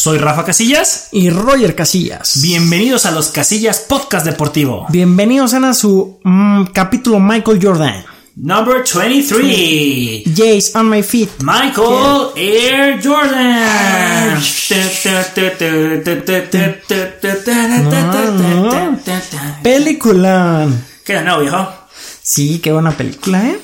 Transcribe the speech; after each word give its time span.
Soy 0.00 0.16
Rafa 0.16 0.46
Casillas. 0.46 1.08
Y 1.12 1.28
Roger 1.28 1.74
Casillas. 1.74 2.40
Bienvenidos 2.40 3.04
a 3.04 3.10
los 3.10 3.28
Casillas 3.28 3.80
Podcast 3.80 4.24
Deportivo. 4.24 4.86
Bienvenidos 4.88 5.52
a 5.52 5.74
su 5.74 6.18
mm, 6.24 6.68
capítulo 6.72 7.20
Michael 7.20 7.58
Jordan. 7.62 8.02
Number 8.34 8.76
23. 8.76 10.24
Jace 10.34 10.70
on 10.74 10.88
my 10.88 11.02
feet. 11.02 11.28
Michael 11.42 12.30
Air 12.34 12.98
Jordan. 13.04 14.40
Película. 19.62 20.66
¿Qué 21.04 21.20
no, 21.20 21.40
viejo? 21.40 21.68
Sí, 22.22 22.58
qué 22.60 22.72
buena 22.72 22.92
película, 22.92 23.46
¿eh? 23.50 23.60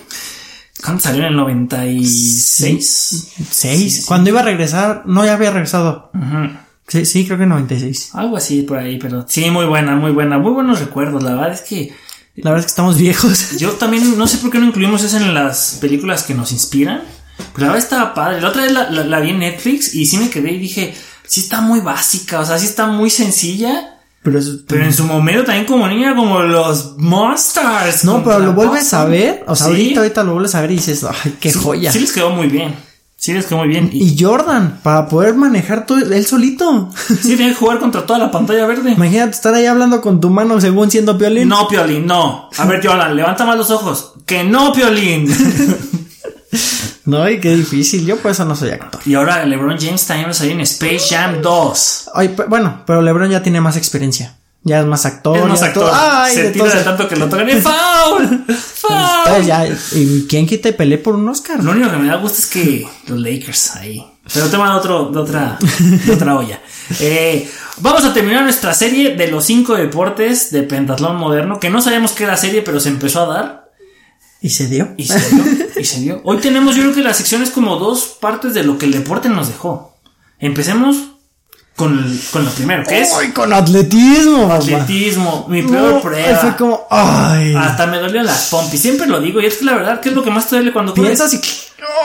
¿Cuándo 0.83 1.01
salió 1.03 1.23
en 1.23 1.29
el 1.31 1.37
96? 1.37 3.29
¿Seis? 3.51 4.05
Cuando 4.07 4.31
iba 4.31 4.41
a 4.41 4.45
regresar, 4.45 5.03
no, 5.07 5.25
ya 5.25 5.35
había 5.35 5.51
regresado. 5.51 6.11
Sí, 6.89 7.05
sí, 7.07 7.27
creo 7.27 7.39
que 7.39 7.47
96. 7.47 8.11
Algo 8.15 8.37
así 8.37 8.63
por 8.63 8.79
ahí, 8.79 8.99
pero 8.99 9.25
sí, 9.29 9.51
muy 9.51 9.65
buena, 9.67 9.97
muy 9.97 10.13
buena. 10.13 10.39
Muy 10.39 10.53
buenos 10.53 10.81
recuerdos. 10.81 11.23
La 11.23 11.33
verdad 11.35 11.53
es 11.53 11.63
que 11.63 11.95
La 12.37 12.51
verdad 12.51 12.61
es 12.61 12.67
que 12.67 12.71
estamos 12.71 12.99
viejos. 12.99 13.57
yo 13.59 13.73
también 13.73 14.17
no 14.19 14.27
sé 14.29 14.39
por 14.39 14.51
qué 14.51 14.59
no 14.59 14.67
incluimos 14.67 15.03
eso 15.03 15.17
en 15.17 15.35
las 15.35 15.79
películas 15.81 16.23
que 16.23 16.35
nos 16.35 16.53
inspiran. 16.53 17.03
Pero 17.55 17.67
la 17.67 17.73
verdad 17.73 17.79
estaba 17.85 18.15
padre. 18.15 18.41
La 18.41 18.49
otra 18.51 18.63
vez 18.63 18.73
la, 18.73 18.91
la- 18.91 19.05
la 19.05 19.21
vi 19.21 19.31
en 19.31 19.41
Netflix 19.41 19.95
y 19.95 20.07
sí 20.07 20.17
me 20.19 20.31
quedé 20.31 20.53
y 20.53 20.59
dije, 20.59 20.95
sí 21.27 21.41
está 21.41 21.61
muy 21.61 21.81
básica, 21.81 22.41
o 22.41 22.47
sea, 22.47 22.59
sí 22.59 22.67
está 22.67 22.87
muy 22.87 23.11
sencilla. 23.11 23.96
Pero, 24.27 24.41
es- 24.41 24.59
Pero 24.67 24.85
en 24.85 24.93
su 24.93 25.05
momento 25.05 25.45
también 25.45 25.67
como 25.67 25.87
niña, 25.87 26.17
como 26.17 26.41
los 26.41 26.95
Monsters. 26.99 28.05
no, 28.05 28.25
pero 28.25 28.41
lo 28.41 28.55
vuelves 28.55 28.93
a 28.93 29.05
ver. 29.05 29.45
O 29.47 29.55
sea, 29.55 29.67
Sí. 29.69 29.73
ahorita, 29.73 30.01
ahorita 30.01 30.25
lo 30.25 30.33
vuelves 30.33 30.55
a 30.57 30.63
ver 30.63 30.73
y 30.73 30.75
dices, 30.75 31.05
ay, 31.05 31.37
qué 31.41 31.53
Sí, 31.53 31.59
joya. 31.63 31.93
Sí 31.93 32.01
les 32.01 32.11
quedó 32.13 32.31
muy 32.31 32.49
bien. 32.49 32.75
Sí 33.17 33.33
les 33.33 33.47
quedó 33.47 33.59
muy 33.61 33.69
bien. 33.69 33.89
Y 33.93 34.03
Y 34.03 34.21
Jordan, 34.23 34.81
para 34.83 35.07
poder 35.09 35.35
manejar 35.37 35.87
todo 35.87 35.99
él 35.99 36.27
solito. 36.27 36.91
sí 37.23 37.37
tenía 37.37 37.51
que 37.51 37.55
jugar 37.55 37.79
contra 37.79 38.05
toda 38.05 38.19
la 38.19 38.31
pantalla 38.33 38.67
verde. 38.67 38.91
Imagínate 38.93 39.31
estar 39.31 39.55
ahí 39.55 39.67
hablando 39.67 40.01
con 40.01 40.21
tu 40.21 40.29
mano 40.29 40.61
según 40.61 40.91
siendo 40.91 41.15
violín. 41.15 41.49
No, 41.49 41.69
Piolín, 41.69 42.05
no. 42.05 42.51
A 42.59 42.65
ver, 42.67 42.85
Jordan, 42.85 43.15
levanta 43.15 43.47
más 43.47 43.57
los 43.57 43.71
ojos. 43.71 44.13
Que 44.27 44.43
no, 44.43 44.73
Piolín. 44.73 45.29
No, 47.07 47.29
y 47.31 47.39
qué 47.39 47.55
difícil. 47.55 48.05
Yo 48.05 48.17
por 48.17 48.33
eso 48.33 48.45
no 48.45 48.57
soy 48.57 48.71
actor. 48.71 49.01
y 49.05 49.15
ahora 49.15 49.45
LeBron 49.47 49.79
James 49.79 50.05
también 50.07 50.27
va 50.27 50.33
a 50.33 50.35
salir 50.35 50.53
en 50.53 50.61
Space 50.63 51.15
Jam 51.15 51.41
2. 51.41 52.11
Ay, 52.15 52.35
bueno, 52.49 52.83
pero 52.85 53.01
LeBron 53.01 53.31
ya 53.31 53.43
tiene 53.43 53.61
más 53.61 53.77
experiencia. 53.77 54.37
Ya 54.65 54.81
es 54.81 54.87
más 54.87 55.07
actor. 55.07 55.37
Es 55.39 55.45
más 55.47 55.63
actor. 55.63 55.85
todo- 55.85 55.93
Ay, 55.95 56.35
Se 56.35 56.43
de 56.43 56.51
tira 56.51 56.65
todo 56.65 56.75
de 56.77 56.83
tanto 56.83 57.09
que 57.09 57.15
lo 57.15 57.29
tocan. 57.29 57.49
¡Eh, 57.49 57.61
¡Foul! 57.63 58.45
¡Foul! 58.49 59.45
Ya, 59.47 59.69
¿y 59.93 60.27
quién 60.29 60.47
quita 60.49 60.69
y 60.71 60.73
pelea 60.73 61.01
por 61.01 61.15
un 61.15 61.29
Oscar? 61.29 61.63
Lo 61.63 61.71
único 61.71 61.89
que 61.93 61.97
me 61.99 62.09
da 62.09 62.17
gusto 62.17 62.39
es 62.39 62.47
que 62.47 62.89
los 63.07 63.21
Lakers 63.21 63.77
ahí. 63.77 64.05
Pero 64.35 64.47
tema 64.49 64.69
de, 64.73 64.77
otro, 64.77 65.11
de, 65.11 65.19
otra, 65.21 65.57
de 65.79 66.13
otra 66.13 66.37
olla. 66.39 66.61
Eh, 66.99 67.49
vamos 67.77 68.05
a 68.05 68.13
terminar 68.13 68.43
nuestra 68.43 68.75
serie 68.75 69.15
de 69.15 69.29
los 69.29 69.45
cinco 69.45 69.75
deportes 69.77 70.51
de 70.51 70.65
pentatlón 70.65 71.15
moderno. 71.17 71.61
Que 71.61 71.71
no 71.71 71.81
sabíamos 71.81 72.11
qué 72.11 72.25
era 72.25 72.37
serie, 72.37 72.63
pero 72.63 72.81
se 72.81 72.89
empezó 72.89 73.23
a 73.23 73.27
dar. 73.33 73.66
Y 74.41 74.51
se 74.51 74.67
dio. 74.69 74.89
Y 74.97 75.05
se 75.07 75.19
dio. 75.19 75.45
y 75.81 75.85
se 75.85 76.01
dio. 76.01 76.21
Hoy 76.25 76.39
tenemos, 76.39 76.75
yo 76.77 76.83
creo 76.83 76.95
que 76.95 77.03
la 77.03 77.15
sección 77.15 77.43
es 77.43 77.51
como 77.51 77.77
dos 77.77 78.17
partes 78.21 78.55
de 78.55 78.63
lo 78.65 78.79
que 78.79 78.87
el 78.87 78.93
deporte 78.93 79.29
nos 79.29 79.49
dejó. 79.49 79.97
Empecemos 80.39 80.97
con, 81.75 81.99
el- 81.99 82.21
con 82.33 82.45
lo 82.45 82.51
primero, 82.51 82.85
que 82.85 83.01
es 83.03 83.11
Uy, 83.19 83.33
con 83.33 83.53
atletismo, 83.53 84.53
atletismo. 84.53 85.47
Mi 85.49 85.63
peor 85.63 85.95
No, 85.95 86.01
prueba. 86.01 86.39
Fue 86.39 86.57
como, 86.57 86.87
ay. 86.91 87.55
Hasta 87.55 87.87
me 87.87 87.99
dolió 87.99 88.23
las 88.23 88.49
pompis. 88.51 88.81
Siempre 88.81 89.07
lo 89.07 89.21
digo. 89.21 89.41
Y 89.41 89.47
es 89.47 89.57
que 89.57 89.65
la 89.65 89.75
verdad, 89.75 90.01
¿qué 90.01 90.11
es 90.11 90.15
lo 90.15 90.23
que 90.23 90.31
más 90.31 90.49
te 90.49 90.57
duele 90.57 90.73
cuando? 90.73 90.95
Piensas 90.95 91.33
y. 91.35 91.41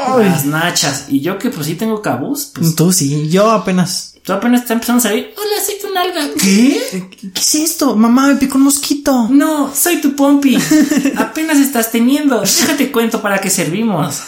ay. 0.08 0.26
Las 0.26 0.46
nachas. 0.46 1.06
Y 1.10 1.22
yo 1.22 1.38
que 1.38 1.50
pues 1.50 1.68
sí 1.68 1.76
tengo 1.76 2.02
cabuz, 2.02 2.52
pues 2.54 2.76
Tú 2.76 2.92
sí, 2.92 3.30
yo 3.30 3.52
apenas. 3.52 4.11
Tú 4.24 4.34
apenas 4.34 4.62
está 4.62 4.74
empezando 4.74 5.00
a 5.00 5.04
salir. 5.04 5.34
Hola, 5.36 5.66
soy 5.66 5.76
tu 5.82 5.94
nalga. 5.94 6.34
¿Qué? 6.40 7.08
¿Qué 7.34 7.40
es 7.40 7.56
esto? 7.56 7.96
Mamá, 7.96 8.28
me 8.28 8.36
picó 8.36 8.58
un 8.58 8.66
mosquito. 8.66 9.28
No, 9.30 9.74
soy 9.74 10.02
tu 10.02 10.16
pompi. 10.16 10.58
apenas 11.18 11.58
estás 11.60 11.92
teniendo. 11.92 12.42
Déjate 12.42 12.92
cuento 12.92 13.22
para 13.22 13.40
qué 13.40 13.50
servimos. 13.50 14.22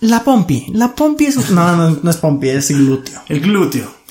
La 0.00 0.22
pompi. 0.22 0.66
La 0.72 0.94
pompi 0.94 1.26
es. 1.26 1.50
No, 1.50 1.76
no, 1.76 1.98
no 2.02 2.10
es 2.10 2.16
pompi, 2.16 2.48
es 2.48 2.70
glúteo. 2.70 3.22
El 3.28 3.40
glúteo. 3.40 4.02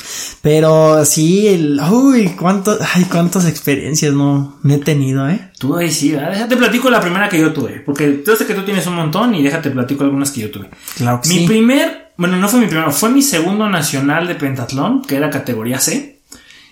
Pero 0.41 1.05
sí, 1.05 1.47
el. 1.47 1.79
Uy, 1.79 2.29
cuánto, 2.29 2.77
ay, 2.95 3.05
cuántas 3.05 3.45
experiencias 3.47 4.13
no, 4.13 4.57
no 4.63 4.73
he 4.73 4.79
tenido, 4.79 5.29
¿eh? 5.29 5.51
Tú 5.59 5.75
ahí 5.75 5.91
sí, 5.91 6.11
¿verdad? 6.11 6.31
Déjate 6.31 6.57
platico 6.57 6.89
la 6.89 6.99
primera 6.99 7.29
que 7.29 7.39
yo 7.39 7.53
tuve. 7.53 7.81
Porque 7.85 8.23
yo 8.25 8.35
sé 8.35 8.47
que 8.47 8.55
tú 8.55 8.63
tienes 8.65 8.87
un 8.87 8.95
montón 8.95 9.35
y 9.35 9.43
déjate 9.43 9.69
platico 9.69 10.03
algunas 10.03 10.31
que 10.31 10.41
yo 10.41 10.49
tuve. 10.49 10.69
Claro 10.97 11.21
que 11.21 11.29
Mi 11.29 11.35
sí. 11.39 11.45
primer, 11.45 12.00
bueno, 12.17 12.37
no 12.37 12.47
fue 12.47 12.59
mi 12.59 12.67
primero, 12.67 12.91
fue 12.91 13.09
mi 13.09 13.21
segundo 13.21 13.69
nacional 13.69 14.27
de 14.27 14.35
pentatlón, 14.35 15.01
que 15.01 15.15
era 15.15 15.29
categoría 15.29 15.79
C. 15.79 16.21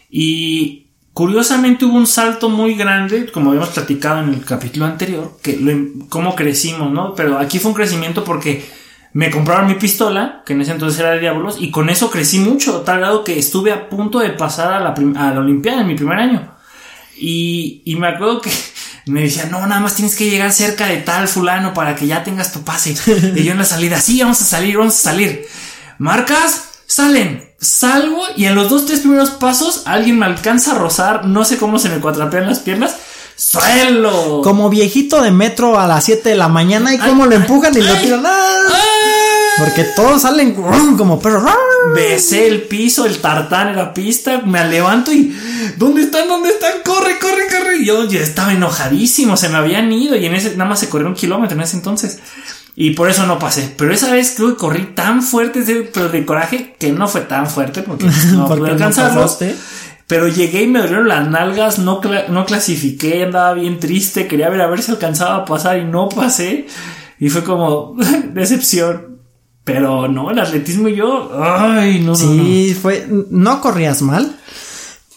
Y 0.10 0.88
curiosamente 1.14 1.86
hubo 1.86 1.98
un 1.98 2.08
salto 2.08 2.50
muy 2.50 2.76
grande, 2.76 3.32
como 3.32 3.50
habíamos 3.50 3.70
platicado 3.70 4.24
en 4.24 4.34
el 4.34 4.46
capítulo 4.46 4.86
anterior, 4.86 5.38
que 5.42 5.60
cómo 6.10 6.36
crecimos, 6.36 6.92
¿no? 6.92 7.14
Pero 7.16 7.38
aquí 7.38 7.60
fue 7.60 7.72
un 7.72 7.78
crecimiento 7.78 8.24
porque 8.24 8.66
me 9.14 9.32
compraron 9.32 9.68
mi 9.68 9.76
pistola, 9.76 10.44
que 10.46 10.54
en 10.54 10.62
ese 10.62 10.72
entonces 10.72 11.00
era 11.00 11.12
de 11.12 11.20
Diablos, 11.20 11.58
y 11.60 11.72
con 11.72 11.90
eso 11.90 12.10
crecí 12.12 12.40
mucho, 12.40 12.82
tal 12.82 13.00
grado 13.00 13.24
que 13.24 13.40
estuve 13.40 13.72
a 13.72 13.90
punto 13.90 14.20
de 14.20 14.30
pasar 14.30 14.74
a 14.74 14.80
la, 14.80 15.40
Olimpiada 15.40 15.82
en 15.82 15.88
mi 15.88 15.96
primer 15.96 16.18
año. 16.20 16.52
Y 17.18 17.96
me 18.00 18.08
acuerdo 18.08 18.40
que 18.42 18.52
me 19.10 19.22
decía, 19.22 19.46
no, 19.46 19.66
nada 19.66 19.82
más 19.82 19.96
tienes 19.96 20.16
que 20.16 20.30
llegar 20.30 20.52
cerca 20.54 20.88
de 20.88 20.98
tal 20.98 21.28
fulano 21.28 21.74
para 21.74 21.96
que 21.96 22.08
ya 22.08 22.24
tengas 22.24 22.52
tu 22.52 22.64
pase. 22.64 22.96
y 23.36 23.44
yo 23.44 23.52
en 23.52 23.58
la 23.58 23.66
salida, 23.66 24.00
sí, 24.00 24.22
vamos 24.22 24.42
a 24.42 24.46
salir, 24.46 24.78
vamos 24.78 24.96
a 24.96 25.02
salir. 25.02 25.48
Marcas, 25.98 26.64
salen, 26.86 27.50
salgo 27.60 28.22
y 28.36 28.46
en 28.46 28.56
los 28.56 28.70
dos, 28.70 28.86
tres 28.86 29.02
primeros 29.02 29.32
pasos 29.32 29.84
alguien 29.86 30.20
me 30.20 30.26
alcanza 30.26 30.72
a 30.72 30.76
rozar, 30.76 31.26
no 31.26 31.44
sé 31.44 31.58
cómo 31.58 31.80
se 31.80 31.90
me 31.90 32.00
cuatrapean 32.00 32.48
las 32.48 32.60
piernas. 32.60 32.96
¡Suelo! 33.36 34.42
Como 34.44 34.70
viejito 34.70 35.22
de 35.22 35.32
metro 35.32 35.80
a 35.80 35.88
las 35.88 36.04
7 36.04 36.28
de 36.28 36.36
la 36.36 36.50
mañana 36.50 36.94
y 36.94 36.98
cómo 36.98 37.26
lo 37.26 37.32
ay, 37.32 37.38
empujan 37.38 37.74
y 37.78 37.82
lo 37.82 37.96
tiran. 37.96 38.24
¡ah! 38.26 39.19
Porque 39.60 39.84
todos 39.96 40.22
salen 40.22 40.54
como 40.98 41.20
perros. 41.20 41.44
Besé 41.94 42.48
el 42.48 42.64
piso, 42.64 43.06
el 43.06 43.20
tartán 43.20 43.70
en 43.70 43.76
la 43.76 43.94
pista, 43.94 44.42
me 44.46 44.66
levanto 44.68 45.12
y 45.12 45.36
¿dónde 45.78 46.02
están? 46.04 46.28
¿Dónde 46.28 46.50
están? 46.50 46.72
Corre, 46.84 47.18
corre, 47.20 47.48
corre. 47.50 47.78
Y 47.80 47.86
yo 47.86 48.04
estaba 48.04 48.54
enojadísimo, 48.54 49.38
se 49.38 49.50
me 49.50 49.58
habían 49.58 49.92
ido 49.92 50.16
y 50.16 50.26
en 50.26 50.36
ese 50.36 50.52
nada 50.56 50.70
más 50.70 50.80
se 50.80 50.90
corrió 50.90 51.08
un 51.08 51.14
kilómetro 51.16 51.56
en 51.58 51.64
ese 51.64 51.78
entonces. 51.78 52.20
Y 52.76 52.92
por 52.92 53.10
eso 53.10 53.26
no 53.26 53.40
pasé. 53.40 53.74
Pero 53.78 53.94
esa 53.94 54.12
vez 54.12 54.34
creo 54.38 54.50
que 54.52 54.56
corrí 54.58 54.84
tan 54.96 55.22
fuerte, 55.22 55.62
pero 55.94 56.10
de 56.10 56.26
coraje, 56.26 56.76
que 56.80 56.92
no 56.92 57.08
fue 57.08 57.22
tan 57.22 57.50
fuerte 57.50 57.82
porque 57.82 58.06
no 58.34 58.48
Porque 58.48 58.62
pude 58.62 58.72
alcanzarlos. 58.72 59.38
pero 60.08 60.28
llegué 60.28 60.64
y 60.64 60.68
me 60.68 60.80
dolieron 60.80 61.08
las 61.08 61.28
nalgas, 61.28 61.80
no, 61.80 62.02
cla- 62.02 62.28
no 62.30 62.46
clasifiqué, 62.46 63.24
andaba 63.24 63.54
bien 63.54 63.80
triste, 63.80 64.28
quería 64.28 64.50
ver 64.50 64.62
a 64.62 64.68
ver 64.68 64.82
si 64.82 64.92
alcanzaba 64.92 65.36
a 65.38 65.46
pasar 65.46 65.78
y 65.80 65.86
no 65.86 66.08
pasé. 66.10 66.68
Y 67.20 67.30
fue 67.30 67.44
como 67.44 67.96
decepción. 68.34 69.09
Pero 69.74 70.08
no, 70.08 70.32
el 70.32 70.40
atletismo 70.40 70.88
y 70.88 70.96
yo, 70.96 71.32
ay, 71.44 72.00
no. 72.02 72.16
Sí, 72.16 72.76
fue. 72.82 73.08
No 73.30 73.62
corrías 73.62 74.02
mal, 74.02 74.36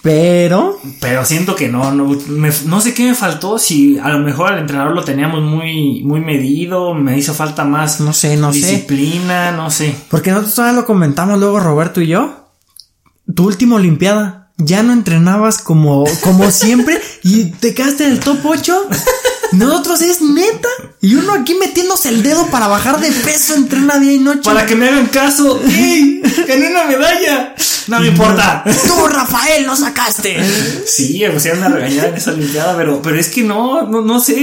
pero. 0.03 0.79
Pero 1.01 1.25
siento 1.25 1.55
que 1.55 1.69
no, 1.69 1.93
no, 1.93 2.05
me- 2.29 2.51
no 2.67 2.81
sé 2.81 2.93
qué 2.93 3.07
me 3.07 3.15
faltó, 3.15 3.59
si 3.59 3.99
a 3.99 4.09
lo 4.09 4.19
mejor 4.19 4.53
al 4.53 4.59
entrenador 4.59 4.93
lo 4.95 5.05
teníamos 5.05 5.43
muy, 5.43 6.03
muy 6.03 6.21
medido, 6.21 6.93
me 6.95 7.17
hizo 7.17 7.35
falta 7.35 7.65
más 7.65 8.01
No 8.01 8.13
sé, 8.13 8.37
no 8.37 8.53
sé. 8.53 8.59
disciplina, 8.59 9.53
no 9.53 9.71
sé. 9.71 9.95
Porque 10.11 10.31
nosotros 10.31 10.55
todavía 10.55 10.81
lo 10.81 10.87
comentamos 10.87 11.39
luego, 11.39 11.61
Roberto 11.61 12.01
y 12.01 12.09
yo. 12.09 12.47
Tu 13.35 13.45
última 13.47 13.77
Olimpiada. 13.77 14.39
Ya 14.59 14.83
no 14.83 14.93
entrenabas 14.93 15.59
como, 15.59 16.05
como 16.23 16.51
siempre 16.51 17.01
y 17.25 17.47
te 17.47 17.75
quedaste 17.75 18.05
en 18.05 18.13
el 18.13 18.21
top 18.21 18.39
8. 18.45 18.77
Nosotros 19.53 20.01
es 20.03 20.21
neta. 20.23 20.69
Y 21.01 21.15
uno 21.15 21.33
aquí 21.33 21.55
metiéndose 21.55 22.09
el 22.09 22.23
dedo 22.23 22.47
para 22.47 22.69
bajar 22.69 23.01
de 23.01 23.11
peso, 23.11 23.55
entrena 23.55 23.99
día 23.99 24.13
y 24.13 24.19
noche. 24.19 24.43
Para 24.45 24.67
que 24.67 24.75
me 24.77 24.89
hagan 24.89 25.07
caso, 25.07 25.61
¡ey! 25.69 26.23
¡Gané 26.49 26.69
una 26.71 26.85
medalla! 26.85 27.55
No 27.89 28.01
me 28.01 28.09
importa. 28.09 28.63
Tú, 28.87 29.07
Rafael, 29.09 29.65
lo 29.65 29.75
sacaste. 29.75 30.39
Sí, 30.87 31.19
me 31.21 31.31
pusieron 31.31 31.59
una 31.59 31.69
regañada 31.71 32.09
en 32.09 32.15
esa 32.15 32.31
Olimpiada, 32.33 32.77
pero, 32.77 33.03
pero 33.03 33.19
es 33.19 33.29
que 33.29 33.43
no, 33.43 33.83
no, 33.89 34.01
no 34.03 34.21
sé. 34.21 34.35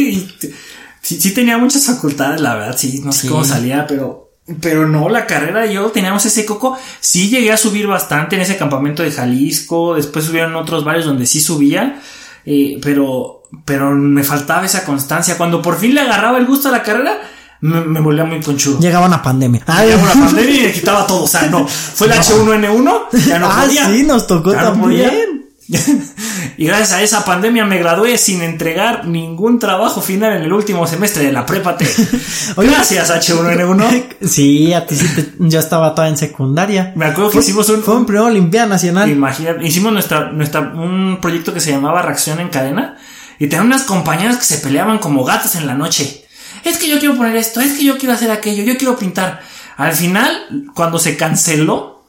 sí, 1.01 1.19
sí 1.21 1.31
tenía 1.33 1.57
muchas 1.57 1.85
facultades, 1.85 2.41
la 2.41 2.55
verdad, 2.55 2.75
sí, 2.77 3.01
no 3.03 3.11
sé 3.13 3.21
Sí. 3.21 3.27
cómo 3.29 3.45
salía, 3.45 3.87
pero, 3.87 4.33
pero 4.59 4.87
no, 4.87 5.07
la 5.07 5.25
carrera 5.25 5.65
yo 5.65 5.85
teníamos 5.91 6.25
ese 6.25 6.45
coco. 6.45 6.77
Sí 6.99 7.29
llegué 7.29 7.51
a 7.53 7.57
subir 7.57 7.87
bastante 7.87 8.35
en 8.35 8.41
ese 8.41 8.57
campamento 8.57 9.03
de 9.03 9.11
Jalisco, 9.11 9.95
después 9.95 10.25
subieron 10.25 10.55
otros 10.57 10.83
varios 10.83 11.05
donde 11.05 11.25
sí 11.25 11.39
subía, 11.39 12.01
eh, 12.45 12.79
pero, 12.83 13.38
pero 13.65 13.91
me 13.91 14.23
faltaba 14.23 14.65
esa 14.65 14.85
constancia. 14.85 15.37
Cuando 15.37 15.61
por 15.61 15.77
fin 15.77 15.95
le 15.95 16.01
agarraba 16.01 16.37
el 16.37 16.45
gusto 16.45 16.69
a 16.69 16.71
la 16.71 16.83
carrera, 16.83 17.19
me, 17.61 17.81
me 17.81 17.99
volvía 17.99 18.23
muy 18.25 18.41
conchudo. 18.41 18.79
Llegaba 18.79 19.07
una 19.07 19.21
pandemia. 19.21 19.63
Llegaba 19.65 20.03
una 20.03 20.25
pandemia 20.25 20.55
y 20.55 20.61
le 20.61 20.71
quitaba 20.71 21.05
todo. 21.07 21.23
O 21.23 21.27
sea, 21.27 21.43
no. 21.43 21.67
Fue 21.67 22.07
el 22.07 22.13
H1N1, 22.19 22.99
ya 23.27 23.39
no 23.39 23.47
ah, 23.49 23.63
podía. 23.65 23.85
sí, 23.87 24.03
nos 24.03 24.27
tocó 24.27 24.53
Ya 24.53 24.63
también. 24.63 25.45
Y 26.57 26.65
gracias 26.65 26.91
a 26.91 27.01
esa 27.01 27.23
pandemia 27.23 27.63
me 27.63 27.77
gradué 27.77 28.17
sin 28.17 28.41
entregar 28.41 29.07
ningún 29.07 29.59
trabajo 29.59 30.01
final 30.01 30.33
en 30.35 30.41
el 30.41 30.51
último 30.51 30.85
semestre 30.85 31.23
de 31.23 31.31
la 31.31 31.45
prepa 31.45 31.77
T. 31.77 31.85
gracias 32.57 33.11
H1N1. 33.11 34.15
Sí, 34.25 34.73
a 34.73 34.85
ti 34.85 34.95
sí 34.95 35.07
te, 35.15 35.31
yo 35.39 35.59
estaba 35.59 35.95
toda 35.95 36.09
en 36.09 36.17
secundaria. 36.17 36.91
Me 36.97 37.05
acuerdo 37.05 37.29
que 37.29 37.35
Fue- 37.37 37.43
hicimos 37.43 37.69
un... 37.69 37.81
Fue 37.81 37.95
un 37.95 38.05
primer 38.05 38.23
Olimpiada 38.23 38.67
Nacional. 38.67 39.09
Imagínate, 39.09 39.65
hicimos 39.65 39.93
nuestra, 39.93 40.31
nuestra, 40.31 40.59
un 40.61 41.19
proyecto 41.21 41.53
que 41.53 41.61
se 41.61 41.71
llamaba 41.71 42.01
Reacción 42.01 42.41
en 42.41 42.49
Cadena 42.49 42.97
y 43.39 43.47
tenían 43.47 43.67
unas 43.67 43.83
compañeras 43.83 44.37
que 44.37 44.43
se 44.43 44.57
peleaban 44.59 44.99
como 44.99 45.23
gatos 45.23 45.55
en 45.55 45.65
la 45.65 45.73
noche. 45.73 46.25
Es 46.65 46.77
que 46.77 46.89
yo 46.89 46.99
quiero 46.99 47.15
poner 47.15 47.35
esto, 47.37 47.61
es 47.61 47.73
que 47.77 47.85
yo 47.85 47.97
quiero 47.97 48.13
hacer 48.13 48.29
aquello, 48.29 48.63
yo 48.63 48.77
quiero 48.77 48.97
pintar. 48.97 49.41
Al 49.77 49.93
final, 49.93 50.65
cuando 50.75 50.99
se 50.99 51.15
canceló, 51.15 52.05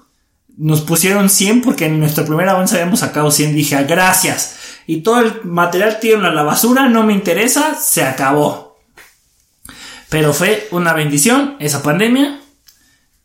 nos 0.59 0.81
pusieron 0.81 1.31
100 1.31 1.62
porque 1.62 1.87
en 1.87 2.00
nuestro 2.00 2.27
primer 2.27 2.49
avance 2.49 2.75
habíamos 2.75 3.00
sacado 3.00 3.31
100. 3.31 3.55
Dije, 3.55 3.77
"Ah, 3.77 3.85
gracias. 3.85 4.56
Y 4.87 5.03
todo 5.03 5.21
el 5.21 5.44
material 5.44 5.99
tiraron 6.00 6.27
a 6.27 6.35
la 6.35 6.43
basura, 6.43 6.88
no 6.88 7.05
me 7.05 7.12
interesa, 7.12 7.77
se 7.77 8.03
acabó. 8.03 8.77
Pero 10.09 10.35
fue 10.35 10.67
una 10.73 10.93
bendición 10.93 11.56
esa 11.61 11.82
pandemia 11.82 12.41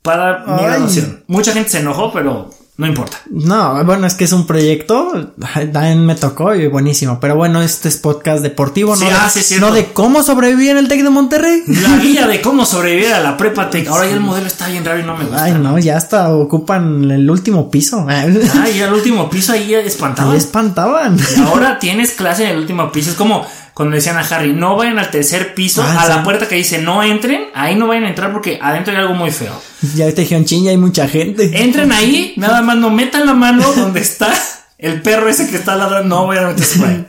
para 0.04 0.46
mi 0.46 0.64
graduación. 0.64 1.24
Mucha 1.28 1.52
gente 1.52 1.72
se 1.72 1.80
enojó, 1.80 2.14
pero 2.14 2.52
no 2.78 2.88
importa. 2.88 3.18
No, 3.30 3.84
bueno, 3.86 4.06
es 4.06 4.16
que 4.16 4.26
es 4.26 4.34
un 4.34 4.46
proyecto, 4.46 5.32
también 5.72 6.06
me 6.06 6.16
tocó 6.16 6.54
y 6.56 6.68
buenísimo. 6.68 7.20
Pero 7.22 7.36
bueno, 7.38 7.62
este 7.62 7.88
es 7.88 7.96
podcast 7.96 8.44
deportivo, 8.44 8.96
Sí, 8.98 9.06
no, 9.06 9.12
ah, 9.16 9.30
sí, 9.30 9.42
cierto. 9.44 9.68
no 9.68 9.74
de 9.74 9.94
cómo 9.94 10.24
sobrevivir 10.24 10.72
en 10.72 10.78
el 10.80 10.88
Tec 10.90 11.02
de 11.02 11.10
Monterrey. 11.10 11.64
La 11.68 11.96
guía 12.02 12.28
de 12.28 12.42
cómo 12.42 12.66
sobrevivir 12.66 13.14
a 13.14 13.22
la 13.22 13.38
prepa 13.38 13.70
tech. 13.70 13.88
Ahora 13.88 14.06
ya 14.08 14.14
el 14.14 14.20
modelo 14.20 14.48
está 14.48 14.68
bien 14.68 14.84
raro 14.84 15.00
y 15.00 15.04
no 15.04 15.16
me 15.16 15.24
gusta. 15.24 15.44
Ay, 15.44 15.54
no, 15.54 15.80
ya 15.80 15.96
hasta 15.96 16.34
ocupan 16.36 17.10
el 17.10 17.30
último 17.30 17.72
piso. 17.72 18.06
Ay, 18.10 18.34
ya 18.78 18.88
el 18.88 18.94
último 18.94 19.30
piso 19.30 19.54
ahí 19.54 19.74
espantaban. 19.74 20.36
espantaban. 20.36 21.18
Ahora 21.46 21.80
tienes 21.80 22.12
clase 22.12 22.44
en 22.44 22.50
el 22.52 22.58
último 22.58 22.92
piso. 22.92 23.12
Es 23.12 23.16
como 23.16 23.46
cuando 23.76 23.96
decían 23.96 24.18
a 24.18 24.22
Harry, 24.22 24.54
no 24.54 24.76
vayan 24.76 24.98
al 24.98 25.12
tercer 25.12 25.54
piso, 25.54 25.84
Ah, 25.84 26.00
a 26.00 26.04
sí. 26.06 26.10
la 26.10 26.24
puerta 26.24 26.48
que 26.48 26.56
dice 26.56 26.82
no 26.82 27.04
entren, 27.04 27.50
ahí 27.54 27.76
no 27.76 27.86
vayan 27.88 28.06
a 28.06 28.10
entrar 28.10 28.32
porque 28.34 28.58
adentro 28.60 28.92
hay 28.94 29.00
algo 29.02 29.14
muy 29.14 29.30
feo. 29.30 29.54
Ya 29.96 30.06
te 30.12 30.22
dijeron, 30.22 30.46
chin, 30.46 30.64
ya 30.64 30.72
hay 30.72 30.78
mucha 30.78 31.08
gente. 31.08 31.52
Entren 31.62 31.92
ahí, 31.92 32.34
nada 32.38 32.62
más 32.64 32.78
no 32.78 32.90
metan 32.90 33.28
la 33.28 33.34
mano 33.36 33.72
donde 33.74 34.00
está 34.00 34.34
el 34.80 35.02
perro 35.04 35.30
ese 35.30 35.50
que 35.50 35.58
está 35.58 35.76
ladrando, 35.76 36.16
no 36.16 36.26
vayan 36.28 36.46
a 36.46 36.48
meterse 36.50 36.80
por 36.80 36.88
ahí. 36.88 37.06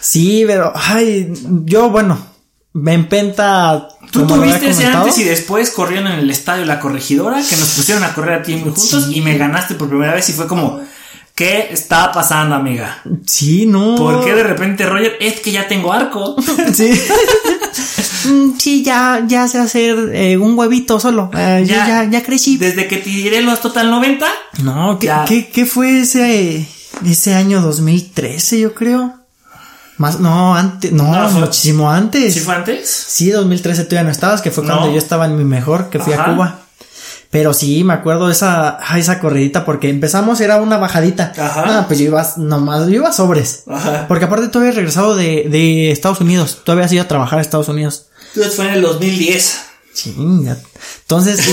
Sí, 0.00 0.44
pero, 0.46 0.72
ay, 0.74 1.32
yo, 1.66 1.90
bueno, 1.90 2.18
me 2.72 2.94
empenta. 2.94 3.88
Tú 4.10 4.26
tuviste 4.26 4.70
ese 4.70 4.86
antes 4.86 5.18
y 5.18 5.24
después 5.24 5.70
corrieron 5.70 6.08
en 6.10 6.18
el 6.20 6.30
estadio 6.30 6.64
La 6.64 6.80
Corregidora, 6.80 7.42
que 7.48 7.56
nos 7.56 7.68
pusieron 7.70 8.02
a 8.04 8.12
correr 8.14 8.40
a 8.40 8.42
ti 8.42 8.58
juntos 8.60 9.08
y 9.12 9.20
me 9.20 9.36
ganaste 9.38 9.74
por 9.74 9.88
primera 9.88 10.14
vez 10.14 10.28
y 10.30 10.32
fue 10.32 10.46
como, 10.48 10.80
¿qué 11.40 11.68
está 11.72 12.12
pasando, 12.12 12.54
amiga? 12.54 12.98
Sí, 13.26 13.64
no. 13.64 13.94
¿Por 13.96 14.22
qué 14.22 14.34
de 14.34 14.42
repente, 14.42 14.84
Roger? 14.84 15.16
Es 15.20 15.40
que 15.40 15.52
ya 15.52 15.66
tengo 15.66 15.90
arco. 15.90 16.36
Sí. 16.74 16.90
Mm, 18.22 18.58
sí, 18.58 18.84
ya, 18.84 19.24
ya 19.26 19.48
sé 19.48 19.58
hacer 19.58 20.10
eh, 20.12 20.36
un 20.36 20.56
huevito 20.58 21.00
solo. 21.00 21.30
Eh, 21.34 21.64
ya, 21.66 21.88
ya, 21.88 22.10
ya 22.10 22.22
crecí. 22.22 22.58
Desde 22.58 22.86
que 22.86 22.98
tiré 22.98 23.40
los 23.40 23.62
Total 23.62 23.90
90, 23.90 24.26
No, 24.62 24.98
¿qué, 24.98 25.10
qué, 25.26 25.48
qué 25.48 25.64
fue 25.64 26.00
ese, 26.00 26.68
ese 27.06 27.34
año 27.34 27.62
2013, 27.62 28.60
yo 28.60 28.74
creo? 28.74 29.14
Más, 29.96 30.20
no, 30.20 30.54
antes, 30.54 30.92
no, 30.92 31.04
No, 31.10 31.28
fue- 31.30 31.40
muchísimo 31.40 31.90
antes. 31.90 32.34
¿sí 32.34 32.40
fue 32.40 32.54
antes? 32.56 32.90
Sí, 33.08 33.30
2013 33.30 33.84
tú 33.86 33.94
ya 33.94 34.02
no 34.02 34.10
estabas, 34.10 34.42
que 34.42 34.50
fue 34.50 34.64
No. 34.64 34.74
cuando 34.76 34.92
yo 34.92 34.98
estaba 34.98 35.24
en 35.24 35.36
mi 35.38 35.44
mejor, 35.44 35.88
que 35.88 35.98
fui 35.98 36.12
Ajá. 36.12 36.24
a 36.24 36.34
Cuba. 36.34 36.58
Pero 37.30 37.54
sí, 37.54 37.84
me 37.84 37.94
acuerdo 37.94 38.28
esa, 38.28 38.78
ah, 38.80 38.98
esa 38.98 39.20
corridita, 39.20 39.64
porque 39.64 39.88
empezamos, 39.88 40.40
era 40.40 40.56
una 40.56 40.78
bajadita. 40.78 41.32
Ajá. 41.38 41.64
Ah, 41.66 41.84
pues 41.86 42.00
yo 42.00 42.06
iba, 42.06 42.26
nomás, 42.38 42.88
yo 42.88 42.94
iba 42.94 43.12
sobres. 43.12 43.62
Ajá. 43.68 44.06
Porque 44.08 44.24
aparte 44.24 44.48
tú 44.48 44.58
habías 44.58 44.74
regresado 44.74 45.14
de, 45.14 45.46
de 45.48 45.92
Estados 45.92 46.20
Unidos, 46.20 46.62
tú 46.64 46.72
habías 46.72 46.92
ido 46.92 47.02
a 47.02 47.08
trabajar 47.08 47.38
a 47.38 47.42
Estados 47.42 47.68
Unidos. 47.68 48.06
Entonces 48.34 48.56
fue 48.56 48.66
en 48.66 48.74
el 48.74 48.82
2010. 48.82 49.60
Chinga. 49.94 50.56
Entonces, 51.02 51.40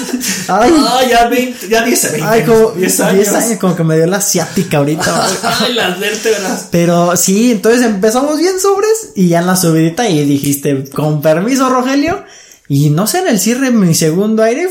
ay, 0.48 0.72
Ah, 0.76 1.00
ya 1.08 1.28
20, 1.28 1.68
ya 1.68 1.82
10, 1.84 2.12
20 2.12 2.28
ay, 2.28 2.44
como 2.44 2.70
10 2.72 3.00
años. 3.00 3.14
10 3.16 3.32
años, 3.32 3.58
como 3.58 3.76
que 3.76 3.84
me 3.84 3.96
dio 3.96 4.06
la 4.06 4.18
asiática 4.18 4.78
ahorita. 4.78 5.28
Ay, 5.60 5.74
las 5.74 5.98
vértebras. 5.98 6.68
Pero 6.70 7.16
sí, 7.16 7.52
entonces 7.52 7.82
empezamos 7.82 8.38
bien 8.38 8.58
sobres 8.60 9.10
y 9.14 9.28
ya 9.28 9.40
en 9.40 9.46
la 9.46 9.56
subidita 9.56 10.08
y 10.08 10.24
dijiste, 10.24 10.88
con 10.90 11.20
permiso, 11.22 11.68
Rogelio. 11.68 12.24
Y 12.68 12.90
no 12.90 13.08
sé, 13.08 13.18
en 13.18 13.26
el 13.28 13.40
cierre, 13.40 13.72
mi 13.72 13.94
segundo 13.94 14.44
aire, 14.44 14.68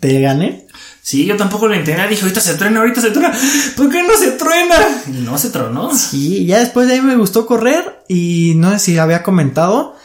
te 0.00 0.20
gané. 0.20 0.66
Sí, 1.02 1.26
yo 1.26 1.36
tampoco 1.36 1.68
lo 1.68 1.74
entendía. 1.74 2.06
Dije, 2.06 2.22
ahorita 2.22 2.40
se 2.40 2.54
truena, 2.54 2.80
ahorita 2.80 3.00
se 3.00 3.10
truena. 3.10 3.36
¿Por 3.76 3.90
qué 3.90 4.02
no 4.02 4.16
se 4.16 4.32
truena? 4.32 4.76
Y 5.06 5.20
no 5.20 5.36
se 5.36 5.50
tronó. 5.50 5.90
Y 6.12 6.46
ya 6.46 6.60
después 6.60 6.88
de 6.88 6.94
ahí 6.94 7.02
me 7.02 7.16
gustó 7.16 7.44
correr 7.44 8.04
y 8.08 8.54
no 8.56 8.70
sé 8.72 8.78
si 8.78 8.98
había 8.98 9.22
comentado. 9.22 9.96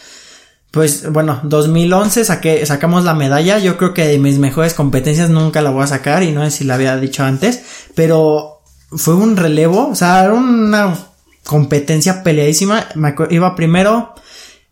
Pues 0.71 1.09
bueno, 1.09 1.39
2011 1.43 2.25
saqué, 2.25 2.65
sacamos 2.65 3.05
la 3.05 3.13
medalla. 3.13 3.59
Yo 3.59 3.77
creo 3.77 3.93
que 3.93 4.07
de 4.07 4.19
mis 4.19 4.39
mejores 4.39 4.73
competencias 4.73 5.29
nunca 5.29 5.61
la 5.61 5.69
voy 5.71 5.83
a 5.83 5.87
sacar 5.87 6.21
y 6.21 6.31
no 6.31 6.43
sé 6.43 6.51
si 6.51 6.63
la 6.65 6.75
había 6.75 6.97
dicho 6.97 7.23
antes. 7.23 7.61
Pero 7.95 8.61
fue 8.91 9.15
un 9.15 9.37
relevo, 9.37 9.87
o 9.87 9.95
sea, 9.95 10.23
era 10.23 10.33
una 10.33 10.95
competencia 11.45 12.23
peleadísima. 12.23 12.87
Me 12.95 13.15
iba 13.29 13.55
primero, 13.55 14.13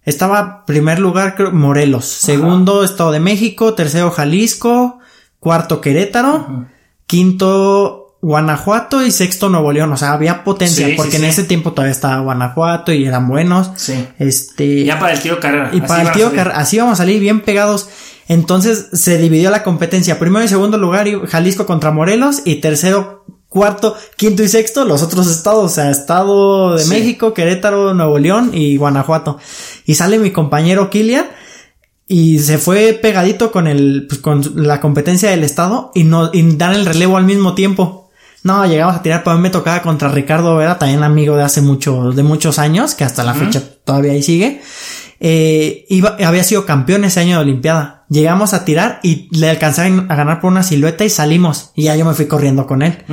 estaba 0.07 0.65
primer 0.65 0.97
lugar 0.97 1.35
creo, 1.35 1.51
Morelos, 1.51 2.05
segundo 2.05 2.83
Estado 2.83 3.11
de 3.11 3.19
México, 3.19 3.75
tercero 3.75 4.09
Jalisco, 4.09 4.97
cuarto 5.39 5.81
Querétaro, 5.81 6.65
quinto 7.05 8.17
Guanajuato 8.21 9.05
y 9.05 9.11
sexto 9.11 9.49
Nuevo 9.49 9.71
León. 9.71 9.91
O 9.93 9.97
sea, 9.97 10.13
había 10.13 10.43
potencia 10.43 10.85
Sí, 10.85 10.91
sí, 10.93 10.97
porque 10.97 11.17
en 11.17 11.21
sí. 11.23 11.27
ese 11.27 11.43
tiempo 11.43 11.71
todavía 11.71 11.91
estaba 11.91 12.19
Guanajuato 12.21 12.91
y 12.91 13.05
eran 13.05 13.27
buenos. 13.27 13.71
Sí. 13.75 14.07
Este. 14.17 14.83
Ya 14.83 14.99
para 14.99 15.13
el 15.13 15.19
tiro 15.21 15.39
carrera. 15.39 15.69
Y 15.71 15.81
para 15.81 16.01
el 16.03 16.11
tío, 16.13 16.27
salir. 16.29 16.43
Car- 16.43 16.53
así 16.55 16.77
vamos 16.79 16.93
a 16.93 16.97
salir 16.97 17.19
bien 17.19 17.41
pegados. 17.41 17.89
Entonces 18.27 18.87
se 18.93 19.17
dividió 19.17 19.51
la 19.51 19.63
competencia. 19.63 20.19
Primero 20.19 20.43
y 20.43 20.47
segundo 20.49 20.77
lugar, 20.77 21.07
Jalisco 21.27 21.65
contra 21.65 21.91
Morelos. 21.91 22.41
Y 22.43 22.55
tercero, 22.55 23.23
cuarto, 23.57 23.95
quinto 24.15 24.43
y 24.43 24.47
sexto, 24.47 24.85
los 24.85 25.01
otros 25.03 25.27
estados. 25.27 25.65
O 25.65 25.73
sea, 25.75 25.89
Estado 25.91 26.75
de 26.75 26.83
Sí. 26.83 26.89
México, 26.89 27.33
Querétaro, 27.33 27.93
Nuevo 27.93 28.19
León 28.19 28.51
y 28.53 28.77
Guanajuato. 28.77 29.37
Y 29.85 29.95
sale 29.95 30.19
mi 30.19 30.31
compañero 30.31 30.89
Kilian. 30.89 31.25
Y 32.09 32.39
se 32.39 32.57
fue 32.57 32.93
pegadito 32.93 33.51
con 33.51 33.67
el, 33.67 34.05
pues, 34.07 34.21
con 34.21 34.41
la 34.55 34.79
competencia 34.79 35.29
del 35.29 35.43
estado 35.43 35.91
y 35.93 36.05
no, 36.05 36.29
y 36.31 36.55
dan 36.55 36.73
el 36.73 36.85
relevo 36.85 37.17
al 37.17 37.25
mismo 37.25 37.53
tiempo. 37.53 38.09
No, 38.43 38.65
llegamos 38.65 38.95
a 38.95 39.01
tirar, 39.01 39.23
pero 39.25 39.33
a 39.33 39.35
mí 39.35 39.41
me 39.41 39.49
tocaba 39.49 39.81
contra 39.81 40.07
Ricardo 40.07 40.55
Vera, 40.55 40.79
también 40.79 41.03
amigo 41.03 41.35
de 41.35 41.43
hace 41.43 41.61
mucho, 41.61 42.11
de 42.13 42.23
muchos 42.23 42.59
años, 42.59 42.95
que 42.95 43.03
hasta 43.03 43.25
la 43.25 43.33
fecha 43.33 43.61
todavía 43.83 44.13
ahí 44.13 44.23
sigue. 44.23 44.61
Eh, 45.19 45.85
iba, 45.89 46.15
había 46.25 46.45
sido 46.45 46.65
campeón 46.65 47.03
ese 47.03 47.19
año 47.19 47.35
de 47.37 47.41
Olimpiada. 47.41 47.96
Llegamos 48.09 48.53
a 48.53 48.63
tirar 48.63 48.99
y 49.03 49.27
le 49.37 49.49
alcanzaron 49.49 50.09
a 50.09 50.15
ganar 50.15 50.39
por 50.39 50.49
una 50.51 50.63
silueta 50.63 51.03
y 51.03 51.09
salimos. 51.09 51.71
Y 51.75 51.83
ya 51.83 51.95
yo 51.97 52.05
me 52.05 52.13
fui 52.13 52.25
corriendo 52.27 52.65
con 52.65 52.81
él. 52.81 53.03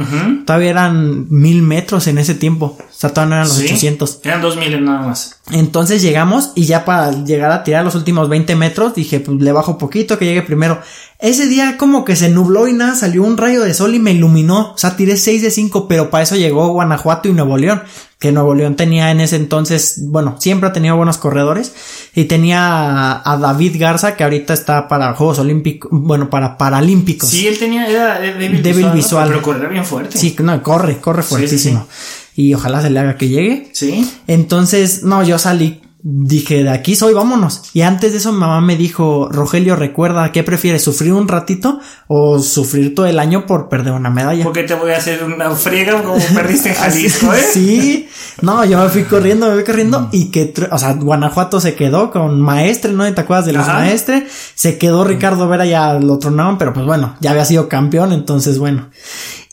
Todavía 0.47 0.71
eran 0.71 1.27
mil 1.31 1.63
metros 1.63 2.07
en 2.07 2.19
ese 2.19 2.35
tiempo. 2.37 2.77
O 2.79 2.93
sea, 2.93 3.11
todavía 3.11 3.31
no 3.31 3.35
eran 3.43 3.49
los 3.49 3.57
Sí. 3.57 3.65
800. 3.67 4.21
Eran 4.23 4.41
2000 4.41 4.85
nada 4.85 5.01
más. 5.07 5.41
Entonces 5.53 6.01
llegamos 6.01 6.53
y 6.55 6.65
ya 6.65 6.87
para 6.87 7.11
llegar 7.11 7.53
a 7.53 7.65
tirar 7.65 7.85
los 7.85 7.95
últimos 7.95 8.31
20 8.31 8.57
metros 8.57 8.95
dije, 8.95 9.21
pues 9.21 9.39
le 9.41 9.53
bajo 9.53 9.77
poquito 9.77 10.19
que 10.19 10.25
llegue 10.25 10.41
primero. 10.41 10.81
Ese 11.19 11.47
día 11.47 11.77
como 11.77 12.05
que 12.05 12.17
se 12.17 12.31
nubló 12.31 12.67
y 12.67 12.73
nada, 12.73 12.95
salió 12.95 13.23
un 13.23 13.37
rayo 13.37 13.63
de 13.63 13.75
sol 13.75 13.95
y 13.95 13.99
me 13.99 14.13
iluminó. 14.13 14.73
O 14.73 14.79
sea, 14.79 14.97
tiré 14.97 15.19
6 15.19 15.43
de 15.43 15.51
5, 15.51 15.87
pero 15.87 16.09
para 16.09 16.25
eso 16.25 16.37
llegó 16.37 16.69
Guanajuato 16.69 17.29
y 17.29 17.33
Nuevo 17.33 17.59
León. 17.59 17.83
Que 18.19 18.33
Nuevo 18.33 18.55
León 18.55 18.75
tenía 18.75 19.11
en 19.11 19.21
ese 19.21 19.37
entonces, 19.37 20.01
bueno, 20.07 20.37
siempre 20.39 20.71
ha 20.71 20.73
tenido 20.73 20.97
buenos 20.97 21.19
corredores. 21.19 21.75
Y 22.15 22.25
tenía 22.25 23.21
a, 23.23 23.37
David 23.37 23.77
Garza, 23.79 24.17
que 24.17 24.25
ahorita 24.25 24.55
está 24.55 24.89
para 24.89 25.13
Juegos 25.13 25.39
Olímpicos, 25.39 25.91
bueno, 25.93 26.31
para 26.31 26.57
Paralímpicos. 26.57 27.29
Sí, 27.29 27.47
él 27.47 27.59
tenía, 27.59 27.87
era 27.87 28.19
débil, 28.19 28.91
visual. 28.93 29.29
Pero 29.29 29.43
corría 29.43 29.69
bien 29.69 29.85
fuerte. 29.85 30.17
Sí, 30.17 30.35
no, 30.41 30.63
corre, 30.63 30.99
corre 31.01 31.23
Sí, 31.23 31.29
sí, 31.29 31.35
fuertísimo. 31.35 31.87
Y 32.35 32.55
ojalá 32.55 32.83
se 32.83 32.91
le 32.91 32.99
haga 32.99 33.17
que 33.17 33.29
llegue. 33.29 33.71
Sí. 33.73 34.11
Entonces, 34.27 35.03
no, 35.05 35.23
yo 35.23 35.39
salí, 35.39 35.81
dije, 36.07 36.65
de 36.65 36.71
aquí 36.71 36.97
soy, 36.97 37.15
vámonos. 37.15 37.63
Y 37.73 37.81
antes 37.81 38.13
de 38.13 38.19
eso, 38.19 38.31
mi 38.33 38.41
mamá 38.41 38.61
me 38.61 38.77
dijo, 38.77 39.29
Rogelio, 39.31 39.75
recuerda, 39.75 40.33
¿qué 40.33 40.43
prefieres? 40.43 40.85
¿Sufrir 40.85 41.15
un 41.15 41.29
ratito 41.29 41.81
o 42.09 42.39
sufrir 42.41 42.95
todo 42.95 43.07
el 43.07 43.19
año 43.19 43.47
por 43.47 43.71
perder 43.71 43.95
una 43.95 44.11
medalla? 44.11 44.45
Porque 44.45 44.65
te 44.65 44.75
voy 44.75 44.93
a 44.93 44.99
hacer 44.99 45.25
una 45.25 45.51
friega 45.53 46.03
como 46.03 46.19
perdiste 46.35 46.69
en 46.69 46.75
Jalisco, 46.75 47.33
¿eh? 47.33 47.41
Sí, 47.53 48.09
no, 48.43 48.65
yo 48.67 48.79
me 48.83 48.91
fui 48.91 49.05
corriendo, 49.05 49.49
me 49.49 49.55
fui 49.55 49.65
corriendo 49.65 50.11
y 50.13 50.31
que, 50.31 50.53
o 50.71 50.79
sea, 50.79 50.93
Guanajuato 50.93 51.59
se 51.59 51.75
quedó 51.75 52.11
con 52.11 52.39
Maestre, 52.41 52.93
¿no? 52.93 53.11
¿Te 53.15 53.23
acuerdas 53.23 53.47
de 53.47 53.55
los 53.55 53.67
Ajá. 53.67 53.79
Maestre? 53.79 54.27
Se 54.55 54.77
quedó 54.77 55.05
Ricardo 55.05 55.49
Vera, 55.49 55.65
ya 55.65 55.95
lo 55.95 56.19
tronaron, 56.19 56.59
pero 56.59 56.75
pues 56.75 56.85
bueno, 56.85 57.17
ya 57.21 57.31
había 57.31 57.47
sido 57.47 57.69
campeón, 57.69 58.13
entonces 58.13 58.59
bueno. 58.59 58.91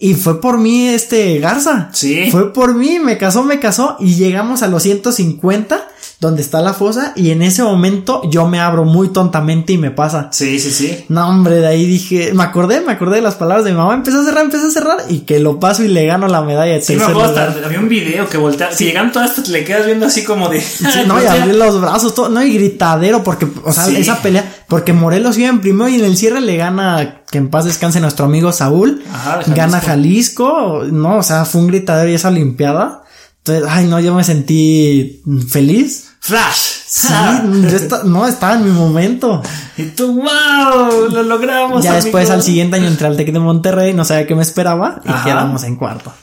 Y 0.04 0.16
fue 0.16 0.42
por 0.42 0.58
mí 0.58 0.88
este 0.88 1.38
Garza. 1.38 1.90
Sí. 1.94 2.32
Fue 2.32 2.52
por 2.52 2.74
mí, 2.74 2.98
me 3.00 3.20
casó, 3.20 3.44
me 3.44 3.60
casó 3.60 3.98
y 4.00 4.16
llegamos 4.16 4.64
a 4.64 4.68
los 4.68 4.82
150 4.82 5.90
donde 6.20 6.44
está 6.44 6.62
la 6.62 6.74
fosa 6.74 7.14
y 7.16 7.32
en 7.32 7.42
ese 7.42 7.64
momento 7.64 8.22
yo 8.30 8.48
me 8.48 8.60
abro 8.60 8.84
muy 8.86 9.10
tontamente 9.10 9.74
y 9.74 9.80
me 9.80 9.90
pasa. 9.90 10.30
Sí, 10.32 10.60
sí, 10.60 10.72
sí. 10.72 11.06
No, 11.10 11.28
hombre, 11.28 11.56
de 11.56 11.68
ahí 11.68 11.86
dije, 11.88 12.32
me 12.34 12.44
acordé, 12.44 12.82
me 12.82 12.92
acordé 12.92 13.16
de 13.18 13.22
las 13.24 13.36
palabras 13.36 13.66
de 13.66 13.72
mi 13.72 13.78
mamá, 13.78 13.96
empecé 13.96 14.18
a 14.20 14.24
cerrar, 14.24 14.44
empecé 14.46 14.68
a 14.68 14.70
cerrar 14.70 14.98
y 15.10 15.20
que 15.22 15.40
lo 15.40 15.60
paso 15.60 15.84
y 15.84 15.88
le 15.88 16.06
gano 16.06 16.28
la 16.28 16.42
medalla 16.42 16.74
de 16.74 16.82
Sí, 16.82 16.96
me 16.96 17.04
acuerdo, 17.04 17.24
hasta 17.24 17.66
había 17.66 17.80
un 17.80 17.90
video 17.90 18.30
que 18.30 18.38
voltea. 18.38 18.72
Si 18.72 18.86
llegan 18.86 19.12
todas 19.12 19.32
estas, 19.32 19.50
le 19.50 19.64
quedas 19.64 19.88
viendo 19.88 20.06
así 20.06 20.24
como 20.24 20.48
de. 20.50 20.62
Sí, 20.62 20.86
no, 21.08 21.22
y 21.22 21.26
abrí 21.26 21.54
los 21.54 21.82
brazos, 21.82 22.14
todo, 22.14 22.30
no, 22.30 22.44
y 22.44 22.54
gritadero, 22.54 23.24
porque, 23.24 23.48
o 23.64 23.72
sea, 23.72 23.86
Sí. 23.86 23.96
esa 23.98 24.22
pelea, 24.22 24.64
porque 24.68 24.94
Morelos 24.94 25.40
iba 25.40 25.50
en 25.50 25.60
primero 25.60 25.90
y 25.90 25.96
en 25.96 26.06
el 26.06 26.16
cierre 26.18 26.40
le 26.42 26.56
gana, 26.56 27.21
que 27.32 27.38
en 27.38 27.50
paz 27.50 27.66
descanse 27.66 28.00
nuestro 28.02 28.26
amigo 28.26 28.52
Saúl, 28.52 29.02
Ajá, 29.12 29.40
gana 29.48 29.80
Jalisco, 29.80 30.84
no, 30.92 31.18
o 31.18 31.24
sea, 31.24 31.46
fue 31.46 31.62
un 31.62 31.68
gritadero 31.68 32.10
y 32.12 32.14
esa 32.16 32.28
Olimpiada. 32.28 33.04
Entonces, 33.40 33.66
ay, 33.68 33.88
no, 33.88 34.00
yo 34.00 34.14
me 34.14 34.24
sentí 34.24 35.24
feliz. 35.50 36.10
Flash. 36.20 36.60
Sí, 36.86 37.08
yo 37.64 37.70
esta- 37.76 38.04
no, 38.04 38.28
estaba 38.28 38.54
en 38.56 38.66
mi 38.66 38.72
momento. 38.72 39.42
Y 39.78 39.84
tú, 39.86 40.14
wow, 40.22 41.10
lo 41.10 41.24
logramos. 41.24 41.84
Ya 41.84 41.94
después 41.94 42.30
al 42.30 42.44
siguiente 42.44 42.76
año 42.76 42.88
entré 42.88 43.08
al 43.08 43.18
Tec 43.18 43.32
de 43.32 43.40
Monterrey, 43.40 43.94
no 43.94 44.06
sabía 44.06 44.28
qué 44.28 44.36
me 44.36 44.44
esperaba 44.44 45.02
y 45.06 45.10
Ajá. 45.10 45.24
quedamos 45.24 45.64
en 45.64 45.78
cuarto. 45.78 46.14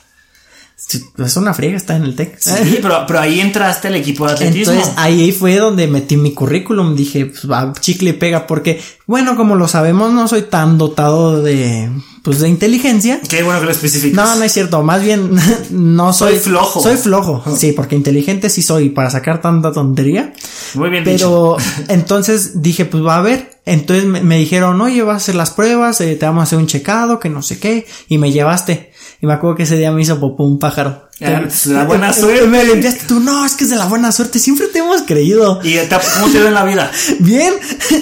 Es 1.17 1.35
una 1.35 1.53
friega 1.53 1.77
estar 1.77 1.97
en 1.97 2.03
el 2.03 2.15
Tec. 2.15 2.39
Sí, 2.39 2.79
pero, 2.81 3.03
pero 3.05 3.19
ahí 3.19 3.39
entraste 3.39 3.89
al 3.89 3.95
equipo 3.95 4.25
de 4.25 4.33
atletismo. 4.33 4.73
Entonces 4.73 4.95
ahí 4.97 5.31
fue 5.31 5.57
donde 5.57 5.87
metí 5.87 6.17
mi 6.17 6.33
currículum. 6.33 6.95
Dije, 6.95 7.27
pues 7.27 7.49
va, 7.49 7.73
chicle 7.79 8.11
y 8.11 8.13
pega, 8.13 8.47
porque, 8.47 8.81
bueno, 9.05 9.35
como 9.35 9.55
lo 9.55 9.67
sabemos, 9.67 10.11
no 10.13 10.27
soy 10.27 10.43
tan 10.43 10.77
dotado 10.79 11.43
de, 11.43 11.91
pues 12.23 12.39
de 12.39 12.49
inteligencia. 12.49 13.19
Qué 13.27 13.43
bueno 13.43 13.59
que 13.59 13.65
lo 13.65 13.71
especificas. 13.71 14.15
No, 14.15 14.35
no 14.35 14.43
es 14.43 14.51
cierto, 14.51 14.81
más 14.81 15.01
bien 15.01 15.31
no 15.69 16.11
soy, 16.13 16.33
Soy 16.33 16.39
flojo. 16.39 16.81
Soy 16.81 16.97
flojo, 16.97 17.43
sí, 17.55 17.73
porque 17.73 17.95
inteligente 17.95 18.49
sí 18.49 18.63
soy 18.63 18.89
para 18.89 19.11
sacar 19.11 19.41
tanta 19.41 19.71
tontería. 19.71 20.33
Muy 20.73 20.89
bien 20.89 21.03
dicho. 21.03 21.57
Pero 21.57 21.87
entonces 21.87 22.61
dije, 22.63 22.85
pues 22.85 23.05
va 23.05 23.17
a 23.17 23.21
ver. 23.21 23.59
Entonces 23.65 24.05
me, 24.05 24.21
me 24.21 24.37
dijeron, 24.37 24.81
oye, 24.81 25.03
vas 25.03 25.13
a 25.13 25.17
hacer 25.17 25.35
las 25.35 25.51
pruebas, 25.51 26.01
eh, 26.01 26.15
te 26.15 26.25
vamos 26.25 26.41
a 26.41 26.43
hacer 26.43 26.57
un 26.57 26.65
checado, 26.67 27.19
que 27.19 27.29
no 27.29 27.43
sé 27.43 27.59
qué, 27.59 27.85
y 28.07 28.17
me 28.17 28.31
llevaste. 28.31 28.88
Y 29.21 29.25
me 29.27 29.33
acuerdo 29.33 29.57
que 29.57 29.63
ese 29.63 29.75
día 29.75 29.91
me 29.91 30.01
hizo 30.01 30.17
popó 30.19 30.45
un 30.45 30.59
pájaro. 30.59 31.09
Ah, 31.21 31.41
es 31.45 31.67
de 31.67 31.73
la 31.73 31.83
buena 31.83 32.13
suerte. 32.13 32.47
Me 32.47 32.63
limpiaste 32.63 33.03
tú, 33.05 33.19
no, 33.19 33.45
es 33.45 33.53
que 33.55 33.65
es 33.65 33.69
de 33.69 33.75
la 33.75 33.85
buena 33.85 34.13
suerte, 34.13 34.39
siempre 34.39 34.67
te 34.67 34.79
hemos 34.79 35.01
creído. 35.01 35.59
¿Y 35.61 35.73
te- 35.75 35.97
cómo 36.13 36.27
te 36.27 36.39
dio 36.39 36.47
en 36.47 36.53
la 36.53 36.63
vida? 36.63 36.89
Bien, 37.19 37.53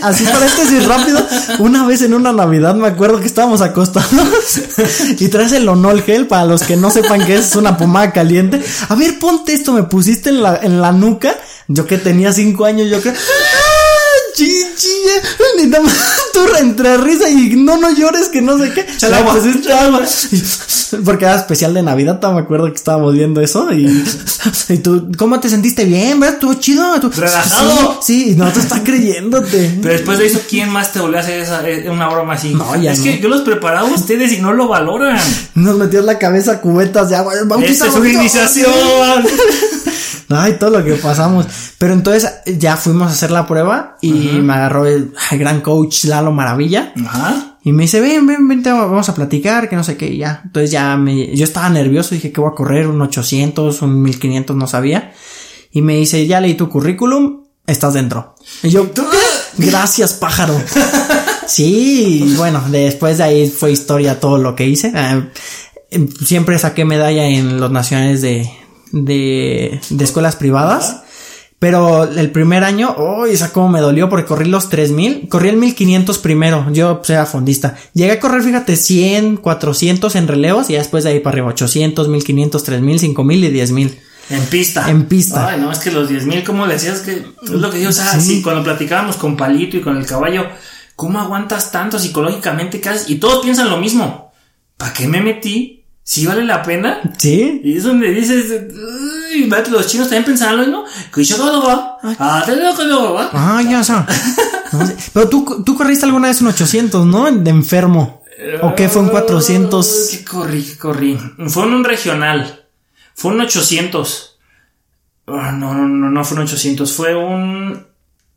así 0.04 0.24
paréntesis 0.26 0.86
rápido. 0.86 1.26
Una 1.58 1.88
vez 1.88 2.04
en 2.04 2.14
una 2.14 2.32
Navidad 2.32 2.76
me 2.76 2.88
acuerdo 2.88 3.20
que 3.20 3.26
estábamos 3.26 3.62
acostados 3.62 4.12
y 5.18 5.28
traes 5.30 5.54
el 5.54 5.68
Onol 5.68 6.04
Gel 6.04 6.28
para 6.28 6.46
los 6.46 6.62
que 6.62 6.78
no 6.78 6.92
sepan 6.92 7.26
qué 7.26 7.38
es, 7.38 7.56
una 7.56 7.76
pomada 7.78 8.12
caliente. 8.14 8.62
A 8.90 8.94
ver, 8.94 9.18
ponte 9.18 9.54
esto, 9.54 9.74
me 9.74 9.84
pusiste 9.84 10.30
en 10.30 10.44
la, 10.44 10.60
en 10.62 10.80
la 10.80 10.92
nuca. 10.92 11.36
Yo 11.68 11.88
que 11.88 11.98
tenía 11.98 12.32
cinco 12.32 12.66
años, 12.66 12.88
yo 12.92 13.02
creo. 13.02 13.16
¡Ah, 13.16 14.38
chichi! 14.78 15.58
Ni 15.58 15.68
más, 15.68 15.94
Tú 16.34 16.40
entre 16.60 16.98
risa 16.98 17.30
y 17.30 17.56
no, 17.56 17.78
no 17.78 17.94
llores, 17.96 18.30
que 18.30 18.42
no 18.42 18.58
sé 18.58 18.72
qué. 18.74 18.82
Échale 18.82 19.16
agua. 19.16 19.36
Porque 21.04 21.26
era 21.26 21.36
especial 21.36 21.74
de 21.74 21.84
Navidad, 21.84 22.22
me 22.34 22.40
acuerdo 22.40 22.68
que 22.68 22.76
estábamos 22.76 23.14
viendo 23.14 23.42
eso 23.42 23.72
y, 23.74 23.86
y 24.70 24.78
tú, 24.78 25.12
¿cómo 25.18 25.40
te 25.40 25.50
sentiste 25.50 25.84
bien? 25.84 26.20
¿Verdad? 26.20 26.36
Estuvo 26.36 26.54
chido. 26.56 27.00
Tú, 27.02 27.10
Relajado. 27.10 28.00
Sí, 28.02 28.26
sí, 28.30 28.36
no 28.36 28.52
te 28.52 28.60
está 28.60 28.84
creyéndote. 28.84 29.80
Pero 29.82 29.94
después 29.94 30.18
de 30.20 30.28
eso, 30.28 30.40
¿quién 30.50 30.70
más 30.70 30.94
te 30.94 31.00
volvió 31.00 31.18
a 31.18 31.22
hacer 31.22 31.42
esa, 31.42 31.68
eh, 31.68 31.90
una 31.90 32.08
broma 32.08 32.36
así? 32.36 32.54
No, 32.54 32.76
ya 32.82 32.94
es 32.94 33.00
no. 33.00 33.06
que 33.06 33.20
yo 33.20 33.28
los 33.28 33.42
preparaba 33.42 33.90
a 33.90 33.94
ustedes 33.94 34.32
y 34.34 34.38
no 34.38 34.54
lo 34.54 34.68
valoran. 34.68 35.20
Nos 35.56 35.78
metió 35.78 36.00
en 36.00 36.06
la 36.06 36.18
cabeza 36.18 36.62
cubetas 36.62 37.10
de 37.10 37.16
agua. 37.18 37.34
Bautiza, 37.46 37.88
es 37.88 37.92
una 37.92 38.00
bautiza. 38.00 38.20
iniciación. 38.22 38.74
Ay, 40.30 40.58
todo 40.60 40.72
lo 40.72 40.84
que 40.84 40.94
pasamos. 40.94 41.46
Pero 41.78 41.94
entonces 41.94 42.30
ya 42.58 42.78
fuimos 42.78 43.10
a 43.10 43.14
hacer 43.14 43.32
la 43.32 43.48
prueba 43.48 43.98
y 44.02 44.12
me 44.12 44.54
agarró 44.54 44.86
el 44.86 45.14
gran 45.32 45.62
coach 45.62 46.06
Lalo 46.06 46.32
Maravilla. 46.32 46.94
Ajá. 47.06 47.58
Y 47.64 47.74
me 47.74 47.84
dice, 47.84 48.00
ven, 48.00 48.26
ven, 48.26 48.48
ven, 48.48 48.64
vamos 48.64 49.10
a 49.10 49.14
platicar, 49.14 49.68
que 49.68 49.76
no 49.76 49.84
sé 49.84 49.98
qué, 49.98 50.08
y 50.08 50.20
ya. 50.20 50.42
Entonces 50.46 50.72
ya 50.72 50.96
me, 50.96 51.36
yo 51.36 51.44
estaba 51.44 51.70
nervioso, 51.70 52.16
dije 52.16 52.32
que 52.32 52.40
voy 52.40 52.50
a 52.50 52.56
correr 52.56 52.88
un 52.88 53.02
800, 53.02 53.82
un 53.82 54.02
1500, 54.02 54.56
no 54.56 54.68
sabía. 54.68 55.12
Y 55.72 55.82
me 55.82 55.96
dice, 55.98 56.26
ya 56.28 56.40
leí 56.40 56.54
tu 56.54 56.70
currículum, 56.70 57.44
estás 57.66 57.94
dentro. 57.94 58.36
Y 58.64 58.70
yo. 58.70 58.88
Gracias, 59.58 60.14
pájaro. 60.14 60.60
Sí, 61.48 62.24
y 62.26 62.36
bueno, 62.36 62.62
después 62.70 63.20
de 63.20 63.24
ahí 63.24 63.50
fue 63.50 63.72
historia 63.72 64.20
todo 64.20 64.38
lo 64.38 64.54
que 64.54 64.68
hice. 64.68 64.92
Eh, 64.94 65.30
em, 65.92 66.10
siempre 66.12 66.60
saqué 66.60 66.84
medalla 66.84 67.26
en 67.26 67.58
los 67.58 67.72
nacionales 67.72 68.22
de, 68.22 68.52
de, 68.92 69.80
de 69.90 70.04
escuelas 70.04 70.36
privadas. 70.36 71.02
Pero 71.60 72.04
el 72.04 72.30
primer 72.30 72.64
año, 72.64 72.96
uy, 73.00 73.32
esa 73.32 73.52
cómo 73.52 73.68
me 73.68 73.80
dolió 73.80 74.10
porque 74.10 74.28
corrí 74.28 74.48
los 74.48 74.70
3000, 74.70 75.28
corrí 75.28 75.50
el 75.50 75.58
1500 75.58 76.20
primero, 76.20 76.68
yo 76.72 76.98
pues, 77.00 77.10
era 77.10 77.26
fondista. 77.26 77.76
Llegué 77.94 78.12
a 78.12 78.20
correr, 78.20 78.44
fíjate, 78.44 78.76
100, 78.76 79.38
400 79.38 80.16
en 80.18 80.28
relevos 80.28 80.70
y 80.70 80.74
ya 80.74 80.80
después 80.80 81.04
de 81.04 81.10
ahí 81.12 81.20
para 81.20 81.34
arriba, 81.34 81.48
800, 81.48 82.10
1500, 82.10 82.64
3000, 82.64 83.00
5000 83.00 83.44
y 83.44 83.50
10000. 83.50 84.00
En 84.30 84.46
pista. 84.46 84.90
En 84.92 85.06
pista. 85.06 85.48
Ay, 85.48 85.60
no, 85.60 85.72
es 85.72 85.80
que 85.80 85.90
los 85.90 86.12
10.000, 86.12 86.44
¿cómo 86.44 86.68
le 86.68 86.74
decías 86.74 87.00
que 87.00 87.14
es 87.14 87.50
lo 87.50 87.72
que 87.72 87.82
yo, 87.82 87.90
o 87.90 87.94
sea, 87.94 88.12
Sí. 88.20 88.36
sí, 88.36 88.42
cuando 88.44 88.64
platicábamos 88.64 89.16
con 89.16 89.36
Palito 89.36 89.78
y 89.78 89.82
con 89.82 89.98
el 89.98 90.06
caballo, 90.06 90.46
¿cómo 90.96 91.20
aguantas 91.20 91.72
tanto 91.72 91.98
psicológicamente? 91.98 92.80
¿Qué 92.82 92.90
haces? 92.90 93.10
Y 93.10 93.16
todos 93.16 93.44
piensan 93.44 93.70
lo 93.70 93.78
mismo. 93.78 94.32
¿Para 94.76 94.94
qué 94.94 95.08
me 95.08 95.22
metí? 95.22 95.77
¿Sí 96.10 96.26
vale 96.26 96.46
la 96.46 96.64
pena? 96.64 97.02
¿Sí? 97.18 97.60
Y 97.66 97.76
es 97.76 97.84
donde 97.84 98.10
dices, 98.12 98.46
uy, 99.30 99.50
¿verdad 99.50 99.66
que 99.66 99.72
los 99.72 99.88
chinos 99.88 100.08
también 100.08 100.24
pensaban 100.24 100.56
lo 100.56 100.64
mismo? 100.64 100.86
Ah. 102.02 102.44
Ah, 103.34 103.62
ya. 103.62 103.84
No 104.72 104.88
sé. 104.88 104.96
Pero 105.14 105.28
tú, 105.28 105.64
tú 105.66 105.76
corriste 105.76 106.06
alguna 106.06 106.30
vez 106.30 106.40
un 106.40 106.48
800, 106.48 107.06
¿no? 107.06 107.30
De 107.30 107.50
enfermo. 107.50 108.24
¿O 108.62 108.74
qué 108.74 108.88
fue 108.88 109.02
un 109.02 109.10
400? 109.10 110.08
¿Qué 110.12 110.24
corrí? 110.24 110.64
¿Qué 110.64 110.78
corrí? 110.78 111.20
Fue 111.50 111.64
en 111.64 111.74
un 111.74 111.84
regional. 111.84 112.70
Fue 113.14 113.32
un 113.34 113.42
800. 113.42 114.40
Ah, 115.28 115.52
no, 115.52 115.74
no, 115.74 115.90
no, 115.90 116.10
no 116.10 116.24
fue 116.24 116.38
un 116.38 116.44
800. 116.44 116.94
Fue 116.94 117.16
un. 117.18 117.86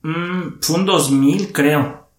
mm, 0.03 0.59
fue 0.61 0.75
un 0.75 0.87
2000, 0.87 1.53
creo. 1.53 2.11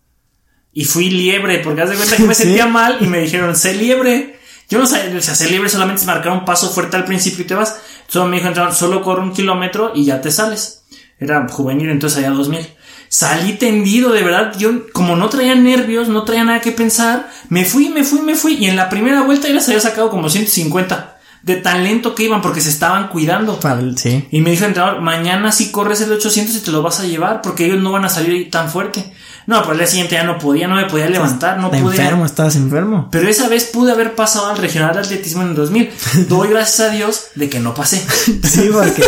Y 0.72 0.86
fui 0.86 1.10
liebre, 1.10 1.60
porque 1.60 1.82
haz 1.82 1.90
de 1.90 1.98
cuenta 1.98 2.16
que 2.16 2.24
me 2.24 2.36
sentía 2.36 2.68
mal 2.68 3.00
y 3.02 3.08
me 3.08 3.20
dijeron, 3.20 3.54
sé 3.54 3.74
liebre. 3.74 4.40
Yo 4.72 4.80
no 4.80 4.88
sabía, 4.88 5.16
o 5.16 5.22
sea, 5.22 5.36
ser 5.36 5.52
liebre 5.52 5.70
solamente 5.70 6.02
es 6.02 6.08
marcar 6.08 6.32
un 6.32 6.46
paso 6.46 6.70
fuerte 6.70 6.96
al 6.98 7.06
principio 7.06 7.44
y 7.44 7.48
te 7.48 7.54
vas. 7.54 7.76
Entonces 8.08 8.30
me 8.32 8.38
dijeron, 8.38 8.74
solo 8.74 9.04
corre 9.04 9.22
un 9.22 9.34
kilómetro 9.34 9.92
y 9.94 10.06
ya 10.06 10.22
te 10.22 10.32
sales. 10.32 10.84
Era 11.20 11.48
juvenil, 11.48 11.90
entonces 11.90 12.18
allá 12.20 12.32
2000. 12.32 12.68
Salí 13.10 13.54
tendido, 13.58 14.12
de 14.14 14.24
verdad. 14.24 14.54
Yo, 14.58 14.90
como 14.94 15.16
no 15.18 15.28
traía 15.30 15.54
nervios, 15.54 16.08
no 16.08 16.24
traía 16.24 16.46
nada 16.46 16.62
que 16.62 16.72
pensar, 16.72 17.30
me 17.50 17.66
fui, 17.66 17.90
me 17.90 18.04
fui, 18.06 18.22
me 18.22 18.36
fui. 18.36 18.54
Y 18.56 18.68
en 18.68 18.78
la 18.78 18.90
primera 18.90 19.22
vuelta 19.24 19.48
ya 19.50 19.54
les 19.54 19.68
había 19.68 19.82
sacado 19.82 20.10
como 20.10 20.30
150. 20.30 21.18
De 21.44 21.56
tan 21.58 21.84
lento 21.84 22.14
que 22.16 22.24
iban 22.24 22.42
porque 22.42 22.62
se 22.62 22.70
estaban 22.70 23.10
cuidando. 23.10 23.60
El- 23.82 23.98
Sí. 23.98 24.28
Y 24.32 24.42
me 24.42 24.52
dijo 24.52 24.64
el 24.64 24.70
entrenador, 24.70 25.02
mañana 25.02 25.52
sí 25.52 25.72
corres 25.72 26.00
el 26.02 26.12
800 26.12 26.56
y 26.56 26.60
te 26.62 26.72
lo 26.72 26.82
vas 26.84 27.00
a 27.00 27.06
llevar 27.06 27.42
porque 27.42 27.66
ellos 27.66 27.82
no 27.82 27.92
van 27.92 28.06
a 28.06 28.10
salir 28.10 28.50
tan 28.52 28.70
fuerte. 28.70 29.12
No, 29.48 29.62
pero 29.62 29.74
el 29.74 29.78
día 29.80 29.88
siguiente 29.88 30.16
ya 30.16 30.24
no 30.24 30.38
podía, 30.38 30.68
no 30.68 30.76
me 30.76 30.86
podía 30.86 31.10
levantar, 31.10 31.58
no 31.60 31.70
De 31.70 31.80
pude. 31.80 31.96
enfermo, 31.96 32.26
estabas 32.26 32.56
enfermo. 32.56 33.10
Pero 33.12 33.28
esa 33.28 33.48
vez 33.50 33.66
pude 33.66 33.92
haber 33.92 34.14
pasado 34.16 34.48
al 34.48 34.58
regional 34.58 34.94
de 34.94 35.00
atletismo 35.00 35.42
en 35.42 35.50
el 35.50 35.56
2000. 35.56 35.90
Doy 36.30 36.50
gracias 36.50 36.90
a 36.90 36.92
Dios 36.92 37.26
de 37.36 37.50
que 37.50 37.60
no 37.60 37.74
pasé. 37.74 38.06
Sí, 38.44 38.70
porque. 38.72 39.04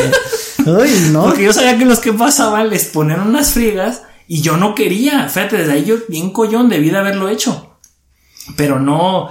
Uy, 0.65 1.09
no. 1.11 1.23
Porque 1.23 1.43
yo 1.43 1.53
sabía 1.53 1.77
que 1.77 1.85
los 1.85 1.99
que 1.99 2.13
pasaban 2.13 2.69
les 2.69 2.85
ponían 2.85 3.21
unas 3.21 3.51
friegas 3.51 4.01
y 4.27 4.41
yo 4.41 4.57
no 4.57 4.73
quería. 4.75 5.27
Fíjate, 5.29 5.57
desde 5.57 5.73
ahí 5.73 5.85
yo 5.85 5.95
bien 6.09 6.31
collón 6.31 6.69
debí 6.69 6.89
de 6.89 6.97
haberlo 6.97 7.29
hecho. 7.29 7.77
Pero 8.55 8.79
no, 8.79 9.29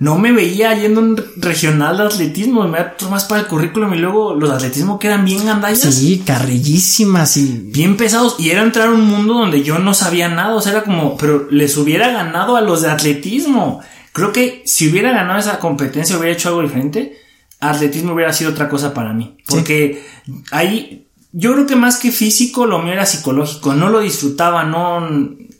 no 0.00 0.18
me 0.18 0.32
veía 0.32 0.74
yendo 0.74 1.00
a 1.00 1.04
un 1.04 1.24
regional 1.36 1.98
de 1.98 2.04
atletismo. 2.04 2.66
Me 2.66 2.78
da 2.78 2.96
más 3.10 3.24
para 3.24 3.42
el 3.42 3.46
currículum 3.46 3.92
y 3.92 3.98
luego 3.98 4.34
los 4.34 4.50
atletismo 4.50 4.98
quedan 4.98 5.26
bien 5.26 5.44
gandallas. 5.44 5.94
Sí, 5.94 6.22
carrillísimas 6.24 7.36
y. 7.36 7.64
Bien 7.66 7.98
pesados. 7.98 8.36
Y 8.38 8.48
era 8.48 8.62
entrar 8.62 8.88
a 8.88 8.92
un 8.92 9.06
mundo 9.06 9.34
donde 9.34 9.62
yo 9.62 9.78
no 9.78 9.92
sabía 9.92 10.30
nada. 10.30 10.54
O 10.54 10.62
sea, 10.62 10.72
era 10.72 10.84
como, 10.84 11.18
pero 11.18 11.48
les 11.50 11.76
hubiera 11.76 12.10
ganado 12.12 12.56
a 12.56 12.62
los 12.62 12.80
de 12.80 12.90
atletismo. 12.90 13.82
Creo 14.12 14.32
que 14.32 14.62
si 14.64 14.88
hubiera 14.88 15.12
ganado 15.12 15.38
esa 15.38 15.58
competencia, 15.58 16.16
hubiera 16.16 16.34
hecho 16.34 16.48
algo 16.48 16.62
diferente. 16.62 17.18
Atletismo 17.60 18.14
hubiera 18.14 18.32
sido 18.32 18.52
otra 18.52 18.70
cosa 18.70 18.94
para 18.94 19.12
mí. 19.12 19.36
Porque 19.46 20.02
ahí, 20.50 21.08
yo 21.32 21.52
creo 21.52 21.66
que 21.66 21.76
más 21.76 21.98
que 21.98 22.10
físico, 22.10 22.64
lo 22.64 22.78
mío 22.78 22.94
era 22.94 23.04
psicológico. 23.04 23.74
No 23.74 23.90
lo 23.90 24.00
disfrutaba, 24.00 24.64
no 24.64 25.06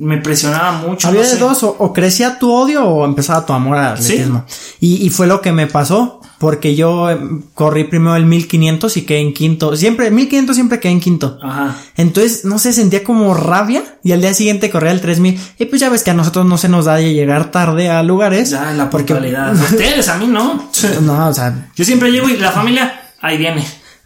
me 0.00 0.18
presionaba 0.18 0.72
mucho. 0.72 1.08
Había 1.08 1.20
no 1.22 1.26
de 1.28 1.32
sé. 1.34 1.38
dos, 1.38 1.62
o, 1.62 1.76
o 1.78 1.92
crecía 1.92 2.38
tu 2.38 2.52
odio 2.52 2.84
o 2.84 3.04
empezaba 3.04 3.44
tu 3.46 3.52
amor 3.52 3.76
al 3.76 3.98
Sí. 3.98 4.12
atletismo. 4.14 4.44
Y, 4.80 5.06
y 5.06 5.10
fue 5.10 5.26
lo 5.26 5.40
que 5.40 5.52
me 5.52 5.66
pasó. 5.66 6.16
porque 6.40 6.74
yo 6.74 7.10
eh, 7.10 7.18
corrí 7.52 7.84
primero 7.84 8.16
el 8.16 8.24
1500 8.24 8.96
y 8.96 9.02
quedé 9.02 9.18
en 9.20 9.34
quinto. 9.34 9.76
Siempre, 9.76 10.10
1500 10.10 10.56
siempre 10.56 10.80
quedé 10.80 10.92
en 10.92 11.00
quinto. 11.00 11.38
Ajá. 11.42 11.76
Entonces, 11.98 12.46
no 12.46 12.58
sé, 12.58 12.72
sentía 12.72 13.04
como 13.04 13.34
rabia 13.34 13.82
y 14.02 14.12
al 14.12 14.22
día 14.22 14.32
siguiente 14.32 14.70
corría 14.70 14.92
el 14.92 15.02
3000. 15.02 15.38
Y 15.58 15.66
pues 15.66 15.82
ya 15.82 15.90
ves 15.90 16.02
que 16.02 16.12
a 16.12 16.14
nosotros 16.14 16.46
no 16.46 16.56
se 16.56 16.70
nos 16.70 16.86
da 16.86 16.94
de 16.94 17.12
llegar 17.12 17.50
tarde 17.50 17.90
a 17.90 18.02
lugares. 18.02 18.48
Ya, 18.48 18.70
la 18.72 18.88
porque. 18.88 19.12
Ustedes, 19.12 20.08
a 20.08 20.16
mí 20.16 20.26
no. 20.28 20.70
No, 21.02 21.28
o 21.28 21.34
sea, 21.34 21.68
Yo 21.76 21.84
siempre 21.84 22.10
llego 22.10 22.26
y 22.30 22.38
la 22.38 22.52
familia, 22.52 23.12
ahí 23.20 23.36
viene. 23.36 23.62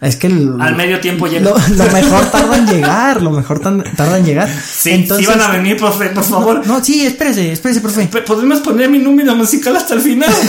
Es 0.07 0.17
que 0.17 0.27
el- 0.29 0.61
Al 0.61 0.77
medio 0.77 1.01
tiempo 1.01 1.27
llega. 1.27 1.51
lo, 1.51 1.57
lo 1.57 1.91
mejor 1.93 2.31
tarda 2.31 2.57
en 2.57 2.67
llegar, 2.67 3.23
lo 3.23 3.31
mejor 3.31 3.61
tarda 3.61 4.19
en 4.19 4.25
llegar. 4.25 4.49
Sí, 4.49 5.07
sí 5.19 5.27
van 5.27 5.41
a 5.41 5.49
venir, 5.49 5.77
profe, 5.77 6.07
por 6.11 6.25
favor. 6.25 6.67
No, 6.67 6.83
sí, 6.85 7.05
espérese, 7.07 7.53
espérese, 7.53 7.81
profe. 7.81 8.07
¿Podemos 8.27 8.61
poner 8.61 8.89
mi 8.91 8.99
número 8.99 9.35
musical 9.35 9.77
hasta 9.77 9.95
el 9.95 10.01
final? 10.01 10.33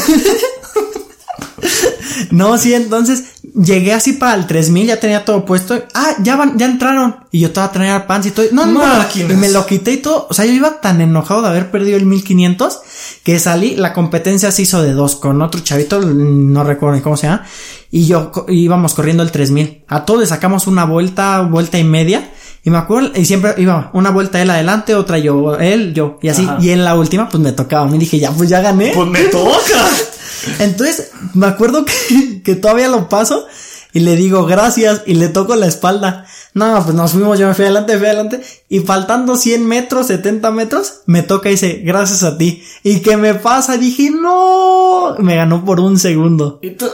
No, 2.32 2.58
sí, 2.58 2.74
entonces 2.74 3.24
llegué 3.56 3.94
así 3.94 4.14
para 4.14 4.36
el 4.36 4.48
3000, 4.48 4.88
ya 4.88 5.00
tenía 5.00 5.24
todo 5.24 5.46
puesto. 5.46 5.82
Ah, 5.94 6.16
ya 6.22 6.36
van, 6.36 6.58
ya 6.58 6.66
entraron. 6.66 7.16
Y 7.32 7.40
yo 7.40 7.48
estaba 7.48 7.72
traía 7.72 7.96
el 7.96 8.04
pants 8.04 8.28
y 8.28 8.32
todo. 8.32 8.46
No, 8.52 8.66
no, 8.66 8.80
Máquinas. 8.80 9.32
y 9.32 9.36
me 9.36 9.50
lo 9.50 9.66
quité 9.66 9.94
y 9.94 9.98
todo. 9.98 10.28
O 10.30 10.34
sea, 10.34 10.46
yo 10.46 10.54
iba 10.54 10.82
tan 10.82 11.02
enojado 11.02 11.42
de 11.42 11.50
haber 11.50 11.72
perdido 11.72 11.98
el 11.98 12.06
1500 12.06 12.80
que 13.24 13.40
salí. 13.40 13.76
La 13.76 13.94
competencia 13.94 14.52
se 14.52 14.64
hizo 14.64 14.82
de 14.82 14.94
dos 14.94 15.16
con 15.16 15.42
otro 15.42 15.62
chavito, 15.62 16.02
no 16.02 16.64
recuerdo 16.64 16.96
ni 16.96 17.02
cómo 17.02 17.18
se 17.18 17.28
llama. 17.28 17.46
Y 17.92 18.06
yo 18.08 18.32
íbamos 18.50 18.94
corriendo 18.94 19.24
el 19.24 19.32
3000. 19.32 19.86
A 19.88 20.06
todos 20.06 20.20
le 20.20 20.28
sacamos 20.28 20.68
una 20.68 20.86
vuelta, 20.86 21.42
vuelta 21.42 21.80
y 21.80 21.84
media. 21.84 22.32
Y 22.64 22.72
me 22.72 22.78
acuerdo, 22.80 23.12
y 23.16 23.26
siempre 23.26 23.54
iba 23.58 23.92
una 23.94 24.10
vuelta 24.10 24.42
él 24.42 24.50
adelante, 24.50 24.96
otra 24.96 25.20
yo, 25.20 25.56
él, 25.60 25.94
yo, 25.94 26.18
y 26.24 26.30
así. 26.30 26.46
Ajá. 26.46 26.58
Y 26.60 26.72
en 26.72 26.84
la 26.84 26.96
última, 26.96 27.30
pues 27.30 27.42
me 27.42 27.52
tocaba. 27.52 27.86
Me 27.86 28.00
dije, 28.00 28.18
ya, 28.18 28.32
pues 28.32 28.50
ya 28.50 28.60
gané. 28.60 28.92
Pues 28.94 29.08
me 29.08 29.22
toca. 29.26 29.52
Entonces, 30.60 31.12
me 31.34 31.48
acuerdo 31.48 31.86
que, 31.86 32.42
que 32.44 32.56
todavía 32.56 32.88
lo 32.88 33.10
paso 33.10 33.46
y 33.94 34.02
le 34.02 34.16
digo 34.16 34.46
gracias 34.46 35.04
y 35.06 35.14
le 35.16 35.30
toco 35.30 35.56
la 35.56 35.68
espalda. 35.68 36.26
No, 36.54 36.82
pues 36.84 36.96
nos 36.96 37.12
fuimos, 37.12 37.38
yo 37.38 37.50
me 37.50 37.54
fui 37.54 37.66
adelante, 37.66 37.98
fui 37.98 38.08
adelante 38.08 38.42
y 38.70 38.80
faltando 38.80 39.36
100 39.36 39.66
metros, 39.68 40.08
70 40.08 40.52
metros, 40.52 41.02
me 41.06 41.22
toca 41.22 41.50
y 41.50 41.54
dice 41.54 41.82
gracias 41.84 42.24
a 42.24 42.38
ti. 42.38 42.64
¿Y 42.82 43.00
qué 43.02 43.18
me 43.18 43.36
pasa? 43.36 43.78
Dije, 43.78 44.10
no, 44.12 45.16
me 45.20 45.36
ganó 45.36 45.66
por 45.66 45.82
un 45.82 46.00
segundo. 46.00 46.60
Y 46.62 46.72
tú. 46.72 46.86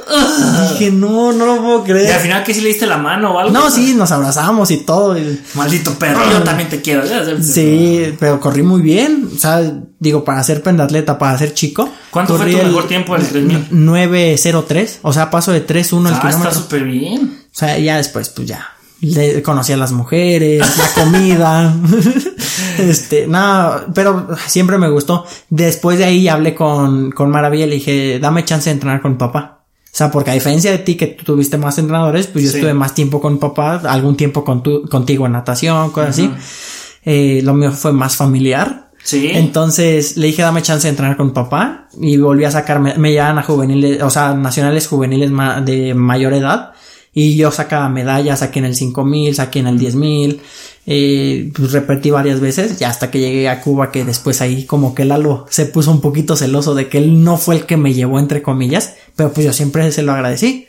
Dije, 0.72 0.90
no, 0.92 1.32
no 1.34 1.46
lo 1.46 1.58
puedo 1.62 1.78
Y 1.78 1.80
al 1.80 1.84
creer. 1.86 2.20
final 2.22 2.44
que 2.44 2.56
si 2.56 2.62
le 2.62 2.70
diste 2.70 2.88
la 2.88 2.98
mano 2.98 3.36
o 3.36 3.40
algo. 3.40 3.52
No, 3.54 3.70
sí, 3.70 3.94
nos 3.94 4.12
abrazamos 4.12 4.72
y 4.72 4.78
todo. 4.78 5.16
y- 5.18 5.40
Maldito 5.54 5.94
perro, 5.94 6.22
yo 6.32 6.42
también 6.44 6.68
te 6.70 6.82
quiero. 6.82 7.04
Sí, 7.44 8.16
pero 8.20 8.40
corrí 8.40 8.64
muy 8.64 8.82
bien. 8.82 9.30
O 9.36 9.38
sea, 9.38 9.62
digo, 10.02 10.26
para 10.26 10.44
ser 10.44 10.62
pendatleta, 10.64 11.18
para 11.18 11.38
ser 11.38 11.54
chico. 11.54 11.90
¿Cuánto 12.10 12.36
fue 12.36 12.52
tu 12.52 12.58
el 12.58 12.68
mejor 12.68 12.88
tiempo 12.90 13.16
del 13.16 13.26
3000? 13.28 13.68
903. 13.72 15.00
O 15.04 15.14
sea, 15.14 15.30
paso 15.30 15.52
de 15.54 15.66
3-1 15.66 16.08
al 16.08 16.14
Ah, 16.14 16.18
está 16.18 16.28
kilómetro. 16.30 16.54
súper 16.60 16.84
bien. 16.84 17.40
O 17.46 17.56
sea, 17.58 17.78
ya 17.78 17.98
después, 17.98 18.30
pues 18.30 18.48
ya. 18.48 18.68
Le 19.00 19.42
conocí 19.42 19.74
a 19.74 19.78
las 19.78 19.92
mujeres, 19.94 20.60
la 20.78 21.04
comida. 21.04 21.76
este, 22.78 23.28
nada, 23.28 23.86
pero 23.94 24.28
siempre 24.48 24.78
me 24.78 24.90
gustó. 24.90 25.26
Después 25.50 25.98
de 25.98 26.06
ahí 26.06 26.28
hablé 26.28 26.54
con, 26.56 27.12
con 27.12 27.30
Maravilla 27.30 27.66
y 27.66 27.70
le 27.70 27.76
dije, 27.76 28.20
dame 28.20 28.46
chance 28.46 28.70
de 28.70 28.74
entrenar 28.76 29.02
con 29.02 29.18
papá. 29.18 29.64
O 29.86 29.90
sea, 29.96 30.10
porque 30.12 30.32
a 30.32 30.34
diferencia 30.34 30.72
de 30.72 30.78
ti 30.78 30.96
que 30.96 31.08
tú 31.08 31.24
tuviste 31.26 31.58
más 31.58 31.78
entrenadores, 31.78 32.28
pues 32.28 32.46
yo 32.46 32.52
Sí. 32.52 32.58
estuve 32.58 32.74
más 32.74 32.94
tiempo 32.94 33.20
con 33.20 33.40
papá, 33.40 33.82
algún 33.88 34.16
tiempo 34.16 34.44
con 34.44 34.64
tu- 34.64 34.88
contigo 34.88 35.26
en 35.26 35.34
natación, 35.34 35.92
cosas 35.92 36.10
así. 36.12 36.32
Eh, 37.04 37.42
lo 37.44 37.54
mío 37.54 37.72
fue 37.72 37.92
más 37.92 38.16
familiar. 38.16 38.91
Sí. 39.04 39.30
Entonces 39.34 40.18
le 40.18 40.28
dije 40.28 40.42
dame 40.42 40.62
chance 40.62 40.88
de 40.88 40.92
entrenar 40.92 41.18
con 41.18 41.34
papá 41.34 41.88
y 42.00 42.18
volví 42.18 42.46
a 42.46 42.52
sacarme, 42.52 42.96
me 42.98 43.12
llevan 43.12 43.40
a 43.40 43.44
juveniles, 43.44 44.02
o 44.02 44.10
sea, 44.10 44.34
nacionales 44.34 44.88
juveniles 44.88 45.32
de 45.66 45.94
mayor 45.94 46.34
edad 46.34 46.74
y 47.14 47.36
yo 47.36 47.52
sacaba 47.52 47.90
medallas, 47.90 48.40
saqué 48.40 48.60
en 48.60 48.66
el 48.66 48.76
5000, 48.76 49.36
saqué 49.36 49.60
en 49.60 49.68
el 49.68 49.78
10000, 49.80 50.42
eh, 50.88 51.52
pues 51.54 51.72
repetí 51.74 52.10
varias 52.10 52.40
veces 52.40 52.80
y 52.80 52.84
hasta 52.84 53.12
que 53.12 53.20
llegué 53.20 53.50
a 53.50 53.62
Cuba 53.62 53.92
que 53.92 54.06
después 54.06 54.42
ahí 54.42 54.66
como 54.66 54.96
que 54.96 55.06
Lalo 55.06 55.46
se 55.50 55.66
puso 55.66 55.92
un 55.92 56.02
poquito 56.02 56.36
celoso 56.36 56.74
de 56.74 56.88
que 56.88 56.98
él 56.98 57.24
no 57.24 57.38
fue 57.38 57.56
el 57.56 57.66
que 57.66 57.78
me 57.78 57.94
llevó 57.94 58.20
entre 58.20 58.42
comillas, 58.42 58.96
pero 59.16 59.34
pues 59.34 59.46
yo 59.46 59.54
siempre 59.54 59.92
se 59.92 60.04
lo 60.04 60.14
agradecí. 60.14 60.68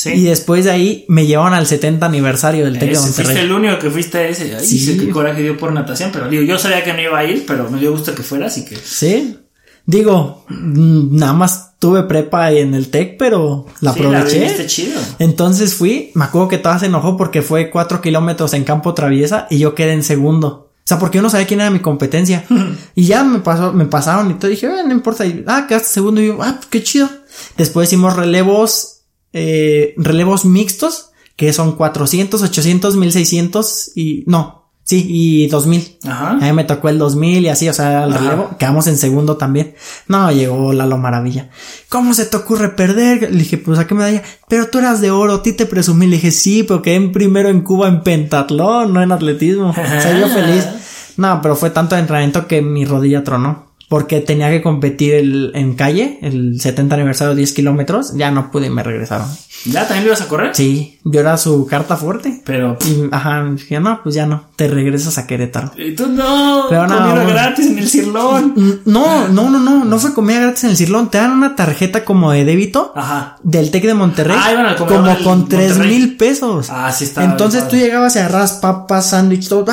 Sí. 0.00 0.10
Y 0.12 0.22
después 0.22 0.64
de 0.64 0.70
ahí 0.70 1.04
me 1.08 1.26
llevaron 1.26 1.54
al 1.54 1.66
70 1.66 2.06
aniversario 2.06 2.64
del 2.66 2.78
TEC 2.78 2.92
de 2.92 3.00
Monterrey. 3.00 3.24
fuiste 3.24 3.40
el 3.42 3.50
único 3.52 3.78
que 3.80 3.90
fuiste 3.90 4.18
a 4.18 4.28
ese. 4.28 4.54
Ay, 4.54 4.64
Sí. 4.64 4.78
sé 4.78 4.96
qué 4.96 5.10
coraje 5.10 5.42
dio 5.42 5.56
por 5.58 5.72
natación, 5.72 6.10
pero 6.12 6.28
digo, 6.28 6.44
yo 6.44 6.56
sabía 6.56 6.84
que 6.84 6.92
no 6.92 7.00
iba 7.02 7.18
a 7.18 7.24
ir, 7.24 7.44
pero 7.48 7.68
me 7.68 7.80
dio 7.80 7.90
gusto 7.90 8.14
que 8.14 8.22
fuera, 8.22 8.46
así 8.46 8.64
que. 8.64 8.76
Sí. 8.76 9.38
Digo, 9.86 10.44
mm, 10.50 11.16
nada 11.16 11.32
más 11.32 11.78
tuve 11.80 12.04
prepa 12.04 12.52
en 12.52 12.74
el 12.74 12.90
TEC, 12.90 13.16
pero 13.18 13.66
la 13.80 13.92
Sí, 13.92 14.00
la 14.00 14.08
aproveché. 14.20 14.38
viviste 14.38 14.66
chido. 14.66 15.00
Entonces 15.18 15.74
fui, 15.74 16.12
me 16.14 16.26
acuerdo 16.26 16.46
que 16.48 16.58
toda 16.58 16.78
se 16.78 16.86
enojó 16.86 17.16
porque 17.16 17.42
fue 17.42 17.68
cuatro 17.70 18.00
kilómetros 18.00 18.54
en 18.54 18.62
campo 18.64 18.94
traviesa 18.94 19.48
y 19.50 19.58
yo 19.58 19.74
quedé 19.74 19.94
en 19.94 20.04
segundo. 20.04 20.70
O 20.78 20.88
sea, 20.88 20.98
porque 21.00 21.16
yo 21.18 21.22
no 21.22 21.30
sabía 21.30 21.46
quién 21.48 21.60
era 21.60 21.70
mi 21.70 21.80
competencia. 21.80 22.44
y 22.94 23.04
ya 23.06 23.24
me 23.24 23.40
pasó, 23.40 23.72
me 23.72 23.86
pasaron 23.86 24.30
y 24.30 24.34
todo. 24.34 24.48
Dije, 24.50 24.66
"Ah, 24.68 24.82
no 24.86 24.92
importa. 24.92 25.26
Y, 25.26 25.42
ah, 25.46 25.66
quedaste 25.68 25.88
segundo. 25.88 26.20
Y 26.20 26.28
yo, 26.28 26.38
ah, 26.40 26.60
qué 26.70 26.82
chido. 26.82 27.08
Después 27.56 27.88
hicimos 27.88 28.14
relevos, 28.16 28.97
eh, 29.32 29.94
relevos 29.96 30.44
mixtos, 30.44 31.10
que 31.36 31.52
son 31.52 31.76
400, 31.76 32.42
800, 32.42 32.96
1600 32.96 33.92
y, 33.94 34.24
no, 34.26 34.70
sí, 34.82 35.04
y 35.08 35.46
2000. 35.48 35.98
Ajá. 36.04 36.30
A 36.30 36.34
mí 36.34 36.52
me 36.52 36.64
tocó 36.64 36.88
el 36.88 36.98
2000 36.98 37.44
y 37.44 37.48
así, 37.48 37.68
o 37.68 37.72
sea, 37.72 38.04
el 38.04 38.12
Ajá. 38.12 38.20
relevo. 38.20 38.50
Quedamos 38.58 38.86
en 38.88 38.96
segundo 38.98 39.36
también. 39.36 39.74
No, 40.08 40.32
llegó 40.32 40.72
Lalo 40.72 40.98
Maravilla. 40.98 41.50
¿Cómo 41.88 42.14
se 42.14 42.26
te 42.26 42.36
ocurre 42.36 42.70
perder? 42.70 43.30
Le 43.30 43.38
dije, 43.38 43.58
pues 43.58 43.78
saqué 43.78 43.94
medalla. 43.94 44.22
Pero 44.48 44.68
tú 44.68 44.78
eras 44.78 45.00
de 45.00 45.10
oro, 45.10 45.34
a 45.34 45.42
ti 45.42 45.52
te 45.52 45.66
presumí. 45.66 46.06
Le 46.06 46.16
dije, 46.16 46.30
sí, 46.32 46.64
pero 46.64 46.82
quedé 46.82 46.96
en 46.96 47.12
primero 47.12 47.48
en 47.50 47.60
Cuba 47.60 47.86
en 47.88 48.02
pentatlón, 48.02 48.92
no 48.92 49.02
en 49.02 49.12
atletismo. 49.12 49.70
O 49.70 49.74
sea, 49.74 50.18
yo 50.18 50.28
feliz. 50.28 50.66
No, 51.18 51.42
pero 51.42 51.56
fue 51.56 51.70
tanto 51.70 51.96
entrenamiento 51.96 52.46
que 52.46 52.62
mi 52.62 52.84
rodilla 52.84 53.24
tronó. 53.24 53.67
Porque 53.88 54.20
tenía 54.20 54.50
que 54.50 54.60
competir 54.62 55.14
el- 55.14 55.52
en 55.54 55.74
calle, 55.74 56.18
el 56.22 56.60
70 56.60 56.94
aniversario 56.94 57.34
10 57.34 57.52
kilómetros. 57.54 58.14
Ya 58.16 58.30
no 58.30 58.50
pude 58.50 58.66
y 58.66 58.70
me 58.70 58.82
regresaron. 58.82 59.28
¿Ya 59.64 59.82
también 59.82 60.04
lo 60.04 60.08
ibas 60.08 60.20
a 60.22 60.28
correr? 60.28 60.54
Sí, 60.54 60.98
yo 61.04 61.20
era 61.20 61.36
su 61.36 61.66
carta 61.66 61.96
fuerte. 61.96 62.42
Pero. 62.44 62.76
Y, 62.86 63.08
ajá, 63.10 63.44
dije, 63.52 63.80
no, 63.80 64.00
pues 64.02 64.14
ya 64.14 64.26
no, 64.26 64.46
te 64.56 64.68
regresas 64.68 65.18
a 65.18 65.26
Querétaro. 65.26 65.72
Y 65.76 65.94
tú 65.94 66.06
no. 66.06 66.66
Pero 66.68 66.86
no, 66.86 66.96
comida 66.96 67.24
no. 67.24 67.30
gratis 67.30 67.66
en 67.66 67.78
el 67.78 67.88
cirlón. 67.88 68.54
No, 68.88 69.28
no, 69.28 69.50
no, 69.50 69.58
no, 69.58 69.84
no 69.84 69.98
fue 69.98 70.14
comida 70.14 70.40
gratis 70.40 70.64
en 70.64 70.70
el 70.70 70.76
Cirlón. 70.76 71.10
Te 71.10 71.18
dan 71.18 71.32
una 71.32 71.56
tarjeta 71.56 72.04
como 72.04 72.32
de 72.32 72.44
débito 72.44 72.92
Ajá. 72.94 73.36
del 73.42 73.70
TEC 73.70 73.84
de 73.84 73.94
Monterrey. 73.94 74.36
Ah, 74.38 74.74
comedor 74.78 75.18
como 75.18 75.24
con 75.24 75.48
tres 75.48 75.78
mil 75.78 76.16
pesos. 76.16 76.68
Ah, 76.70 76.90
sí 76.92 77.04
está. 77.04 77.24
Entonces 77.24 77.60
bien 77.62 77.70
tú 77.70 77.76
llegabas 77.76 78.16
y 78.16 78.20
agarrabas 78.20 78.52
papas, 78.54 79.10
sándwich, 79.10 79.48
todo, 79.48 79.64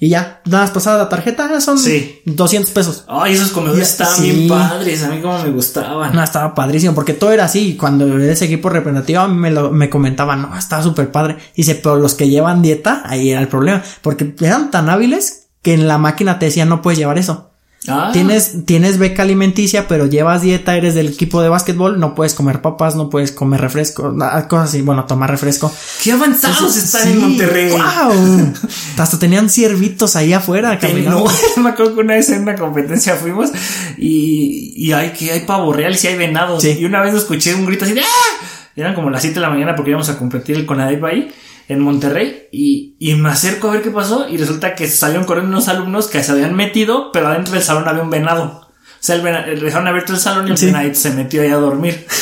y 0.00 0.08
ya, 0.08 0.40
nada 0.44 0.64
más 0.64 0.70
pasada 0.70 0.98
la 0.98 1.08
tarjeta, 1.08 1.50
ah, 1.54 1.60
son 1.60 1.78
Sí. 1.78 2.20
200 2.24 2.72
pesos. 2.72 3.04
Ay, 3.08 3.34
esos 3.34 3.50
comedores 3.50 3.88
estaban 3.90 4.16
sí. 4.16 4.30
bien 4.30 4.48
padres. 4.48 5.02
A 5.04 5.08
mí 5.08 5.20
como 5.20 5.38
me 5.42 5.50
gustaban. 5.50 6.14
No, 6.14 6.22
estaba 6.22 6.54
padrísimo, 6.54 6.94
porque 6.94 7.14
todo 7.14 7.32
era 7.32 7.44
así. 7.44 7.76
Cuando 7.76 8.18
ese 8.18 8.46
equipo 8.46 8.68
representativo, 8.68 9.17
me, 9.26 9.50
lo, 9.50 9.72
me 9.72 9.90
comentaban, 9.90 10.42
no, 10.42 10.56
estaba 10.56 10.82
súper 10.82 11.10
padre. 11.10 11.36
Dice, 11.56 11.74
pero 11.74 11.96
los 11.96 12.14
que 12.14 12.28
llevan 12.28 12.62
dieta, 12.62 13.02
ahí 13.06 13.30
era 13.30 13.40
el 13.40 13.48
problema. 13.48 13.82
Porque 14.02 14.34
eran 14.40 14.70
tan 14.70 14.88
hábiles 14.88 15.46
que 15.62 15.74
en 15.74 15.88
la 15.88 15.98
máquina 15.98 16.38
te 16.38 16.46
decían, 16.46 16.68
no 16.68 16.82
puedes 16.82 16.98
llevar 16.98 17.18
eso. 17.18 17.46
Ah, 17.86 18.10
Tienes, 18.12 18.66
tienes 18.66 18.98
beca 18.98 19.22
alimenticia, 19.22 19.86
pero 19.86 20.06
llevas 20.06 20.42
dieta, 20.42 20.76
eres 20.76 20.94
del 20.94 21.06
equipo 21.08 21.40
de 21.40 21.48
básquetbol, 21.48 21.98
no 22.00 22.14
puedes 22.14 22.34
comer 22.34 22.60
papas, 22.60 22.96
no 22.96 23.08
puedes 23.08 23.30
comer 23.30 23.60
refresco, 23.60 24.14
cosas 24.48 24.70
así, 24.70 24.82
bueno, 24.82 25.04
tomar 25.06 25.30
refresco. 25.30 25.72
Qué 26.02 26.12
avanzados 26.12 26.76
están 26.76 27.04
Sí, 27.04 27.12
en 27.12 27.20
Monterrey. 27.20 27.70
¡Wow! 27.70 28.52
Hasta 28.98 29.18
tenían 29.18 29.48
ciervitos 29.48 30.16
ahí 30.16 30.32
afuera 30.32 30.78
caminando. 30.78 31.24
no, 31.56 31.62
me 31.62 31.70
acuerdo 31.70 31.94
que 31.94 32.00
una 32.00 32.14
vez 32.14 32.28
en 32.30 32.42
una 32.42 32.56
competencia 32.56 33.14
fuimos 33.14 33.50
y, 33.96 34.72
y 34.76 34.92
hay 34.92 35.12
que 35.12 35.30
hay 35.32 35.40
pavo 35.46 35.72
real 35.72 35.92
y 35.94 35.98
si 35.98 36.08
hay 36.08 36.16
venados. 36.16 36.62
Sí. 36.62 36.76
Y 36.80 36.84
una 36.84 37.00
vez 37.00 37.14
escuché 37.14 37.54
un 37.54 37.64
grito 37.64 37.84
así 37.84 37.94
de 37.94 38.02
¡Ah! 38.02 38.46
Eran 38.80 38.94
como 38.94 39.10
las 39.10 39.22
7 39.22 39.34
de 39.34 39.40
la 39.40 39.50
mañana 39.50 39.74
porque 39.74 39.90
íbamos 39.90 40.08
a 40.08 40.18
competir 40.18 40.56
el 40.56 40.66
Conadep 40.66 41.02
ahí 41.04 41.32
en 41.68 41.80
Monterrey 41.80 42.48
y, 42.52 42.94
y 42.98 43.14
me 43.14 43.28
acerco 43.30 43.68
a 43.68 43.72
ver 43.72 43.82
qué 43.82 43.90
pasó 43.90 44.26
y 44.28 44.36
resulta 44.38 44.74
que 44.74 44.88
salieron 44.88 45.26
corriendo 45.26 45.50
unos 45.50 45.68
alumnos 45.68 46.06
que 46.06 46.22
se 46.22 46.32
habían 46.32 46.54
metido, 46.54 47.10
pero 47.12 47.28
adentro 47.28 47.52
del 47.54 47.62
salón 47.62 47.86
había 47.88 48.02
un 48.02 48.10
venado. 48.10 48.62
O 48.64 49.00
sea, 49.00 49.14
el 49.16 49.22
vena- 49.22 49.44
el- 49.46 49.60
dejaron 49.60 49.86
abierto 49.86 50.12
el 50.12 50.18
salón 50.18 50.48
y 50.48 50.50
el 50.52 50.58
Sí. 50.58 50.72
se 50.94 51.10
metió 51.10 51.42
ahí 51.42 51.48
a 51.50 51.56
dormir. 51.56 52.06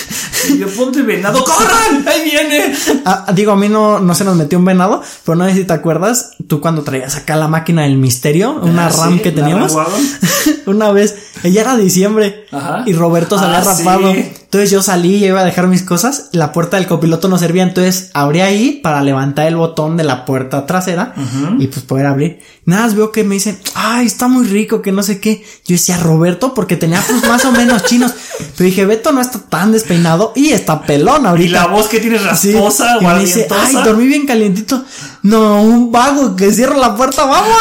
Y 0.48 0.58
yo, 0.58 0.68
ponte 0.68 1.02
venado, 1.02 1.42
¡corran! 1.42 2.06
¡Ahí 2.06 2.30
viene! 2.30 2.72
Ah, 3.04 3.26
digo, 3.34 3.50
a 3.50 3.56
mí 3.56 3.68
no, 3.68 3.98
no 3.98 4.14
se 4.14 4.22
nos 4.22 4.36
metió 4.36 4.58
un 4.60 4.64
venado, 4.64 5.02
pero 5.24 5.34
no 5.34 5.44
sé 5.46 5.54
si 5.54 5.64
te 5.64 5.72
acuerdas, 5.72 6.34
tú 6.46 6.60
cuando 6.60 6.84
traías 6.84 7.16
acá 7.16 7.34
la 7.34 7.48
máquina 7.48 7.82
del 7.82 7.96
misterio, 7.96 8.52
una 8.62 8.86
Ah, 8.86 8.90
RAM 8.90 9.14
sí, 9.14 9.22
que 9.22 9.32
teníamos, 9.32 9.72
RAM 9.74 9.86
una 10.66 10.92
vez, 10.92 11.16
ella 11.42 11.62
era 11.62 11.76
diciembre 11.76 12.44
Ajá. 12.52 12.84
y 12.86 12.92
Roberto 12.92 13.36
se 13.38 13.44
había 13.44 13.58
Ah, 13.58 13.64
rapado. 13.76 14.12
sí. 14.12 14.30
Entonces 14.56 14.70
yo 14.70 14.80
salí, 14.80 15.20
yo 15.20 15.26
iba 15.26 15.42
a 15.42 15.44
dejar 15.44 15.66
mis 15.66 15.82
cosas, 15.82 16.30
la 16.32 16.50
puerta 16.50 16.78
del 16.78 16.86
copiloto 16.86 17.28
no 17.28 17.36
servía, 17.36 17.62
entonces 17.62 18.08
abrí 18.14 18.40
ahí 18.40 18.80
para 18.82 19.02
levantar 19.02 19.46
el 19.48 19.56
botón 19.56 19.98
de 19.98 20.04
la 20.04 20.24
puerta 20.24 20.64
trasera 20.64 21.12
y 21.58 21.66
pues 21.66 21.84
poder 21.84 22.06
abrir. 22.06 22.40
Nada, 22.64 22.84
más 22.84 22.94
veo 22.94 23.12
que 23.12 23.22
me 23.22 23.34
dicen, 23.34 23.58
ay, 23.74 24.06
está 24.06 24.28
muy 24.28 24.46
rico, 24.46 24.80
que 24.80 24.92
no 24.92 25.02
sé 25.02 25.20
qué. 25.20 25.44
Yo 25.66 25.74
decía 25.74 25.98
Roberto 25.98 26.54
porque 26.54 26.76
tenía 26.76 27.02
pues 27.06 27.28
más 27.28 27.44
o 27.44 27.52
menos 27.52 27.84
chinos. 27.84 28.12
Pero 28.56 28.66
dije, 28.66 28.86
Beto 28.86 29.12
no 29.12 29.20
está 29.20 29.38
tan 29.38 29.72
despeinado 29.72 30.32
y 30.34 30.48
está 30.48 30.82
pelón 30.82 31.26
ahorita. 31.26 31.48
Y 31.48 31.52
la 31.52 31.66
voz 31.66 31.88
que 31.88 32.00
tienes 32.00 32.24
rasposa, 32.24 32.96
y 32.98 33.04
me 33.04 33.20
dice, 33.20 33.46
ay, 33.50 33.74
dormí 33.84 34.06
bien 34.06 34.26
calientito. 34.26 34.82
No, 35.26 35.60
un 35.60 35.90
vago 35.90 36.36
que 36.36 36.52
cierra 36.52 36.76
la 36.76 36.94
puerta, 36.94 37.24
vámonos. 37.24 37.58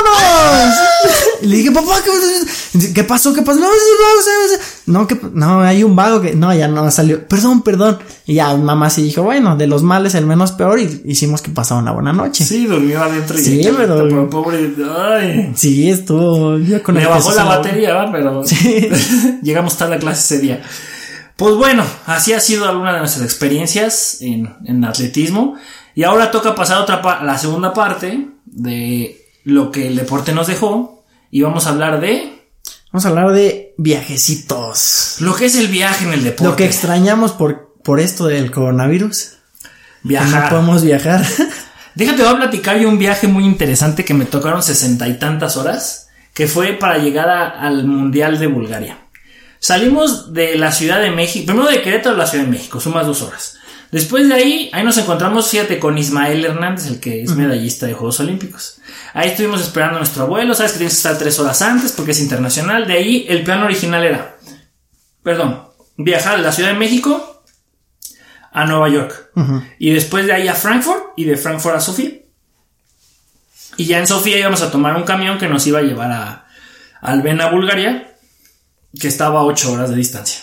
y 1.42 1.48
le 1.48 1.58
dije, 1.58 1.72
papá, 1.72 1.96
¿qué, 2.04 2.94
¿qué 2.94 3.04
pasó? 3.04 3.34
¿Qué 3.34 3.42
pasó? 3.42 3.60
No, 3.60 3.68
no, 4.86 5.08
que, 5.08 5.20
no, 5.34 5.62
hay 5.62 5.84
un 5.84 5.96
vago 5.96 6.22
que, 6.22 6.36
no, 6.36 6.54
ya 6.54 6.68
no 6.68 6.92
salió. 6.92 7.28
Perdón, 7.28 7.64
perdón. 7.64 7.98
Y 8.28 8.36
ya 8.36 8.56
mamá 8.56 8.92
sí 8.92 9.02
dijo, 9.02 9.24
bueno, 9.24 9.56
de 9.56 9.66
los 9.66 9.82
males 9.82 10.14
el 10.14 10.28
menos 10.28 10.52
peor 10.52 10.80
y 10.80 11.02
hicimos 11.06 11.42
que 11.42 11.50
pasara 11.50 11.82
una 11.82 11.92
buena 11.92 12.14
noche. 12.14 12.46
Sí, 12.46 12.68
durmió 12.68 13.02
adentro. 13.02 13.36
Sí, 13.36 13.60
y 13.60 13.64
pero, 13.64 14.04
pero 14.04 14.30
pobre, 14.30 14.72
ay. 15.00 15.52
Sí, 15.56 15.90
estuvo. 15.90 16.60
Yo 16.60 16.84
con 16.84 16.94
Me 16.94 17.08
bajó 17.08 17.34
la 17.34 17.46
batería, 17.46 17.96
¿va? 17.96 18.12
pero 18.12 18.44
Sí. 18.46 18.90
llegamos 19.42 19.76
tarde 19.76 19.96
a 19.96 20.00
clase 20.00 20.36
ese 20.36 20.44
día. 20.44 20.62
Pues 21.36 21.56
bueno, 21.56 21.84
así 22.06 22.32
ha 22.32 22.40
sido 22.40 22.70
alguna 22.70 22.94
de 22.94 23.00
nuestras 23.00 23.26
experiencias 23.26 24.18
en, 24.22 24.54
en 24.66 24.86
atletismo. 24.86 25.56
Y 25.96 26.04
ahora 26.04 26.30
toca 26.30 26.54
pasar 26.56 26.78
a 26.78 26.82
otra 26.82 27.02
pa- 27.02 27.24
la 27.24 27.38
segunda 27.38 27.74
parte 27.74 28.28
de 28.46 29.18
lo 29.46 29.72
que 29.72 29.88
el 29.88 29.96
deporte 29.96 30.34
nos 30.34 30.48
dejó. 30.48 31.06
Y 31.32 31.42
vamos 31.42 31.66
a 31.66 31.70
hablar 31.70 32.00
de 32.00 32.34
Vamos 32.92 33.06
a 33.06 33.10
hablar 33.10 33.32
de 33.34 33.74
viajecitos. 33.78 35.18
lo 35.20 35.36
que 35.36 35.46
es 35.46 35.56
el 35.56 35.68
viaje 35.68 36.06
en 36.06 36.14
el 36.14 36.24
deporte. 36.24 36.50
Lo 36.50 36.56
que 36.56 36.66
extrañamos 36.66 37.32
por, 37.34 37.74
por 37.84 38.00
esto 38.00 38.28
del 38.28 38.52
coronavirus. 38.52 39.34
Viajar. 40.04 40.44
no 40.44 40.50
podemos 40.50 40.84
viajar. 40.84 41.26
Déjate, 41.96 42.24
voy 42.24 42.34
a 42.34 42.38
platicar 42.38 42.78
yo 42.78 42.90
un 42.90 43.00
viaje 43.00 43.28
muy 43.28 43.46
interesante 43.46 44.04
que 44.06 44.14
me 44.14 44.26
tocaron 44.26 44.62
sesenta 44.62 45.08
y 45.08 45.18
tantas 45.18 45.56
horas, 45.58 46.10
que 46.34 46.48
fue 46.48 46.74
para 46.74 46.98
llegar 46.98 47.30
a- 47.30 47.60
al 47.62 47.86
Mundial 47.86 48.38
de 48.40 48.48
Bulgaria. 48.48 48.98
Salimos 49.60 50.34
de 50.34 50.58
la 50.58 50.72
Ciudad 50.72 51.00
de 51.02 51.10
México, 51.12 51.46
primero 51.48 51.70
de 51.70 51.82
Querétaro 51.82 52.16
a 52.16 52.20
la 52.20 52.28
Ciudad 52.28 52.44
de 52.46 52.52
México, 52.52 52.80
sumas 52.80 53.08
dos 53.08 53.22
horas. 53.22 53.58
Después 53.92 54.28
de 54.28 54.36
ahí, 54.36 54.70
ahí 54.74 54.84
nos 54.84 54.98
encontramos, 54.98 55.50
fíjate, 55.50 55.80
con 55.80 55.98
Ismael 55.98 56.44
Hernández, 56.44 56.88
el 56.88 57.00
que 57.00 57.24
es 57.24 57.36
medallista 57.36 57.86
de 57.86 57.94
Juegos 57.94 58.20
Olímpicos. 58.20 58.82
Ahí 59.14 59.30
estuvimos 59.30 59.62
esperando 59.62 59.96
a 59.96 60.00
nuestro 60.00 60.24
abuelo, 60.24 60.54
sabes 60.54 60.74
que 60.74 60.80
tienes 60.80 60.94
que 60.94 60.98
estar 60.98 61.18
tres 61.18 61.40
horas 61.40 61.62
antes 61.62 61.92
porque 61.92 62.12
es 62.12 62.20
internacional. 62.20 62.88
De 62.88 62.94
ahí, 62.94 63.26
el 63.30 63.44
plan 63.44 63.64
original 63.64 64.04
era, 64.04 64.38
perdón, 65.24 65.64
viajar 65.98 66.38
de 66.38 66.44
la 66.44 66.52
Ciudad 66.52 66.72
de 66.72 66.80
México 66.80 67.44
a 68.52 68.66
Nueva 68.66 68.90
York. 68.90 69.32
Y 69.80 69.92
después 69.92 70.26
de 70.26 70.34
ahí 70.34 70.48
a 70.48 70.56
Frankfurt 70.56 71.14
y 71.18 71.26
de 71.26 71.38
Frankfurt 71.38 71.76
a 71.76 71.82
Sofía. 71.82 72.12
Y 73.78 73.86
ya 73.86 74.00
en 74.00 74.08
Sofía 74.08 74.38
íbamos 74.38 74.62
a 74.62 74.72
tomar 74.72 74.96
un 74.96 75.04
camión 75.04 75.38
que 75.38 75.48
nos 75.48 75.68
iba 75.68 75.80
a 75.80 75.84
llevar 75.84 76.12
a 76.12 76.48
Albena, 77.02 77.50
Bulgaria, 77.50 78.16
que 79.00 79.08
estaba 79.08 79.42
a 79.42 79.44
8 79.44 79.74
horas 79.74 79.90
de 79.90 79.98
distancia. 79.98 80.42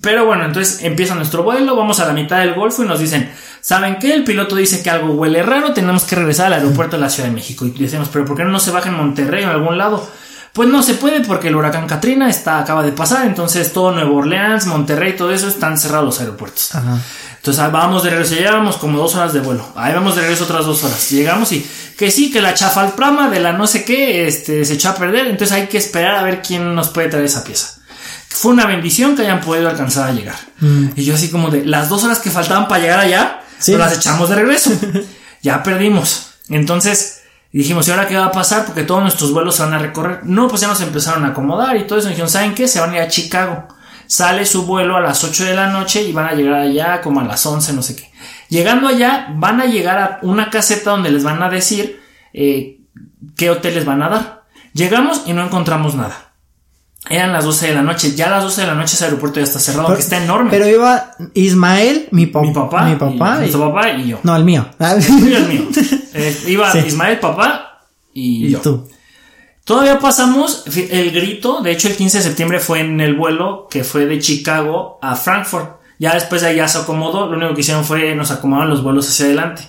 Pero 0.00 0.26
bueno, 0.26 0.44
entonces 0.44 0.82
empieza 0.82 1.14
nuestro 1.14 1.44
vuelo, 1.44 1.76
vamos 1.76 2.00
a 2.00 2.06
la 2.06 2.12
mitad 2.12 2.40
del 2.40 2.54
Golfo 2.54 2.82
y 2.82 2.86
nos 2.86 2.98
dicen, 2.98 3.30
¿saben 3.60 3.98
qué? 3.98 4.12
El 4.12 4.24
piloto 4.24 4.56
dice 4.56 4.82
que 4.82 4.90
algo 4.90 5.14
huele 5.14 5.42
raro, 5.42 5.72
tenemos 5.72 6.04
que 6.04 6.16
regresar 6.16 6.46
al 6.46 6.54
aeropuerto 6.54 6.96
de 6.96 7.02
la 7.02 7.10
Ciudad 7.10 7.28
de 7.28 7.34
México. 7.34 7.64
Y 7.64 7.70
decimos, 7.70 8.08
¿pero 8.12 8.24
por 8.24 8.36
qué 8.36 8.44
no 8.44 8.58
se 8.58 8.72
baja 8.72 8.88
en 8.88 8.96
Monterrey 8.96 9.44
o 9.44 9.48
en 9.48 9.52
algún 9.52 9.78
lado? 9.78 10.06
Pues 10.52 10.68
no 10.68 10.82
se 10.82 10.94
puede 10.94 11.20
porque 11.20 11.48
el 11.48 11.56
huracán 11.56 11.86
Katrina 11.86 12.28
está, 12.28 12.60
acaba 12.60 12.82
de 12.82 12.92
pasar, 12.92 13.26
entonces 13.26 13.72
todo 13.72 13.92
Nueva 13.92 14.10
Orleans, 14.10 14.66
Monterrey, 14.66 15.16
todo 15.16 15.32
eso 15.32 15.48
están 15.48 15.78
cerrados 15.78 16.06
los 16.06 16.20
aeropuertos. 16.20 16.74
Ajá. 16.74 16.98
Entonces 17.44 17.62
ah, 17.62 17.68
vamos 17.68 18.02
de 18.02 18.08
regreso, 18.08 18.36
llevamos 18.36 18.76
como 18.76 18.98
dos 18.98 19.14
horas 19.16 19.34
de 19.34 19.40
vuelo. 19.40 19.66
Ahí 19.76 19.92
vamos 19.92 20.16
de 20.16 20.22
regreso 20.22 20.44
otras 20.44 20.64
dos 20.64 20.82
horas. 20.82 21.10
Llegamos 21.10 21.52
y 21.52 21.68
que 21.98 22.10
sí, 22.10 22.32
que 22.32 22.40
la 22.40 22.54
chafalprama 22.54 23.28
de 23.28 23.38
la 23.38 23.52
no 23.52 23.66
sé 23.66 23.84
qué 23.84 24.26
este, 24.26 24.64
se 24.64 24.72
echó 24.72 24.88
a 24.88 24.94
perder. 24.94 25.26
Entonces 25.26 25.52
hay 25.54 25.66
que 25.66 25.76
esperar 25.76 26.16
a 26.16 26.22
ver 26.22 26.40
quién 26.40 26.74
nos 26.74 26.88
puede 26.88 27.08
traer 27.08 27.26
esa 27.26 27.44
pieza. 27.44 27.82
Fue 28.34 28.52
una 28.52 28.66
bendición 28.66 29.14
que 29.14 29.22
hayan 29.22 29.40
podido 29.40 29.68
alcanzar 29.70 30.08
a 30.08 30.12
llegar. 30.12 30.34
Y 30.96 31.04
yo 31.04 31.14
así 31.14 31.30
como 31.30 31.50
de 31.50 31.64
las 31.64 31.88
dos 31.88 32.02
horas 32.02 32.18
que 32.18 32.30
faltaban 32.30 32.66
para 32.66 32.80
llegar 32.82 32.98
allá, 32.98 33.40
Sí. 33.60 33.70
nos 33.72 33.80
las 33.80 33.96
echamos 33.96 34.28
de 34.28 34.34
regreso. 34.34 34.72
ya 35.42 35.62
perdimos. 35.62 36.32
Entonces 36.48 37.22
dijimos, 37.52 37.86
¿y 37.86 37.92
ahora 37.92 38.08
qué 38.08 38.16
va 38.16 38.26
a 38.26 38.32
pasar? 38.32 38.66
Porque 38.66 38.82
todos 38.82 39.02
nuestros 39.02 39.32
vuelos 39.32 39.54
se 39.54 39.62
van 39.62 39.74
a 39.74 39.78
recorrer. 39.78 40.20
No, 40.24 40.48
pues 40.48 40.60
ya 40.62 40.66
nos 40.68 40.80
empezaron 40.80 41.24
a 41.24 41.28
acomodar 41.28 41.76
y 41.76 41.86
todo 41.86 42.00
eso. 42.00 42.08
Dijeron, 42.08 42.28
¿saben 42.28 42.54
qué? 42.56 42.66
Se 42.66 42.80
van 42.80 42.90
a 42.90 42.96
ir 42.96 43.02
a 43.02 43.08
Chicago. 43.08 43.68
Sale 44.08 44.44
su 44.44 44.66
vuelo 44.66 44.96
a 44.96 45.00
las 45.00 45.22
8 45.22 45.44
de 45.44 45.54
la 45.54 45.68
noche 45.68 46.02
y 46.02 46.12
van 46.12 46.26
a 46.26 46.32
llegar 46.32 46.54
allá 46.54 47.00
como 47.00 47.20
a 47.20 47.24
las 47.24 47.46
11, 47.46 47.72
no 47.72 47.82
sé 47.82 47.94
qué. 47.96 48.10
Llegando 48.48 48.88
allá, 48.88 49.28
van 49.36 49.60
a 49.60 49.66
llegar 49.66 49.98
a 49.98 50.18
una 50.22 50.50
caseta 50.50 50.90
donde 50.90 51.10
les 51.10 51.22
van 51.22 51.40
a 51.42 51.48
decir 51.48 52.02
eh, 52.32 52.80
qué 53.36 53.48
hoteles 53.50 53.84
van 53.84 54.02
a 54.02 54.08
dar. 54.08 54.44
Llegamos 54.72 55.22
y 55.24 55.32
no 55.32 55.44
encontramos 55.44 55.94
nada. 55.94 56.33
Eran 57.10 57.32
las 57.32 57.44
12 57.44 57.66
de 57.68 57.74
la 57.74 57.82
noche. 57.82 58.14
Ya 58.14 58.28
a 58.28 58.30
las 58.30 58.42
12 58.44 58.62
de 58.62 58.66
la 58.66 58.74
noche 58.74 58.94
ese 58.94 59.04
aeropuerto 59.04 59.38
ya 59.38 59.44
está 59.44 59.58
cerrado, 59.58 59.88
aunque 59.88 60.02
está 60.02 60.22
enorme. 60.22 60.50
Pero 60.50 60.66
iba 60.68 61.10
Ismael, 61.34 62.08
mi, 62.12 62.26
mi 62.26 62.52
papá, 62.52 62.84
mi 62.84 62.96
papá 62.96 63.32
y, 63.32 63.36
y- 63.36 63.38
nuestro 63.40 63.72
papá 63.72 63.90
y 63.90 64.08
yo. 64.08 64.20
No, 64.22 64.34
el 64.36 64.44
mío. 64.44 64.66
El 64.78 65.12
mío, 65.22 65.36
el 65.36 65.46
mío. 65.48 65.62
Eh, 66.14 66.36
iba 66.46 66.72
Sí. 66.72 66.78
Ismael, 66.86 67.18
papá 67.20 67.82
y, 68.14 68.46
y 68.46 68.50
yo. 68.50 68.60
tú. 68.60 68.88
Todavía 69.64 69.98
pasamos 69.98 70.64
el 70.90 71.10
grito. 71.10 71.60
De 71.62 71.72
hecho, 71.72 71.88
el 71.88 71.96
15 71.96 72.18
de 72.18 72.24
septiembre 72.24 72.60
fue 72.60 72.80
en 72.80 73.00
el 73.00 73.14
vuelo 73.14 73.66
que 73.70 73.82
fue 73.82 74.04
de 74.06 74.18
Chicago 74.18 74.98
a 75.00 75.14
Frankfurt. 75.16 75.80
Ya 75.98 76.12
después 76.14 76.42
de 76.42 76.48
allá 76.48 76.68
se 76.68 76.78
acomodó. 76.78 77.26
Lo 77.30 77.36
único 77.38 77.54
que 77.54 77.60
hicieron 77.62 77.84
fue 77.84 78.14
nos 78.14 78.30
acomodaron 78.30 78.68
los 78.70 78.82
vuelos 78.82 79.08
hacia 79.08 79.26
adelante. 79.26 79.62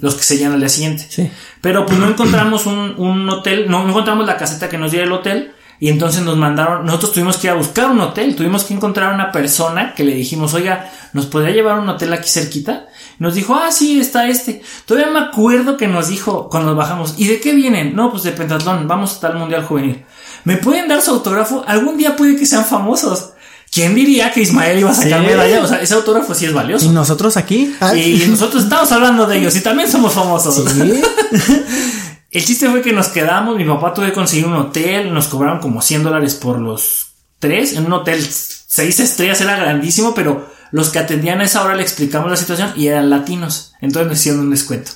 Los 0.00 0.14
que 0.14 0.22
seguían 0.22 0.52
al 0.52 0.60
día 0.60 0.68
siguiente. 0.70 1.06
Sí. 1.08 1.30
Pero 1.60 1.84
pues 1.84 1.98
no 1.98 2.08
encontramos 2.08 2.64
un, 2.66 2.94
un 2.98 3.28
hotel, 3.28 3.66
no, 3.68 3.82
no 3.84 3.90
encontramos 3.90 4.26
la 4.26 4.36
caseta 4.38 4.68
que 4.70 4.78
nos 4.78 4.90
diera 4.90 5.06
el 5.06 5.12
hotel. 5.12 5.52
Y 5.82 5.88
entonces 5.88 6.22
nos 6.22 6.36
mandaron, 6.36 6.86
nosotros 6.86 7.10
tuvimos 7.10 7.38
que 7.38 7.48
ir 7.48 7.50
a 7.50 7.56
buscar 7.56 7.90
un 7.90 8.00
hotel, 8.00 8.36
tuvimos 8.36 8.62
que 8.62 8.72
encontrar 8.72 9.12
una 9.12 9.32
persona 9.32 9.94
que 9.96 10.04
le 10.04 10.14
dijimos, 10.14 10.54
oiga, 10.54 10.88
¿nos 11.12 11.26
podría 11.26 11.50
llevar 11.52 11.76
a 11.76 11.80
un 11.80 11.88
hotel 11.88 12.12
aquí 12.12 12.28
cerquita? 12.28 12.86
Nos 13.18 13.34
dijo, 13.34 13.56
ah, 13.56 13.72
sí, 13.72 13.98
está 13.98 14.28
este. 14.28 14.62
Todavía 14.86 15.10
me 15.12 15.18
acuerdo 15.18 15.76
que 15.76 15.88
nos 15.88 16.06
dijo 16.06 16.48
cuando 16.48 16.68
nos 16.68 16.78
bajamos, 16.78 17.14
¿y 17.18 17.26
de 17.26 17.40
qué 17.40 17.52
vienen? 17.52 17.96
No, 17.96 18.12
pues 18.12 18.22
de 18.22 18.30
Pentatlón, 18.30 18.86
vamos 18.86 19.16
a 19.16 19.20
tal 19.22 19.34
Mundial 19.36 19.64
Juvenil. 19.64 20.04
¿Me 20.44 20.56
pueden 20.56 20.86
dar 20.86 21.02
su 21.02 21.10
autógrafo? 21.10 21.64
Algún 21.66 21.96
día 21.98 22.14
puede 22.14 22.36
que 22.36 22.46
sean 22.46 22.64
famosos. 22.64 23.30
¿Quién 23.72 23.92
diría 23.96 24.30
que 24.30 24.42
Ismael 24.42 24.78
iba 24.78 24.90
a 24.92 24.94
sacar 24.94 25.18
Sí. 25.22 25.26
medalla? 25.26 25.62
O 25.62 25.66
sea, 25.66 25.82
ese 25.82 25.94
autógrafo 25.94 26.32
sí 26.32 26.44
es 26.44 26.52
¿Y 26.52 26.54
valioso. 26.54 26.92
nosotros 26.92 27.36
aquí? 27.36 27.74
Ah, 27.80 27.96
Y 27.96 28.24
nosotros 28.28 28.62
estamos 28.62 28.92
hablando 28.92 29.26
de 29.26 29.38
ellos 29.38 29.56
y 29.56 29.62
también 29.62 29.90
somos 29.90 30.12
famosos. 30.12 30.62
Sí. 30.72 31.02
El 32.32 32.44
chiste 32.44 32.68
fue 32.70 32.80
que 32.82 32.92
nos 32.92 33.08
quedamos, 33.08 33.56
mi 33.56 33.64
papá 33.64 33.92
tuvo 33.92 34.06
que 34.06 34.12
conseguir 34.12 34.46
un 34.46 34.54
hotel, 34.54 35.12
nos 35.12 35.28
cobraron 35.28 35.60
como 35.60 35.82
100 35.82 36.02
dólares 36.02 36.34
por 36.34 36.58
los 36.58 37.08
tres, 37.38 37.74
en 37.74 37.84
un 37.86 37.92
hotel 37.92 38.24
seis 38.26 39.00
estrellas, 39.00 39.40
era 39.42 39.56
grandísimo, 39.56 40.14
pero 40.14 40.50
los 40.70 40.88
que 40.88 40.98
atendían 40.98 41.40
a 41.40 41.44
esa 41.44 41.62
hora 41.62 41.74
le 41.74 41.82
explicamos 41.82 42.30
la 42.30 42.36
situación 42.38 42.72
y 42.74 42.86
eran 42.86 43.10
latinos, 43.10 43.74
entonces 43.82 44.08
nos 44.08 44.18
hicieron 44.18 44.40
un 44.40 44.50
descuento. 44.50 44.92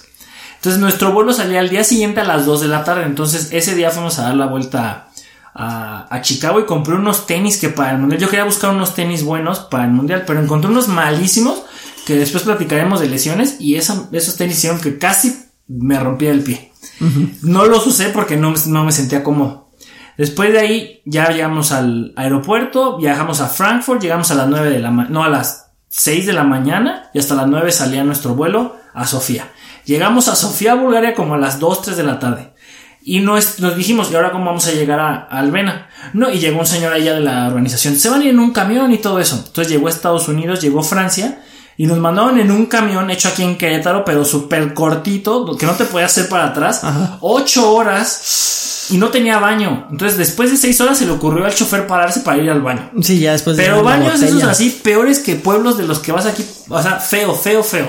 Entonces 0.54 0.80
nuestro 0.80 1.12
vuelo 1.12 1.34
salía 1.34 1.60
al 1.60 1.68
día 1.68 1.84
siguiente 1.84 2.20
a 2.20 2.24
las 2.24 2.46
2 2.46 2.62
de 2.62 2.68
la 2.68 2.84
tarde, 2.84 3.04
entonces 3.04 3.48
ese 3.52 3.74
día 3.74 3.90
fuimos 3.90 4.18
a 4.18 4.22
dar 4.22 4.34
la 4.34 4.46
vuelta 4.46 5.08
a, 5.54 6.06
a 6.08 6.22
Chicago 6.22 6.58
y 6.60 6.64
compré 6.64 6.94
unos 6.94 7.26
tenis 7.26 7.58
que 7.58 7.68
para 7.68 7.90
el 7.92 7.98
mundial, 7.98 8.20
yo 8.22 8.30
quería 8.30 8.44
buscar 8.44 8.70
unos 8.70 8.94
tenis 8.94 9.22
buenos 9.22 9.58
para 9.58 9.84
el 9.84 9.90
mundial, 9.90 10.24
pero 10.26 10.40
encontré 10.40 10.70
unos 10.70 10.88
malísimos 10.88 11.62
que 12.06 12.16
después 12.16 12.44
platicaremos 12.44 13.00
de 13.00 13.08
lesiones 13.08 13.56
y 13.60 13.76
esa- 13.76 14.08
esos 14.12 14.36
tenis 14.36 14.56
hicieron 14.56 14.80
que 14.80 14.96
casi 14.96 15.42
me 15.68 15.98
rompía 15.98 16.30
el 16.30 16.42
pie. 16.42 16.72
No 17.42 17.66
los 17.66 17.86
usé 17.86 18.08
porque 18.10 18.36
no, 18.36 18.54
no 18.66 18.84
me 18.84 18.92
sentía 18.92 19.22
cómodo. 19.22 19.70
Después 20.16 20.52
de 20.52 20.60
ahí 20.60 21.02
ya 21.04 21.28
llegamos 21.30 21.72
al 21.72 22.12
aeropuerto, 22.16 22.96
viajamos 22.96 23.40
a 23.40 23.48
Frankfurt, 23.48 24.00
llegamos 24.00 24.30
a 24.30 24.34
las 24.34 24.48
9 24.48 24.70
de 24.70 24.78
la 24.78 24.90
no 24.90 25.24
a 25.24 25.28
las 25.28 25.72
6 25.88 26.26
de 26.26 26.32
la 26.32 26.44
mañana 26.44 27.10
y 27.12 27.18
hasta 27.18 27.34
las 27.34 27.46
9 27.48 27.70
salía 27.70 28.02
nuestro 28.02 28.34
vuelo 28.34 28.76
a 28.94 29.06
Sofía. 29.06 29.50
Llegamos 29.84 30.28
a 30.28 30.34
Sofía, 30.34 30.74
Bulgaria 30.74 31.14
como 31.14 31.34
a 31.34 31.38
las 31.38 31.60
2, 31.60 31.82
3 31.82 31.96
de 31.96 32.02
la 32.02 32.18
tarde. 32.18 32.54
Y 33.02 33.20
nos, 33.20 33.60
nos 33.60 33.76
dijimos, 33.76 34.10
¿y 34.10 34.16
ahora 34.16 34.32
cómo 34.32 34.46
vamos 34.46 34.66
a 34.66 34.72
llegar 34.72 34.98
a, 34.98 35.28
a 35.30 35.38
Albena? 35.38 35.88
No, 36.12 36.28
y 36.30 36.38
llegó 36.38 36.58
un 36.58 36.66
señor 36.66 36.92
allá 36.92 37.14
de 37.14 37.20
la 37.20 37.46
organización. 37.46 37.94
Se 37.94 38.08
van 38.08 38.22
a 38.22 38.24
ir 38.24 38.30
en 38.30 38.40
un 38.40 38.52
camión 38.52 38.92
y 38.92 38.98
todo 38.98 39.20
eso. 39.20 39.36
Entonces 39.46 39.68
llegó 39.68 39.86
a 39.86 39.90
Estados 39.90 40.28
Unidos, 40.28 40.60
llegó 40.60 40.80
a 40.80 40.84
Francia 40.84 41.40
y 41.76 41.86
nos 41.86 41.98
mandaron 41.98 42.38
en 42.38 42.50
un 42.50 42.66
camión 42.66 43.10
hecho 43.10 43.28
aquí 43.28 43.42
en 43.42 43.58
Querétaro, 43.58 44.04
pero 44.04 44.24
súper 44.24 44.72
cortito, 44.72 45.56
que 45.56 45.66
no 45.66 45.72
te 45.72 45.84
podía 45.84 46.06
hacer 46.06 46.28
para 46.28 46.46
atrás. 46.46 46.82
Ocho 47.20 47.72
horas 47.72 48.86
y 48.90 48.98
no 48.98 49.10
tenía 49.10 49.38
baño. 49.38 49.88
Entonces 49.90 50.16
después 50.16 50.50
de 50.50 50.56
seis 50.56 50.80
horas 50.80 50.98
se 50.98 51.06
le 51.06 51.12
ocurrió 51.12 51.44
al 51.44 51.54
chofer 51.54 51.86
pararse 51.86 52.20
para 52.20 52.42
ir 52.42 52.50
al 52.50 52.62
baño. 52.62 52.90
Sí, 53.02 53.18
ya 53.18 53.32
después 53.32 53.56
de 53.56 53.64
Pero 53.64 53.82
baños 53.82 54.22
esos 54.22 54.42
así 54.44 54.70
peores 54.82 55.18
que 55.18 55.36
pueblos 55.36 55.76
de 55.76 55.86
los 55.86 55.98
que 55.98 56.12
vas 56.12 56.26
aquí. 56.26 56.44
O 56.68 56.80
sea, 56.80 56.98
feo, 57.00 57.34
feo, 57.34 57.62
feo. 57.62 57.86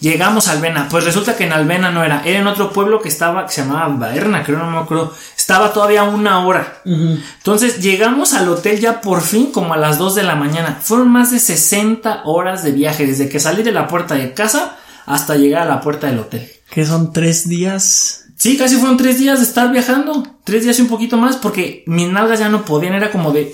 Llegamos 0.00 0.48
a 0.48 0.52
Albena. 0.52 0.88
Pues 0.90 1.04
resulta 1.04 1.36
que 1.36 1.44
en 1.44 1.52
Albena 1.52 1.90
no 1.90 2.04
era. 2.04 2.22
Era 2.24 2.40
en 2.40 2.46
otro 2.46 2.70
pueblo 2.70 3.00
que 3.00 3.08
estaba, 3.08 3.46
que 3.46 3.52
se 3.52 3.62
llamaba 3.62 3.88
Baerna, 3.88 4.42
creo, 4.44 4.58
no 4.58 4.70
me 4.70 4.78
acuerdo. 4.78 5.14
estaba 5.36 5.72
todavía 5.72 6.02
una 6.02 6.46
hora. 6.46 6.82
Entonces 6.84 7.80
llegamos 7.80 8.34
al 8.34 8.48
hotel 8.48 8.78
ya 8.78 9.00
por 9.00 9.22
fin 9.22 9.52
como 9.52 9.74
a 9.74 9.76
las 9.76 9.98
2 9.98 10.14
de 10.16 10.22
la 10.22 10.34
mañana. 10.34 10.78
Fueron 10.82 11.10
más 11.10 11.30
de 11.30 11.38
60 11.38 12.22
horas 12.24 12.62
de 12.62 12.72
viaje 12.72 13.06
desde 13.06 13.28
que 13.28 13.40
salí 13.40 13.62
de 13.62 13.72
la 13.72 13.88
puerta 13.88 14.14
de 14.14 14.34
casa 14.34 14.76
hasta 15.06 15.36
llegar 15.36 15.62
a 15.62 15.66
la 15.66 15.80
puerta 15.80 16.08
del 16.08 16.18
hotel. 16.18 16.50
Que 16.70 16.84
son 16.84 17.12
tres 17.12 17.48
días. 17.48 18.24
Sí, 18.36 18.58
casi 18.58 18.76
fueron 18.76 18.98
tres 18.98 19.18
días 19.18 19.38
de 19.38 19.46
estar 19.46 19.72
viajando. 19.72 20.26
Tres 20.44 20.64
días 20.64 20.78
y 20.78 20.82
un 20.82 20.88
poquito 20.88 21.16
más 21.16 21.36
porque 21.36 21.84
mis 21.86 22.08
nalgas 22.08 22.38
ya 22.38 22.50
no 22.50 22.64
podían. 22.64 22.94
Era 22.94 23.10
como 23.10 23.32
de... 23.32 23.50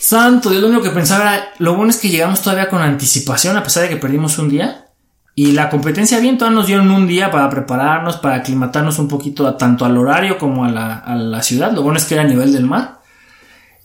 Santo, 0.00 0.48
Dios, 0.48 0.62
lo 0.62 0.68
único 0.68 0.82
que 0.82 0.90
pensaba 0.90 1.22
era... 1.22 1.52
Lo 1.58 1.74
bueno 1.74 1.90
es 1.90 1.98
que 1.98 2.08
llegamos 2.08 2.40
todavía 2.40 2.68
con 2.68 2.80
anticipación 2.80 3.56
a 3.56 3.62
pesar 3.62 3.84
de 3.84 3.90
que 3.90 3.96
perdimos 3.96 4.38
un 4.38 4.48
día. 4.48 4.87
Y 5.38 5.52
la 5.52 5.70
competencia 5.70 6.18
bien, 6.18 6.36
nos 6.36 6.66
dieron 6.66 6.90
un 6.90 7.06
día 7.06 7.30
para 7.30 7.48
prepararnos, 7.48 8.16
para 8.16 8.34
aclimatarnos 8.34 8.98
un 8.98 9.06
poquito 9.06 9.46
a, 9.46 9.56
tanto 9.56 9.84
al 9.84 9.96
horario 9.96 10.36
como 10.36 10.64
a 10.64 10.68
la, 10.68 10.96
a 10.96 11.14
la 11.14 11.44
ciudad. 11.44 11.70
Lo 11.70 11.84
bueno 11.84 11.96
es 11.96 12.06
que 12.06 12.14
era 12.14 12.24
a 12.24 12.26
nivel 12.26 12.52
del 12.52 12.64
mar. 12.64 13.02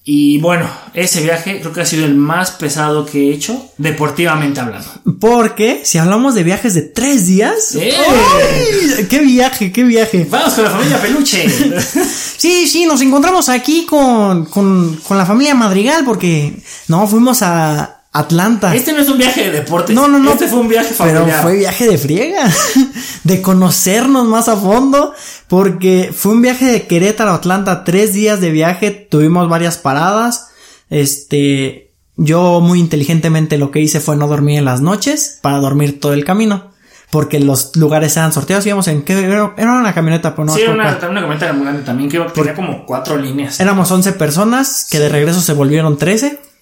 Y 0.04 0.39
bueno, 0.39 0.68
ese 0.96 1.22
viaje 1.22 1.60
creo 1.60 1.72
que 1.72 1.82
ha 1.82 1.86
sido 1.86 2.06
el 2.06 2.16
más 2.16 2.50
pesado 2.50 3.06
que 3.06 3.30
he 3.30 3.34
hecho, 3.36 3.70
deportivamente 3.78 4.62
hablando. 4.62 4.88
Porque 5.20 5.82
si 5.84 6.00
hablamos 6.00 6.34
de 6.34 6.44
viajes 6.44 6.74
de 6.74 6.82
tres 6.82 7.28
días. 7.28 7.76
¡Eh! 7.76 7.94
¡ay! 7.96 9.06
¡Qué 9.06 9.20
viaje, 9.20 9.72
qué 9.72 9.84
viaje! 9.84 10.26
Vamos 10.28 10.56
con 10.56 10.63
la 10.63 10.72
familia 10.72 11.00
Peluche. 11.00 11.48
Sí, 12.36 12.68
sí, 12.68 12.88
nos 12.88 13.00
encontramos 13.02 13.48
aquí 13.48 13.86
con, 13.86 14.46
con, 14.46 14.98
con 14.98 15.18
la 15.20 15.26
familia 15.26 15.54
Madrigal 15.54 16.04
porque 16.04 16.54
no, 16.88 17.08
fuimos 17.08 17.42
a 17.44 18.03
Atlanta. 18.13 18.76
Este 18.76 18.93
no 18.93 18.99
es 18.99 19.10
un 19.10 19.17
viaje 19.17 19.45
de 19.45 19.52
deportes. 19.52 19.95
No, 19.95 20.08
no, 20.08 20.19
no. 20.19 20.34
Este 20.34 20.47
fue 20.47 20.60
un 20.60 20.67
viaje 20.67 20.93
Pero 20.95 21.21
familiar. 21.21 21.41
fue 21.41 21.56
viaje 21.58 21.88
de 21.88 21.97
friega, 21.97 22.47
de 23.23 23.41
conocernos 23.41 24.28
más 24.28 24.47
a 24.47 24.56
fondo, 24.56 25.13
porque 25.47 26.13
fue 26.15 26.34
un 26.34 26.43
viaje 26.43 26.65
de 26.65 26.86
Querétaro 26.86 27.32
a 27.32 27.36
Atlanta, 27.36 27.84
tres 27.84 28.13
días 28.13 28.39
de 28.39 28.52
viaje, 28.52 28.91
tuvimos 28.91 29.49
varias 29.49 29.80
paradas, 29.80 30.49
este, 30.91 31.91
yo 32.15 32.62
muy 32.62 32.80
inteligentemente 32.80 33.58
lo 33.58 33.71
que 33.71 33.80
hice 33.80 33.99
fue 33.99 34.15
no 34.15 34.28
dormir 34.28 34.60
en 34.60 34.65
las 34.65 34.82
noches 34.82 35.39
para 35.41 35.58
dormir 35.58 35.99
todo 35.99 36.13
el 36.13 36.23
camino, 36.23 36.71
porque 37.10 37.39
los 37.39 37.76
lugares 37.76 38.15
eran 38.15 38.32
sorteados, 38.32 38.63
íbamos 38.67 38.88
en 38.89 39.02
qué, 39.02 39.13
era 39.13 39.54
una 39.58 39.93
camioneta, 39.95 40.36
pero 40.36 40.45
no 40.45 40.54
sí, 40.54 40.62
era 40.62 40.73
una, 40.73 40.84
una 40.84 40.99
camioneta 40.99 41.52
muy 41.54 41.63
grande 41.63 41.82
también. 41.82 42.12
Que 42.12 42.19
tenía 42.19 42.54
como 42.54 42.86
cuatro 42.86 43.17
líneas. 43.17 43.60
Éramos 43.60 43.89
11 43.89 44.13
personas, 44.13 44.88
que 44.89 44.99
de 44.99 45.10
regreso 45.10 45.41
se 45.41 45.54
volvieron 45.54 45.97
13. 45.97 46.53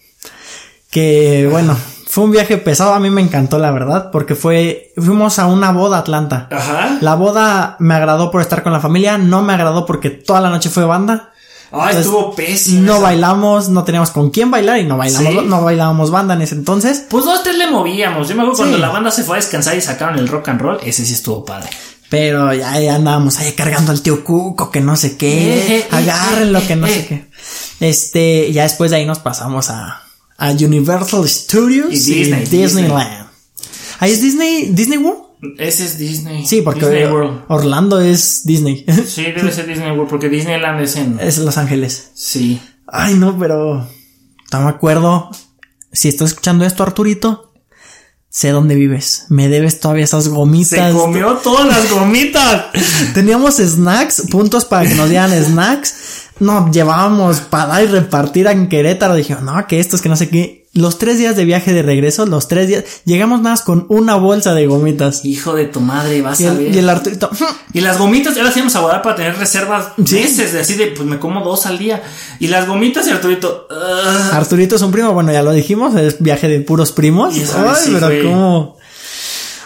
Que 0.92 1.48
bueno, 1.50 1.76
fue 2.08 2.26
un 2.26 2.32
viaje 2.32 2.58
pesado, 2.58 2.94
a 2.94 3.00
mí 3.00 3.10
me 3.10 3.22
encantó 3.22 3.58
la 3.58 3.72
verdad, 3.72 4.12
porque 4.12 4.36
fue, 4.36 4.92
fuimos 4.98 5.40
a 5.40 5.48
una 5.48 5.72
boda 5.72 5.98
a 5.98 6.00
Atlanta. 6.02 6.48
Ajá. 6.52 6.98
La 7.02 7.16
boda 7.16 7.78
me 7.80 7.96
agradó 7.96 8.30
por 8.30 8.42
estar 8.42 8.62
con 8.62 8.74
la 8.74 8.80
familia, 8.82 9.18
no 9.18 9.42
me 9.42 9.54
agradó 9.54 9.86
porque 9.86 10.10
toda 10.10 10.42
la 10.42 10.50
noche 10.50 10.70
fue 10.70 10.86
banda. 10.86 11.30
Ah, 11.72 11.88
Entonces, 11.92 12.02
estuvo 12.08 12.36
pésimo. 12.36 12.82
No 12.82 13.00
bailamos, 13.00 13.70
no 13.70 13.86
teníamos 13.86 14.12
con 14.12 14.30
quién 14.30 14.52
bailar 14.52 14.80
y 14.80 14.84
no 14.84 14.98
bailamos, 14.98 15.32
¿Sí? 15.32 15.40
no 15.48 15.64
bailábamos 15.64 16.12
banda 16.12 16.34
en 16.34 16.42
ese 16.42 16.56
entonces. 16.56 17.06
Pues 17.10 17.24
dos, 17.24 17.42
tres 17.44 17.56
le 17.58 17.72
movíamos. 17.72 18.28
Yo 18.28 18.36
me 18.36 18.42
acuerdo 18.42 18.58
Sí. 18.58 18.62
cuando 18.64 18.78
la 18.78 18.90
banda 18.90 19.10
se 19.10 19.24
fue 19.24 19.38
a 19.38 19.40
descansar 19.40 19.78
y 19.78 19.82
sacaron 19.82 20.20
el 20.20 20.28
rock 20.28 20.50
and 20.50 20.60
roll. 20.60 20.80
Ese 20.84 21.06
sí 21.06 21.14
estuvo 21.14 21.46
padre. 21.46 21.70
Pero 22.10 22.54
ya, 22.54 22.78
ya 22.78 22.96
andábamos 22.96 23.40
ahí 23.40 23.54
cargando 23.54 23.94
al 23.94 24.02
tío 24.02 24.22
Cuco, 24.26 24.70
que 24.70 24.82
no 24.82 24.98
sé 24.98 25.16
qué, 25.16 25.54
Eh, 25.56 25.78
eh, 25.78 25.88
agárrenlo, 25.92 26.60
eh, 26.60 26.64
que 26.68 26.76
no 26.76 26.88
eh, 26.88 26.90
sé 26.94 27.00
eh. 27.00 27.06
qué. 27.08 27.26
Este, 27.88 28.52
ya 28.52 28.64
después 28.64 28.92
de 28.92 28.98
ahí 28.98 29.06
nos 29.06 29.20
pasamos 29.20 29.70
a, 29.70 30.02
a 30.42 30.52
Universal 30.52 31.30
Studios 31.30 31.94
Y 31.94 32.14
Disney, 32.16 32.46
Disneyland. 32.46 33.28
Ahí 34.00 34.12
es 34.12 34.22
Disney, 34.22 34.70
Disney 34.72 34.98
World. 34.98 35.22
Ese 35.60 35.86
es 35.86 35.98
Disney. 36.00 36.46
Sí, 36.48 36.62
porque 36.62 36.80
Disney 36.82 37.06
World. 37.06 37.44
Orlando 37.48 38.02
es 38.02 38.42
Disney. 38.44 38.84
Sí, 39.08 39.24
debe 39.24 39.52
ser 39.52 39.68
Disney 39.68 39.92
World 39.92 40.10
porque 40.10 40.30
Disneyland 40.30 40.82
es 40.82 40.96
en. 40.96 41.20
es 41.20 41.38
Los 41.38 41.58
Ángeles. 41.58 42.10
Sí. 42.16 42.60
Ay, 42.88 43.14
no, 43.14 43.38
pero 43.38 43.88
no 44.52 44.62
me 44.62 44.70
acuerdo. 44.70 45.30
Si 45.94 46.08
estás 46.08 46.30
escuchando 46.32 46.66
esto, 46.66 46.82
Arturito, 46.84 47.54
sé 48.30 48.50
dónde 48.50 48.74
vives. 48.76 49.26
Me 49.30 49.48
debes 49.48 49.80
todavía 49.80 50.06
esas 50.06 50.24
Se 50.24 50.30
gomitas. 50.32 50.94
comió 50.94 51.36
todas 51.38 51.68
las 51.68 51.90
gomitas. 51.92 52.66
Teníamos 53.14 53.58
snacks, 53.58 54.24
puntos 54.32 54.66
para 54.66 54.90
que 54.90 54.96
nos 54.96 55.10
dieran 55.10 55.32
snacks. 55.44 56.21
No, 56.42 56.72
llevábamos 56.72 57.40
para 57.42 57.68
dar 57.68 57.84
y 57.84 57.88
repartir 57.88 58.48
en 58.48 58.68
Querétaro. 58.68 59.14
Dije, 59.16 59.36
no, 59.42 59.68
que 59.68 59.80
estos, 59.80 60.02
que 60.02 60.10
no 60.10 60.16
sé 60.16 60.28
qué. 60.30 60.68
Los 60.74 60.98
tres 60.98 61.18
días 61.18 61.36
de 61.36 61.44
viaje 61.46 61.74
de 61.74 61.82
regreso, 61.84 62.26
los 62.26 62.48
tres 62.48 62.68
días, 62.68 62.84
llegamos 63.06 63.40
nada 63.42 63.52
más 63.52 63.62
con 63.62 63.86
una 63.90 64.16
bolsa 64.16 64.54
de 64.54 64.66
gomitas. 64.68 65.24
Hijo 65.26 65.54
de 65.54 65.66
tu 65.66 65.82
madre, 65.82 66.22
vas 66.22 66.40
Y 66.40 66.46
a 66.48 66.54
ver. 66.54 66.68
el, 66.68 66.76
y 66.76 66.80
el 66.80 66.90
Arturito, 66.90 67.30
Y 67.74 67.82
las 67.82 67.98
gomitas, 67.98 68.36
ya 68.36 68.44
las 68.44 68.56
íbamos 68.56 68.76
a 68.76 68.80
guardar 68.80 69.02
para 69.02 69.16
tener 69.18 69.38
reservas 69.38 69.88
Sí. 70.06 70.16
meses, 70.16 70.54
de 70.54 70.62
así 70.62 70.76
de, 70.76 70.88
pues 70.88 71.08
me 71.08 71.20
como 71.20 71.42
dos 71.44 71.66
al 71.66 71.78
día. 71.78 72.02
Y 72.40 72.48
las 72.48 72.68
gomitas 72.68 73.06
y 73.08 73.12
Arturito. 73.12 73.68
Arturito 74.32 74.78
es 74.78 74.82
un 74.82 74.92
primo, 74.92 75.14
bueno, 75.14 75.32
ya 75.34 75.44
lo 75.44 75.52
dijimos, 75.52 75.94
es 75.96 76.22
viaje 76.22 76.48
de 76.48 76.62
puros 76.62 76.92
primos. 76.94 77.34
Ay, 77.36 77.46
sí 77.84 77.92
pero 77.94 78.08
fue- 78.08 78.24
cómo. 78.24 78.78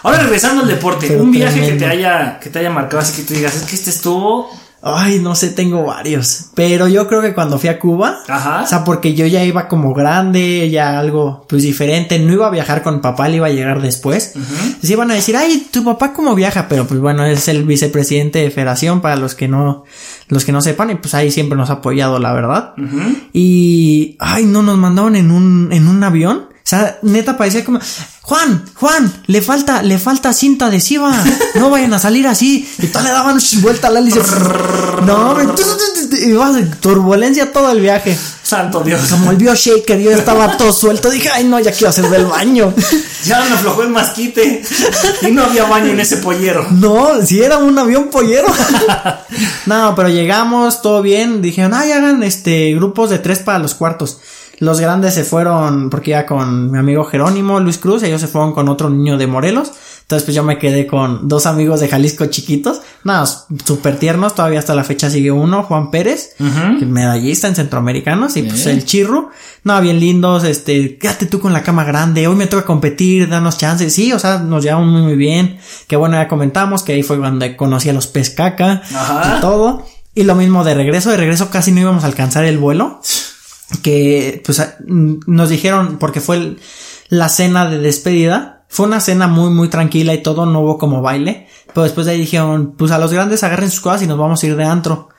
Ahora 0.04 0.20
regresando 0.20 0.62
al 0.64 0.68
deporte, 0.68 1.08
Pero 1.08 1.24
un 1.24 1.32
viaje 1.32 1.62
que 1.62 1.74
te 1.74 1.86
haya, 1.86 2.40
que 2.40 2.50
te 2.50 2.60
haya 2.60 2.70
marcado 2.70 3.02
así 3.02 3.14
que 3.22 3.28
tú 3.28 3.34
digas, 3.34 3.56
es 3.56 3.64
que 3.64 3.76
este 3.76 3.90
estuvo, 3.90 4.50
Ay, 4.88 5.18
no 5.18 5.34
sé, 5.34 5.50
tengo 5.50 5.84
varios. 5.84 6.52
Pero 6.54 6.88
yo 6.88 7.08
creo 7.08 7.20
que 7.20 7.34
cuando 7.34 7.58
fui 7.58 7.70
a 7.70 7.80
Cuba, 7.80 8.20
ajá. 8.28 8.62
o 8.62 8.68
sea, 8.68 8.84
porque 8.84 9.16
yo 9.16 9.26
ya 9.26 9.44
iba 9.44 9.68
como 9.68 9.96
grande, 9.96 10.70
ya 10.70 11.00
algo 11.00 11.44
pues 11.50 11.64
diferente, 11.64 12.20
no 12.20 12.32
iba 12.32 12.46
a 12.46 12.52
viajar 12.52 12.84
con 12.84 13.02
papá, 13.02 13.28
le 13.28 13.38
iba 13.38 13.48
a 13.48 13.50
llegar 13.50 13.82
después. 13.82 14.34
Entonces 14.36 14.92
iban 14.92 15.10
a 15.10 15.16
decir, 15.16 15.36
ay, 15.36 15.68
tu 15.72 15.84
papá 15.84 16.14
cómo 16.14 16.36
viaja, 16.36 16.68
pero 16.70 16.86
pues 16.86 17.00
bueno, 17.00 17.26
es 17.26 17.48
el 17.48 17.64
vicepresidente 17.64 18.38
de 18.38 18.52
federación 18.52 19.02
para 19.02 19.16
los 19.16 19.34
que 19.34 19.48
no, 19.48 19.86
los 20.28 20.46
que 20.46 20.52
no 20.52 20.62
sepan, 20.62 20.92
y 20.92 20.96
pues 20.96 21.16
ahí 21.16 21.32
siempre 21.32 21.58
nos 21.58 21.72
ha 21.72 21.74
apoyado, 21.74 22.20
la 22.20 22.34
verdad. 22.34 22.74
Ujú. 22.78 23.16
Y, 23.34 24.18
ay, 24.20 24.46
no, 24.46 24.62
nos 24.62 24.78
mandaron 24.78 25.16
en 25.16 25.32
un, 25.32 25.70
en 25.72 25.88
un 25.88 26.04
avión. 26.04 26.50
O 26.66 26.68
sea, 26.68 26.98
neta 27.04 27.38
parecía 27.38 27.64
como, 27.64 27.80
Juan, 28.22 28.66
Juan, 28.74 29.14
le 29.28 29.44
falta, 29.44 29.84
le 29.84 30.00
falta 30.00 30.34
cinta 30.34 30.66
adhesiva. 30.66 31.14
No 31.54 31.70
vayan 31.70 31.94
a 31.94 32.00
salir 32.00 32.26
así. 32.26 32.68
Y 32.80 32.88
todo 32.88 33.04
le 33.04 33.12
daban 33.12 33.40
vuelta 33.62 33.90
al 33.90 33.98
hélice. 33.98 34.20
No, 35.06 35.36
de 36.54 36.64
turbulencia 36.82 37.54
todo 37.54 37.70
el 37.70 37.82
viaje. 37.82 38.18
Santo 38.42 38.82
Dios. 38.82 39.00
Como 39.12 39.30
el 39.30 39.38
Shaker, 39.38 40.00
yo 40.00 40.10
estaba 40.10 40.58
todo 40.58 40.74
suelto. 40.74 41.12
Dije, 41.12 41.30
ay, 41.30 41.44
no, 41.44 41.60
ya 41.60 41.72
quiero 41.72 41.90
hacer 41.90 42.10
del 42.10 42.26
baño. 42.26 42.74
Ya 43.26 43.44
me 43.44 43.54
aflojó 43.54 43.84
el 43.84 43.90
masquite. 43.90 44.64
Y 45.22 45.32
no 45.32 45.44
había 45.44 45.66
baño 45.66 45.92
en 45.92 46.00
ese 46.00 46.18
pollero. 46.18 46.68
No, 46.72 47.24
si 47.24 47.44
era 47.44 47.60
un 47.60 47.78
avión 47.78 48.10
pollero. 48.10 48.48
no, 49.68 49.94
pero 49.96 50.10
llegamos, 50.10 50.82
todo 50.82 51.04
bien. 51.04 51.44
Dijeron, 51.44 51.76
ay, 51.76 51.92
hagan 51.92 52.24
este 52.24 52.74
grupos 52.74 53.12
de 53.12 53.20
tres 53.20 53.40
para 53.40 53.60
los 53.60 53.76
cuartos. 53.76 54.18
Los 54.60 54.80
grandes 54.80 55.14
se 55.14 55.24
fueron, 55.24 55.90
porque 55.90 56.12
iba 56.12 56.26
con 56.26 56.72
mi 56.72 56.78
amigo 56.78 57.04
Jerónimo, 57.06 57.60
Luis 57.60 57.78
Cruz, 57.78 58.04
ellos 58.04 58.22
se 58.22 58.28
fueron 58.28 58.54
con 58.54 58.70
otro 58.70 58.90
niño 58.90 59.18
de 59.18 59.28
Morelos. 59.28 59.72
Entonces, 60.06 60.24
pues 60.24 60.36
yo 60.36 60.44
me 60.44 60.60
quedé 60.60 60.86
con 60.86 61.28
dos 61.28 61.48
amigos 61.48 61.80
de 61.80 61.88
Jalisco 61.88 62.28
chiquitos. 62.28 62.82
Nada, 63.04 63.26
súper 63.26 63.98
tiernos. 63.98 64.36
Todavía 64.36 64.60
hasta 64.60 64.76
la 64.76 64.84
fecha 64.84 65.10
sigue 65.10 65.32
uno, 65.32 65.64
Juan 65.64 65.90
Pérez, 65.90 66.36
que 66.38 66.86
medallista 66.86 67.48
en 67.48 67.56
centroamericanos. 67.56 68.38
Y 68.38 68.44
pues 68.44 68.68
el 68.68 68.86
chirru. 68.86 69.30
No, 69.64 69.82
bien 69.82 70.00
lindos. 70.00 70.44
Este, 70.44 71.00
quédate 71.00 71.26
tú 71.26 71.40
con 71.40 71.54
la 71.54 71.64
cama 71.64 71.86
grande. 71.86 72.28
Hoy 72.28 72.36
me 72.36 72.46
toca 72.46 72.66
competir, 72.66 73.28
danos 73.30 73.58
chances. 73.58 73.96
Sí, 73.96 74.14
o 74.14 74.20
sea, 74.20 74.38
nos 74.38 74.64
llevamos 74.64 74.90
muy, 74.90 75.02
muy 75.02 75.16
bien. 75.16 75.58
Que 75.88 75.96
bueno, 75.96 76.18
ya 76.18 76.28
comentamos 76.28 76.84
que 76.84 76.94
ahí 76.94 77.02
fue 77.02 77.18
cuando 77.18 77.44
conocí 77.58 77.90
a 77.90 77.94
los 77.94 78.06
pez 78.06 78.30
caca 78.30 78.84
Ajá. 78.94 79.38
y 79.38 79.42
todo. 79.42 79.88
Y 80.14 80.22
lo 80.22 80.36
mismo 80.36 80.64
de 80.64 80.76
regreso. 80.76 81.10
De 81.10 81.18
regreso 81.18 81.50
casi 81.50 81.72
no 81.72 81.82
íbamos 81.82 82.04
a 82.04 82.08
alcanzar 82.08 82.46
el 82.46 82.60
vuelo. 82.60 83.02
Que 83.84 84.42
pues 84.46 84.62
nos 84.88 85.50
dijeron, 85.50 85.98
porque 86.00 86.22
fue 86.22 86.38
el- 86.38 86.60
la 87.10 87.30
cena 87.30 87.70
de 87.70 87.80
despedida. 87.80 88.66
Fue 88.70 88.86
una 88.88 89.00
cena 89.00 89.28
muy, 89.28 89.50
muy 89.52 89.70
tranquila 89.70 90.14
y 90.14 90.22
todo, 90.24 90.46
no 90.46 90.62
hubo 90.62 90.78
como 90.78 91.02
baile. 91.02 91.48
Pero 91.68 91.84
después 91.84 92.06
de 92.06 92.14
ahí 92.14 92.20
dijeron, 92.20 92.74
pues 92.78 92.92
a 92.92 92.98
los 93.00 93.12
grandes 93.14 93.44
agarren 93.44 93.70
sus 93.72 93.82
cosas 93.82 94.02
y 94.04 94.08
nos 94.08 94.18
vamos 94.18 94.42
a 94.44 94.48
ir 94.48 94.56
de 94.56 94.64
antro. 94.66 95.10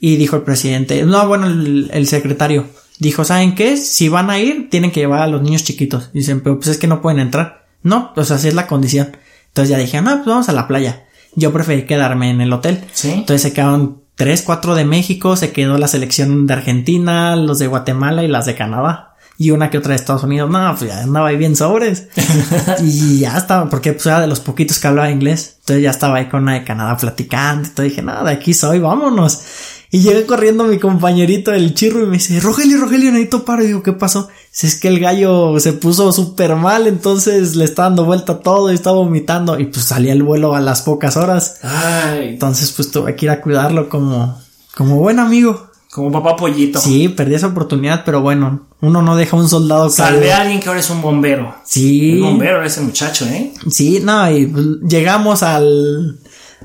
Y 0.00 0.16
dijo 0.16 0.36
el 0.36 0.42
presidente, 0.42 1.02
no, 1.04 1.26
bueno, 1.26 1.46
el, 1.46 1.90
el 1.92 2.06
secretario, 2.06 2.66
dijo, 2.98 3.24
¿saben 3.24 3.54
qué? 3.54 3.76
Si 3.76 4.08
van 4.08 4.28
a 4.30 4.38
ir, 4.38 4.68
tienen 4.70 4.90
que 4.90 5.00
llevar 5.00 5.22
a 5.22 5.26
los 5.26 5.42
niños 5.42 5.64
chiquitos. 5.64 6.10
Dicen, 6.12 6.40
pero 6.42 6.56
pues 6.56 6.68
es 6.68 6.78
que 6.78 6.86
no 6.86 7.00
pueden 7.00 7.18
entrar. 7.20 7.66
No, 7.82 8.12
pues 8.14 8.30
así 8.30 8.48
es 8.48 8.54
la 8.54 8.66
condición. 8.66 9.16
Entonces 9.48 9.70
ya 9.70 9.78
dije, 9.78 10.00
no, 10.02 10.16
pues 10.16 10.26
vamos 10.26 10.48
a 10.48 10.52
la 10.52 10.68
playa. 10.68 11.04
Yo 11.34 11.52
preferí 11.52 11.84
quedarme 11.86 12.30
en 12.30 12.40
el 12.40 12.52
hotel. 12.52 12.82
Sí. 12.92 13.10
Entonces 13.12 13.42
se 13.42 13.52
quedaron 13.52 14.02
tres, 14.16 14.42
cuatro 14.42 14.74
de 14.74 14.84
México, 14.84 15.36
se 15.36 15.52
quedó 15.52 15.78
la 15.78 15.88
selección 15.88 16.46
de 16.46 16.54
Argentina, 16.54 17.36
los 17.36 17.58
de 17.58 17.68
Guatemala 17.68 18.24
y 18.24 18.28
las 18.28 18.46
de 18.46 18.54
Canadá. 18.54 19.12
Y 19.38 19.50
una 19.50 19.68
que 19.68 19.76
otra 19.76 19.90
de 19.90 19.96
Estados 19.96 20.24
Unidos. 20.24 20.50
No, 20.50 20.74
pues 20.76 20.90
ya 20.90 21.02
andaba 21.02 21.28
ahí 21.28 21.36
bien 21.36 21.54
sobres. 21.54 22.08
y 22.82 23.20
ya 23.20 23.36
estaba, 23.36 23.68
porque 23.68 23.92
pues 23.92 24.06
era 24.06 24.20
de 24.20 24.26
los 24.26 24.40
poquitos 24.40 24.78
que 24.78 24.88
hablaba 24.88 25.10
inglés. 25.10 25.56
Entonces 25.60 25.82
ya 25.82 25.90
estaba 25.90 26.16
ahí 26.16 26.26
con 26.26 26.44
una 26.44 26.54
de 26.54 26.64
Canadá 26.64 26.96
platicando. 26.96 27.68
Entonces 27.68 27.92
dije, 27.92 28.02
nada, 28.02 28.24
de 28.24 28.32
aquí 28.32 28.54
soy, 28.54 28.78
vámonos. 28.78 29.42
Y 29.90 30.00
llega 30.00 30.26
corriendo 30.26 30.64
mi 30.64 30.78
compañerito, 30.78 31.52
el 31.52 31.74
chirro, 31.74 32.02
y 32.02 32.06
me 32.06 32.14
dice, 32.14 32.40
Rogelio, 32.40 32.78
Rogelio, 32.78 33.12
necesito 33.12 33.44
paro. 33.44 33.62
Y 33.62 33.68
digo, 33.68 33.82
¿qué 33.82 33.92
pasó? 33.92 34.28
Si 34.50 34.66
es 34.66 34.80
que 34.80 34.88
el 34.88 34.98
gallo 34.98 35.58
se 35.60 35.72
puso 35.74 36.12
súper 36.12 36.56
mal, 36.56 36.86
entonces 36.86 37.54
le 37.56 37.64
está 37.64 37.84
dando 37.84 38.04
vuelta 38.04 38.40
todo 38.40 38.70
y 38.70 38.74
está 38.74 38.90
vomitando. 38.90 39.58
Y 39.60 39.66
pues 39.66 39.84
salía 39.86 40.12
el 40.12 40.22
vuelo 40.22 40.54
a 40.56 40.60
las 40.60 40.82
pocas 40.82 41.16
horas. 41.16 41.58
Ay. 41.62 42.30
Entonces, 42.30 42.72
pues 42.72 42.90
tuve 42.90 43.14
que 43.14 43.26
ir 43.26 43.30
a 43.30 43.40
cuidarlo 43.40 43.88
como, 43.88 44.40
Como 44.74 44.96
buen 44.96 45.18
amigo. 45.20 45.70
Como 45.92 46.12
papá 46.12 46.36
pollito. 46.36 46.78
Sí, 46.78 47.08
perdí 47.08 47.36
esa 47.36 47.46
oportunidad, 47.46 48.02
pero 48.04 48.20
bueno, 48.20 48.66
uno 48.82 49.00
no 49.00 49.16
deja 49.16 49.34
a 49.36 49.40
un 49.40 49.48
soldado 49.48 49.88
Salvé 49.88 50.20
caído. 50.20 50.34
a 50.34 50.40
alguien 50.40 50.60
que 50.60 50.68
ahora 50.68 50.80
es 50.80 50.90
un 50.90 51.00
bombero. 51.00 51.54
Sí. 51.64 52.20
Un 52.20 52.32
bombero 52.32 52.62
ese 52.62 52.82
muchacho, 52.82 53.24
¿eh? 53.26 53.54
Sí, 53.70 54.00
no, 54.02 54.30
y 54.30 54.46
pues, 54.46 54.66
llegamos 54.86 55.42
al, 55.42 56.18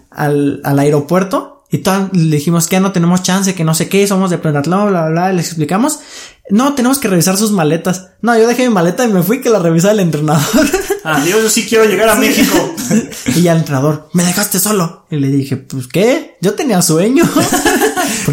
al, 0.09 0.59
al 0.65 0.79
aeropuerto 0.79 1.50
y 1.73 1.77
tal, 1.77 2.09
le 2.11 2.35
dijimos 2.35 2.67
que 2.67 2.73
ya 2.73 2.79
no 2.81 2.91
tenemos 2.91 3.23
chance, 3.23 3.55
que 3.55 3.63
no 3.63 3.73
sé 3.73 3.87
qué, 3.87 4.05
somos 4.05 4.29
de 4.29 4.37
Planatlón, 4.37 4.89
bla, 4.89 5.03
bla, 5.03 5.09
bla, 5.09 5.33
y 5.33 5.37
les 5.37 5.47
explicamos. 5.47 5.99
No, 6.49 6.73
tenemos 6.73 6.99
que 6.99 7.07
revisar 7.07 7.37
sus 7.37 7.51
maletas. 7.51 8.09
No, 8.21 8.37
yo 8.37 8.45
dejé 8.45 8.67
mi 8.67 8.73
maleta 8.73 9.05
y 9.05 9.07
me 9.07 9.23
fui 9.23 9.39
que 9.39 9.49
la 9.49 9.59
revisara 9.59 9.93
el 9.93 10.01
entrenador. 10.01 10.43
Adiós, 11.05 11.43
yo 11.43 11.49
sí 11.49 11.65
quiero 11.65 11.85
llegar 11.85 12.09
a 12.09 12.15
México. 12.15 12.57
y 13.27 13.41
ya 13.41 13.53
el 13.53 13.59
entrenador, 13.59 14.09
me 14.11 14.25
dejaste 14.25 14.59
solo. 14.59 15.05
Y 15.09 15.15
le 15.15 15.29
dije, 15.29 15.55
pues 15.55 15.87
qué, 15.87 16.35
yo 16.41 16.55
tenía 16.55 16.81
sueño. 16.81 17.23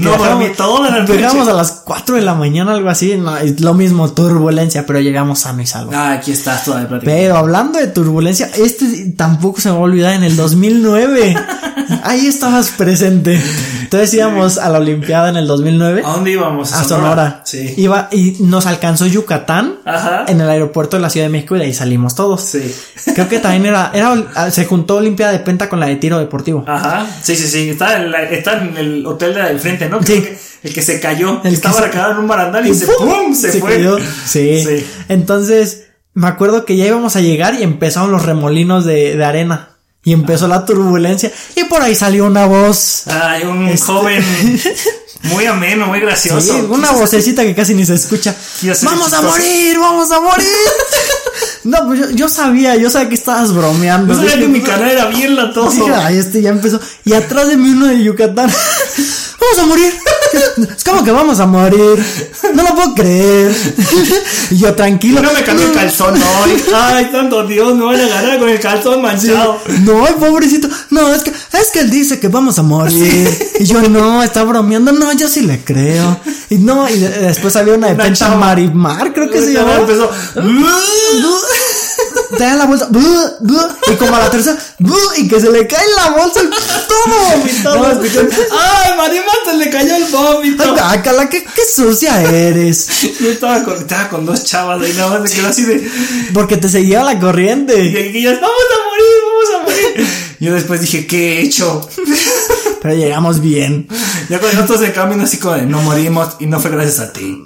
No 0.00 0.16
dormí 0.16 0.46
toda 0.56 0.90
la 0.90 1.00
noche. 1.00 1.14
Llegamos 1.14 1.48
a 1.48 1.52
las 1.52 1.72
4 1.84 2.16
de 2.16 2.22
la 2.22 2.34
mañana, 2.34 2.72
algo 2.72 2.88
así, 2.88 3.16
no, 3.16 3.34
lo 3.60 3.74
mismo, 3.74 4.10
turbulencia, 4.12 4.86
pero 4.86 5.00
llegamos 5.00 5.40
sano 5.40 5.62
y 5.62 5.66
salvo. 5.66 5.92
Ah, 5.94 6.12
aquí 6.12 6.32
estás 6.32 6.64
toda 6.64 6.80
de 6.80 6.86
plática. 6.86 7.10
Pero 7.12 7.36
hablando 7.36 7.78
de 7.78 7.86
turbulencia, 7.88 8.48
este 8.56 9.12
tampoco 9.16 9.60
se 9.60 9.68
me 9.68 9.74
va 9.74 9.80
a 9.80 9.84
olvidar 9.84 10.14
en 10.14 10.24
el 10.24 10.36
2009. 10.36 11.36
Ahí 12.04 12.26
estabas 12.26 12.70
presente. 12.70 13.40
Entonces 13.82 14.12
íbamos 14.12 14.58
a 14.58 14.68
la 14.68 14.78
Olimpiada 14.78 15.30
en 15.30 15.36
el 15.36 15.46
2009 15.46 16.02
¿A 16.04 16.10
dónde 16.12 16.32
íbamos? 16.32 16.72
a 16.74 16.84
Sonora. 16.84 17.40
Sí. 17.44 17.72
Iba 17.78 18.08
y 18.12 18.36
nos 18.40 18.66
alcanzó 18.66 19.06
Yucatán 19.06 19.76
Ajá. 19.86 20.24
en 20.28 20.38
el 20.42 20.50
aeropuerto 20.50 20.96
de 20.96 21.02
la 21.02 21.08
Ciudad 21.08 21.26
de 21.26 21.30
México 21.30 21.56
y 21.56 21.60
de 21.60 21.64
ahí 21.66 21.72
salimos 21.74 22.14
todos. 22.14 22.42
Sí. 22.42 22.74
Creo 23.14 23.26
que 23.28 23.38
también 23.38 23.64
era, 23.66 23.90
era 23.94 24.50
se 24.50 24.66
juntó 24.66 24.96
Olimpiada 24.96 25.32
de 25.32 25.38
Penta 25.38 25.70
con 25.70 25.80
la 25.80 25.86
de 25.86 25.96
tiro 25.96 26.18
deportivo. 26.18 26.62
Ajá. 26.66 27.06
Sí, 27.22 27.34
sí, 27.36 27.48
sí. 27.48 27.70
Está 27.70 27.96
en, 27.96 28.10
la- 28.10 28.24
está 28.24 28.58
en 28.60 28.76
el 28.76 29.06
hotel 29.06 29.32
de 29.34 29.40
del 29.48 29.60
frente, 29.60 29.88
¿no? 29.88 30.00
Sí. 30.02 30.14
Que 30.22 30.38
el 30.64 30.74
que 30.74 30.82
se 30.82 31.00
cayó. 31.00 31.36
El 31.44 31.50
que 31.50 31.56
estaba 31.56 31.80
se- 31.90 31.98
en 32.12 32.16
un 32.18 32.26
barandal 32.28 32.66
y, 32.66 32.74
se, 32.74 32.86
¡pum! 32.86 33.34
Se, 33.34 33.52
fue. 33.60 33.72
cayó. 33.76 33.98
Sí. 34.26 34.64
Sí. 34.64 34.86
Entonces, 35.08 35.84
me 36.14 36.26
acuerdo 36.28 36.64
que 36.64 36.76
ya 36.76 36.86
íbamos 36.86 37.16
a 37.16 37.20
llegar 37.20 37.54
y 37.54 37.62
empezaron 37.62 38.10
los 38.10 38.24
remolinos 38.24 38.84
de, 38.84 39.16
de 39.16 39.24
arena. 39.24 39.70
Y 40.04 40.12
empezó 40.12 40.48
la 40.48 40.64
turbulencia. 40.64 41.30
Y 41.56 41.64
por 41.64 41.82
ahí 41.82 41.94
salió 41.94 42.24
una 42.24 42.46
voz. 42.46 43.02
Ay, 43.08 43.42
un 43.44 43.68
Este- 43.68 43.84
joven 43.84 44.24
muy 45.24 45.44
ameno, 45.44 45.86
muy 45.88 46.00
gracioso. 46.00 46.54
Sí, 46.54 46.66
una 46.70 46.92
vocecita 46.92 47.42
que 47.42 47.54
casi 47.54 47.74
ni 47.74 47.84
se 47.84 47.94
escucha. 47.94 48.34
¡Vamos 48.82 49.12
a 49.12 49.20
morir! 49.22 49.78
¡Vamos 49.78 50.10
a 50.12 50.20
morir! 50.20 50.46
no, 51.68 51.86
pues 51.86 52.00
yo, 52.00 52.10
yo 52.12 52.28
sabía, 52.30 52.76
yo 52.76 52.88
sabía 52.88 53.10
que 53.10 53.14
estabas 53.14 53.52
bromeando. 53.52 54.14
No 54.14 54.14
sabía 54.14 54.36
Dije, 54.36 54.46
que 54.46 54.48
mi 54.48 54.62
canal 54.62 54.90
era 54.90 55.04
bien 55.06 55.36
latoso. 55.36 55.70
Dije, 55.70 55.92
ay, 55.94 56.16
este 56.16 56.40
ya 56.40 56.48
empezó. 56.48 56.80
Y 57.04 57.12
atrás 57.12 57.48
de 57.48 57.58
mí 57.58 57.68
uno 57.68 57.88
de 57.88 58.02
Yucatán. 58.02 58.50
vamos 59.40 59.58
a 59.58 59.66
morir. 59.66 59.92
Es 60.76 60.84
como 60.84 61.04
que 61.04 61.10
vamos 61.12 61.38
a 61.40 61.46
morir. 61.46 62.04
No 62.54 62.62
lo 62.62 62.74
puedo 62.74 62.94
creer. 62.94 63.54
y 64.50 64.56
yo 64.58 64.74
tranquilo. 64.74 65.20
No 65.22 65.32
me 65.32 65.42
cambió 65.44 65.66
el 65.66 65.72
calzón 65.72 66.14
hoy. 66.14 66.62
Ay, 66.74 67.08
santo 67.12 67.46
Dios, 67.46 67.74
me 67.76 67.84
van 67.84 68.00
a 68.00 68.08
ganar 68.08 68.38
con 68.38 68.48
el 68.48 68.60
calzón 68.60 68.94
Sí. 68.96 69.00
manchado. 69.00 69.60
No, 69.82 70.04
pobrecito. 70.18 70.68
No, 70.90 71.12
es 71.14 71.22
que, 71.22 71.30
es 71.30 71.70
que 71.72 71.80
él 71.80 71.90
dice 71.90 72.18
que 72.20 72.28
vamos 72.28 72.58
a 72.58 72.62
morir. 72.62 73.28
Y 73.60 73.64
yo, 73.64 73.80
no, 73.88 74.22
está 74.22 74.44
bromeando. 74.44 74.92
No, 74.92 75.12
yo 75.12 75.28
sí 75.28 75.40
le 75.42 75.62
creo. 75.64 76.18
Y 76.50 76.56
no, 76.56 76.88
y 76.88 76.98
de- 76.98 77.08
después 77.08 77.54
había 77.56 77.74
una 77.74 77.88
de 77.88 77.94
Penta. 77.96 78.34
Marimar, 78.36 79.12
creo 79.12 79.30
que 79.30 79.40
se 79.40 79.52
llamaba. 79.52 79.78
Empezó. 79.80 80.10
Dan 82.38 82.58
la 82.58 82.66
bolsa. 82.66 82.88
y 82.92 83.94
como 83.96 84.14
a 84.16 84.18
la 84.18 84.30
tercera. 84.30 84.58
y 85.16 85.28
que 85.28 85.40
se 85.40 85.50
le 85.50 85.66
cae 85.66 85.84
la 85.96 86.10
bolsa. 86.10 86.40
y 86.42 86.48
todo 86.88 86.98
vomitado. 87.36 87.76
No, 87.76 88.00
Ay, 88.60 88.96
Marimar 88.96 89.36
se 89.44 89.54
le 89.56 89.70
cayó 89.70 89.96
el 89.96 90.04
vómito. 90.06 90.62
Ay, 90.64 90.70
guácala, 90.70 91.28
qué, 91.28 91.42
qué 91.44 91.62
sucia 91.74 92.20
eres. 92.22 92.88
Yo 93.20 93.30
estaba 93.30 93.62
con, 93.64 93.74
estaba 93.78 94.08
con 94.08 94.26
dos 94.26 94.44
chavas 94.44 94.82
ahí, 94.82 94.92
nada 94.94 95.18
más 95.20 95.30
se 95.30 95.36
quedó 95.36 95.48
así 95.48 95.62
de. 95.64 95.90
Porque 96.34 96.56
te 96.56 96.68
seguía 96.68 97.02
la 97.02 97.14
Y 97.14 97.20
corriente. 97.20 97.74
ellas, 98.18 98.38
vamos 98.40 98.56
a 98.74 98.78
morir, 98.88 99.16
vamos 99.24 99.54
a 99.54 99.64
morir. 99.64 100.08
Yo 100.40 100.54
después 100.54 100.80
dije, 100.80 101.06
¿qué 101.06 101.38
he 101.38 101.42
hecho? 101.42 101.88
Pero 102.82 102.94
llegamos 102.94 103.40
bien. 103.40 103.88
Ya 104.28 104.38
con 104.38 104.54
nosotros 104.54 104.82
en 104.82 104.92
camino 104.92 105.24
así 105.24 105.38
como 105.38 105.54
de, 105.54 105.62
no 105.62 105.80
morimos 105.82 106.36
y 106.38 106.46
no 106.46 106.60
fue 106.60 106.70
gracias 106.70 107.00
a 107.00 107.12
ti. 107.12 107.42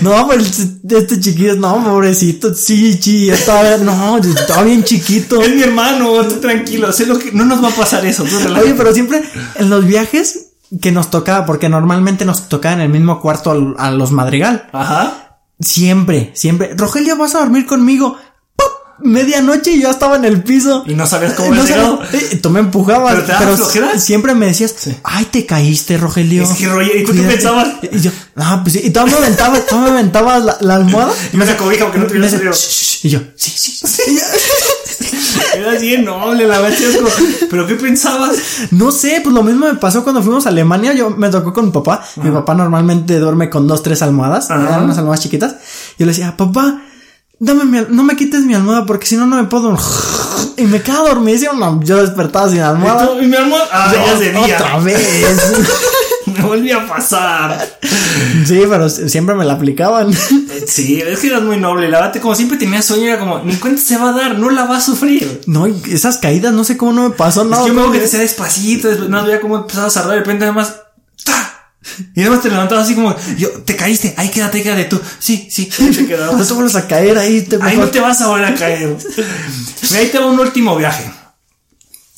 No, 0.00 0.28
pero 0.28 0.42
este 0.42 1.20
chiquillo, 1.20 1.56
no, 1.56 1.84
pobrecito. 1.84 2.54
Sí, 2.54 2.94
sí, 2.94 3.30
estaba, 3.30 3.76
no, 3.78 4.18
estaba 4.18 4.62
bien 4.62 4.82
chiquito. 4.84 5.40
Es 5.42 5.54
mi 5.54 5.62
hermano, 5.62 6.26
tú 6.26 6.36
tranquilo, 6.40 6.92
sé 6.92 7.06
lo 7.06 7.18
que, 7.18 7.32
no 7.32 7.44
nos 7.44 7.62
va 7.62 7.68
a 7.68 7.74
pasar 7.74 8.04
eso, 8.06 8.24
tú. 8.24 8.36
Oye, 8.60 8.74
pero 8.74 8.92
siempre 8.94 9.22
en 9.56 9.70
los 9.70 9.86
viajes 9.86 10.52
que 10.80 10.92
nos 10.92 11.10
tocaba, 11.10 11.44
porque 11.44 11.68
normalmente 11.68 12.24
nos 12.24 12.48
tocaba 12.48 12.74
en 12.74 12.80
el 12.80 12.88
mismo 12.88 13.20
cuarto 13.20 13.74
a, 13.76 13.90
los 13.90 14.10
madrigal. 14.10 14.68
Ajá. 14.72 15.38
Siempre, 15.60 16.32
siempre. 16.34 16.74
Rogelio, 16.74 17.16
vas 17.16 17.34
a 17.34 17.40
dormir 17.40 17.66
conmigo. 17.66 18.16
Medianoche 19.04 19.72
y 19.72 19.82
yo 19.82 19.90
estaba 19.90 20.16
en 20.16 20.24
el 20.24 20.42
piso. 20.42 20.84
Y 20.86 20.94
no 20.94 21.06
sabías 21.06 21.34
cómo 21.34 21.54
No 21.54 21.62
habías 21.62 21.76
sabía- 21.76 21.98
llegado. 21.98 22.02
eh, 22.12 22.38
tú 22.42 22.50
me 22.50 22.60
empujabas, 22.60 23.14
¿Pero 23.14 23.26
te 23.26 23.32
pero 23.38 23.56
flojera? 23.56 23.98
siempre 23.98 24.34
me 24.34 24.46
decías, 24.46 24.74
ay, 25.02 25.24
te 25.26 25.44
caíste, 25.46 25.96
Rogelio. 25.98 26.42
Es 26.44 26.50
que, 26.50 26.66
Roger, 26.68 26.96
¿y 26.96 27.04
tú 27.04 27.12
qué 27.12 27.18
Cuídate". 27.18 27.34
pensabas? 27.34 27.68
Y 27.92 28.00
yo, 28.00 28.10
ah, 28.36 28.60
pues 28.62 28.74
sí, 28.74 28.80
y 28.84 28.90
tú 28.90 29.00
me 29.06 29.12
aventabas, 29.12 29.66
tú 29.66 29.76
me 29.78 29.90
aventabas 29.90 30.44
la, 30.44 30.56
la 30.60 30.74
almohada. 30.76 31.12
Y 31.32 31.36
me 31.36 31.46
sacó 31.46 31.64
cobija 31.64 31.84
porque 31.84 31.98
no 31.98 32.04
Me 32.06 32.10
tuviera 32.10 32.28
frío. 32.38 32.52
"Shh, 32.52 32.56
shh", 32.56 33.04
Y 33.04 33.08
yo, 33.10 33.20
sí, 33.36 33.50
sí, 33.54 33.72
sí. 33.86 34.02
Era 35.54 35.72
bien 35.78 36.04
noble, 36.04 36.46
la 36.46 36.60
verdad, 36.60 36.78
¿pero 37.50 37.66
qué 37.66 37.74
pensabas? 37.74 38.36
No 38.70 38.90
sé, 38.90 39.20
pues 39.22 39.34
lo 39.34 39.42
mismo 39.42 39.66
me 39.66 39.74
pasó 39.74 40.02
cuando 40.02 40.22
fuimos 40.22 40.46
a 40.46 40.48
Alemania. 40.48 40.92
Yo 40.94 41.10
me 41.10 41.28
tocó 41.28 41.52
con 41.52 41.66
mi 41.66 41.70
papá. 41.72 42.02
Mi 42.16 42.30
papá 42.30 42.54
normalmente 42.54 43.18
duerme 43.18 43.50
con 43.50 43.66
dos, 43.66 43.82
tres 43.82 44.00
almohadas. 44.02 44.50
Ajá. 44.50 44.62
Eran 44.62 44.84
unas 44.84 44.98
almohadas 44.98 45.20
chiquitas. 45.22 45.52
Yo 45.98 46.06
le 46.06 46.12
decía, 46.12 46.36
papá, 46.36 46.82
dame 47.44 47.64
mi, 47.64 47.86
no 47.90 48.02
me 48.04 48.16
quites 48.16 48.42
mi 48.44 48.54
almohada 48.54 48.86
porque 48.86 49.06
si 49.06 49.16
no, 49.16 49.26
no 49.26 49.36
me 49.36 49.44
puedo. 49.44 49.76
Y 50.54 50.64
me 50.64 50.82
quedaba 50.82 51.08
dormidísimo. 51.08 51.54
No, 51.54 51.82
yo 51.82 51.96
despertaba 52.02 52.46
sin 52.48 52.58
Y, 52.58 52.60
almohada. 52.60 53.06
tú- 53.08 53.20
y 53.22 53.26
mi 53.26 53.34
hermano, 53.34 53.64
ah, 53.72 53.90
ya 53.92 54.12
es. 54.12 54.36
Otra 54.36 54.78
vez. 54.80 55.52
Me 56.26 56.40
volví 56.42 56.70
a 56.70 56.86
pasar. 56.86 57.78
sí, 58.46 58.62
pero 58.68 58.88
siempre 58.88 59.34
me 59.34 59.44
la 59.44 59.54
aplicaban. 59.54 60.12
Eh, 60.12 60.64
Sí, 60.68 61.00
es 61.04 61.18
que 61.18 61.26
eras 61.26 61.42
muy 61.42 61.56
noble. 61.56 61.88
La 61.88 62.00
verdad, 62.00 62.22
como 62.22 62.34
siempre 62.34 62.56
tenía 62.58 62.80
sueño, 62.80 63.06
era 63.08 63.18
como, 63.18 63.40
ni 63.40 63.56
cuenta 63.56 63.80
se 63.82 63.98
va 63.98 64.10
a 64.10 64.12
dar, 64.12 64.38
no 64.38 64.48
la 64.50 64.64
va 64.64 64.76
a 64.76 64.80
sufrir. 64.80 65.40
no, 65.46 65.66
esas 65.66 66.18
caídas, 66.18 66.52
no 66.54 66.62
sé 66.64 66.76
cómo 66.76 66.92
no 66.92 67.08
me 67.08 67.14
pasó 67.14 67.42
Es 67.42 67.48
nada. 67.48 67.62
que 67.64 67.68
yo 67.68 67.74
me 67.74 67.80
acuerdo 67.80 67.92
que 67.94 67.98
te 68.00 68.06
hacía 68.06 68.20
despacito, 68.20 68.88
después 68.88 69.10
no 69.10 69.24
veía 69.24 69.40
cómo 69.40 69.56
empezabas 69.56 69.96
a 69.96 70.02
rodar, 70.02 70.14
de 70.18 70.20
repente 70.20 70.44
además, 70.44 70.76
¡ta! 71.24 71.51
Y 72.14 72.20
además 72.20 72.42
te 72.42 72.50
levantabas 72.50 72.84
así 72.84 72.94
como, 72.94 73.14
yo, 73.36 73.48
te 73.64 73.76
caíste, 73.76 74.14
ahí 74.16 74.28
quédate, 74.30 74.62
quédate 74.62 74.84
tú. 74.84 75.00
Sí, 75.18 75.48
sí, 75.50 75.66
te 75.76 76.02
No 76.02 76.08
quedabas. 76.08 76.48
te 76.48 76.54
vuelves 76.54 76.76
a 76.76 76.86
caer 76.86 77.18
ahí. 77.18 77.42
Te 77.42 77.58
Ahí 77.62 77.76
no 77.76 77.88
te 77.88 78.00
vas 78.00 78.20
a 78.20 78.28
volver 78.28 78.46
a 78.46 78.54
caer. 78.54 78.96
Mira, 79.90 79.98
ahí 80.00 80.08
te 80.08 80.18
va 80.18 80.26
un 80.26 80.38
último 80.40 80.76
viaje. 80.76 81.10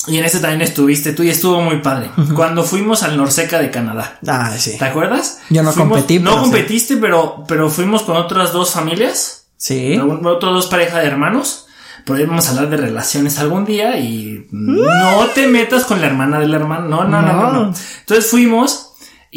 Y 0.07 0.17
en 0.19 0.25
ese 0.25 0.39
también 0.39 0.61
estuviste 0.61 1.13
tú 1.13 1.23
y 1.23 1.31
estuvo 1.31 1.59
muy 1.61 1.79
padre. 1.81 2.11
Cuando 2.35 2.63
fuimos 2.63 3.01
al 3.01 3.17
Norseca 3.17 3.57
de 3.59 3.71
Canadá. 3.71 4.19
Ah, 4.27 4.51
sí. 4.55 4.77
¿Te 4.77 4.85
acuerdas? 4.85 5.39
Yo 5.49 5.63
no 5.63 5.71
Fuimos- 5.71 5.97
competí, 5.97 6.19
No 6.19 6.29
pero 6.31 6.35
sí. 6.35 6.41
competiste, 6.51 6.97
pero, 6.97 7.43
pero 7.47 7.69
fuimos 7.71 8.03
con 8.03 8.15
otras 8.17 8.51
dos 8.53 8.69
familias. 8.71 9.47
Sí. 9.57 9.97
Otras 9.97 10.53
dos 10.53 10.67
parejas 10.67 11.01
de 11.01 11.07
hermanos. 11.07 11.65
Pero 12.05 12.19
ahí 12.19 12.25
vamos 12.27 12.45
a 12.45 12.51
hablar 12.51 12.69
de 12.69 12.77
relaciones 12.77 13.39
algún 13.39 13.65
día 13.65 13.97
y 13.97 14.45
no 14.51 15.25
te 15.33 15.47
metas 15.47 15.85
con 15.85 15.99
la 16.01 16.05
hermana 16.05 16.37
del 16.39 16.53
hermano. 16.53 16.87
No, 16.87 17.03
no, 17.05 17.21
no, 17.23 17.33
no. 17.33 17.51
no. 17.51 17.63
No. 17.69 17.73
Entonces 18.01 18.27
fuimos 18.29 18.84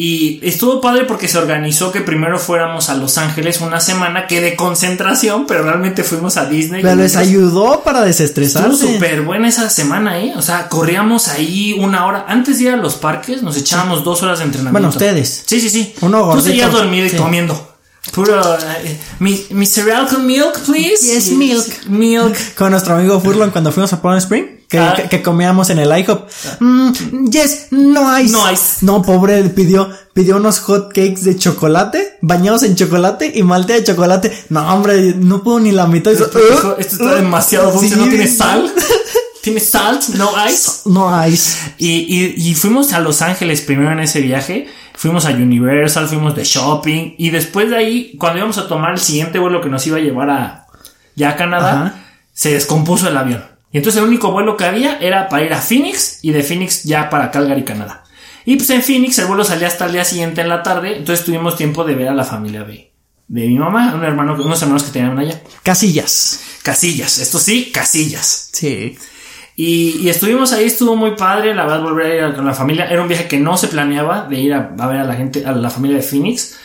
y 0.00 0.38
estuvo 0.44 0.80
padre 0.80 1.06
porque 1.06 1.26
se 1.26 1.38
organizó 1.38 1.90
que 1.90 2.02
primero 2.02 2.38
fuéramos 2.38 2.88
a 2.88 2.94
Los 2.94 3.18
Ángeles 3.18 3.60
una 3.60 3.80
semana 3.80 4.28
que 4.28 4.40
de 4.40 4.54
concentración, 4.54 5.44
pero 5.48 5.64
realmente 5.64 6.04
fuimos 6.04 6.36
a 6.36 6.46
Disney. 6.46 6.82
Pero 6.82 6.94
Y 6.94 6.98
les 6.98 7.16
ayudó 7.16 7.80
para 7.82 7.98
Estuvo 7.98 8.06
desestresarse. 8.06 8.92
súper 8.94 9.22
buena 9.22 9.48
esa 9.48 9.68
semana, 9.68 10.20
¿eh? 10.20 10.34
O 10.36 10.42
sea, 10.42 10.68
corríamos 10.68 11.26
ahí 11.26 11.72
una 11.72 12.06
hora. 12.06 12.26
Antes 12.28 12.58
de 12.58 12.64
ir 12.66 12.70
a 12.70 12.76
los 12.76 12.94
parques, 12.94 13.42
nos 13.42 13.56
echábamos 13.56 14.04
dos 14.04 14.22
horas 14.22 14.38
de 14.38 14.44
entrenamiento. 14.44 14.72
Bueno, 14.72 14.88
ustedes. 14.90 15.42
Sí, 15.46 15.60
sí, 15.60 15.68
sí. 15.68 15.92
Uno 16.00 16.18
Tú 16.20 16.24
gordito. 16.26 16.46
seguías 16.46 16.70
dormido 16.70 17.06
y 17.06 17.10
Sí. 17.10 17.16
comiendo. 17.16 17.74
Puro. 18.12 18.40
eh, 18.84 18.96
mi, 19.18 19.44
mi 19.50 19.66
cereal 19.66 20.06
con 20.06 20.24
milk, 20.24 20.60
please. 20.64 21.04
Yes, 21.12 21.32
milk. 21.32 21.86
Milk. 21.88 22.36
Con 22.56 22.70
nuestro 22.70 22.94
amigo 22.94 23.20
Furlon 23.20 23.50
cuando 23.50 23.72
fuimos 23.72 23.92
a 23.92 24.00
Palm 24.00 24.16
Spring, 24.18 24.44
que, 24.68 24.78
Ah. 24.78 24.94
que, 24.94 25.08
que 25.08 25.22
comíamos 25.22 25.70
en 25.70 25.78
el 25.78 25.88
IHOP. 25.98 26.28
Mm, 26.60 27.30
yes, 27.30 27.68
no 27.70 28.18
ice. 28.20 28.32
No 28.32 28.52
ice. 28.52 28.84
No, 28.86 29.02
pobre, 29.02 29.42
pidió, 29.44 29.88
pidió 30.12 30.36
unos 30.36 30.60
hot 30.60 30.88
cakes 30.88 31.22
de 31.24 31.36
chocolate, 31.36 32.18
bañados 32.20 32.62
en 32.64 32.74
chocolate 32.76 33.32
y 33.34 33.42
maltea 33.42 33.76
de 33.76 33.84
chocolate. 33.84 34.44
No, 34.50 34.72
hombre, 34.74 35.14
no 35.16 35.42
puedo 35.42 35.60
ni 35.60 35.72
la 35.72 35.86
mitad. 35.86 36.12
Esto, 36.12 36.30
dijo, 36.38 36.76
esto 36.78 36.94
está 36.96 37.14
demasiado 37.14 37.72
dulce, 37.72 37.88
Sí. 37.88 37.96
no 37.96 38.08
tiene 38.08 38.26
sal. 38.26 38.72
Tiene 39.40 39.60
salt, 39.60 40.02
no 40.16 40.30
ice. 40.50 40.80
No 40.86 41.26
ice. 41.26 41.56
Y, 41.78 41.88
y, 41.90 42.34
y 42.50 42.54
fuimos 42.54 42.92
a 42.92 42.98
Los 43.00 43.22
Ángeles 43.22 43.60
primero 43.62 43.92
en 43.92 44.00
ese 44.00 44.20
viaje. 44.20 44.66
Fuimos 44.94 45.24
a 45.26 45.30
Universal, 45.30 46.08
fuimos 46.08 46.34
de 46.34 46.42
shopping. 46.44 47.14
Y 47.16 47.30
después 47.30 47.70
de 47.70 47.76
ahí, 47.76 48.16
cuando 48.18 48.38
íbamos 48.40 48.58
a 48.58 48.66
tomar 48.68 48.92
el 48.92 48.98
siguiente 49.00 49.38
vuelo 49.38 49.60
que 49.62 49.68
nos 49.70 49.86
iba 49.86 49.96
a 49.96 50.00
llevar 50.00 50.28
a 50.28 50.66
ya 51.14 51.30
a 51.30 51.36
Canadá, 51.36 51.70
Ajá. 51.86 51.94
se 52.34 52.52
descompuso 52.52 53.08
el 53.08 53.16
avión. 53.16 53.44
Y 53.72 53.78
entonces 53.78 54.00
el 54.00 54.08
único 54.08 54.30
vuelo 54.30 54.56
que 54.56 54.64
había 54.64 54.98
era 54.98 55.28
para 55.28 55.44
ir 55.44 55.52
a 55.52 55.60
Phoenix 55.60 56.20
y 56.22 56.32
de 56.32 56.42
Phoenix 56.42 56.84
ya 56.84 57.10
para 57.10 57.30
Calgary, 57.30 57.64
Canadá. 57.64 58.04
Y 58.44 58.56
pues 58.56 58.70
en 58.70 58.82
Phoenix 58.82 59.18
el 59.18 59.26
vuelo 59.26 59.44
salía 59.44 59.66
hasta 59.68 59.86
el 59.86 59.92
día 59.92 60.04
siguiente 60.04 60.40
en 60.40 60.48
la 60.48 60.62
tarde, 60.62 60.96
entonces 60.96 61.24
tuvimos 61.24 61.56
tiempo 61.56 61.84
de 61.84 61.94
ver 61.94 62.08
a 62.08 62.14
la 62.14 62.24
familia 62.24 62.64
de, 62.64 62.92
de 63.26 63.46
mi 63.46 63.58
mamá, 63.58 63.94
un 63.94 64.04
hermano, 64.04 64.34
unos 64.42 64.62
hermanos 64.62 64.84
que 64.84 64.92
tenían 64.92 65.18
allá. 65.18 65.42
Casillas. 65.62 66.40
Casillas, 66.62 67.18
esto 67.18 67.38
sí, 67.38 67.70
casillas. 67.72 68.48
Sí. 68.52 68.96
Y, 69.54 69.98
y 70.00 70.08
estuvimos 70.08 70.52
ahí, 70.52 70.64
estuvo 70.64 70.96
muy 70.96 71.16
padre, 71.16 71.54
la 71.54 71.64
verdad, 71.64 71.82
volver 71.82 72.06
a 72.06 72.28
ir 72.28 72.34
con 72.34 72.46
la 72.46 72.54
familia. 72.54 72.86
Era 72.86 73.02
un 73.02 73.08
viaje 73.08 73.26
que 73.26 73.38
no 73.38 73.56
se 73.58 73.68
planeaba 73.68 74.26
de 74.28 74.38
ir 74.38 74.54
a, 74.54 74.74
a 74.78 74.86
ver 74.86 74.98
a 74.98 75.04
la 75.04 75.14
gente, 75.14 75.44
a 75.44 75.52
la 75.52 75.68
familia 75.68 75.96
de 75.96 76.02
Phoenix. 76.02 76.56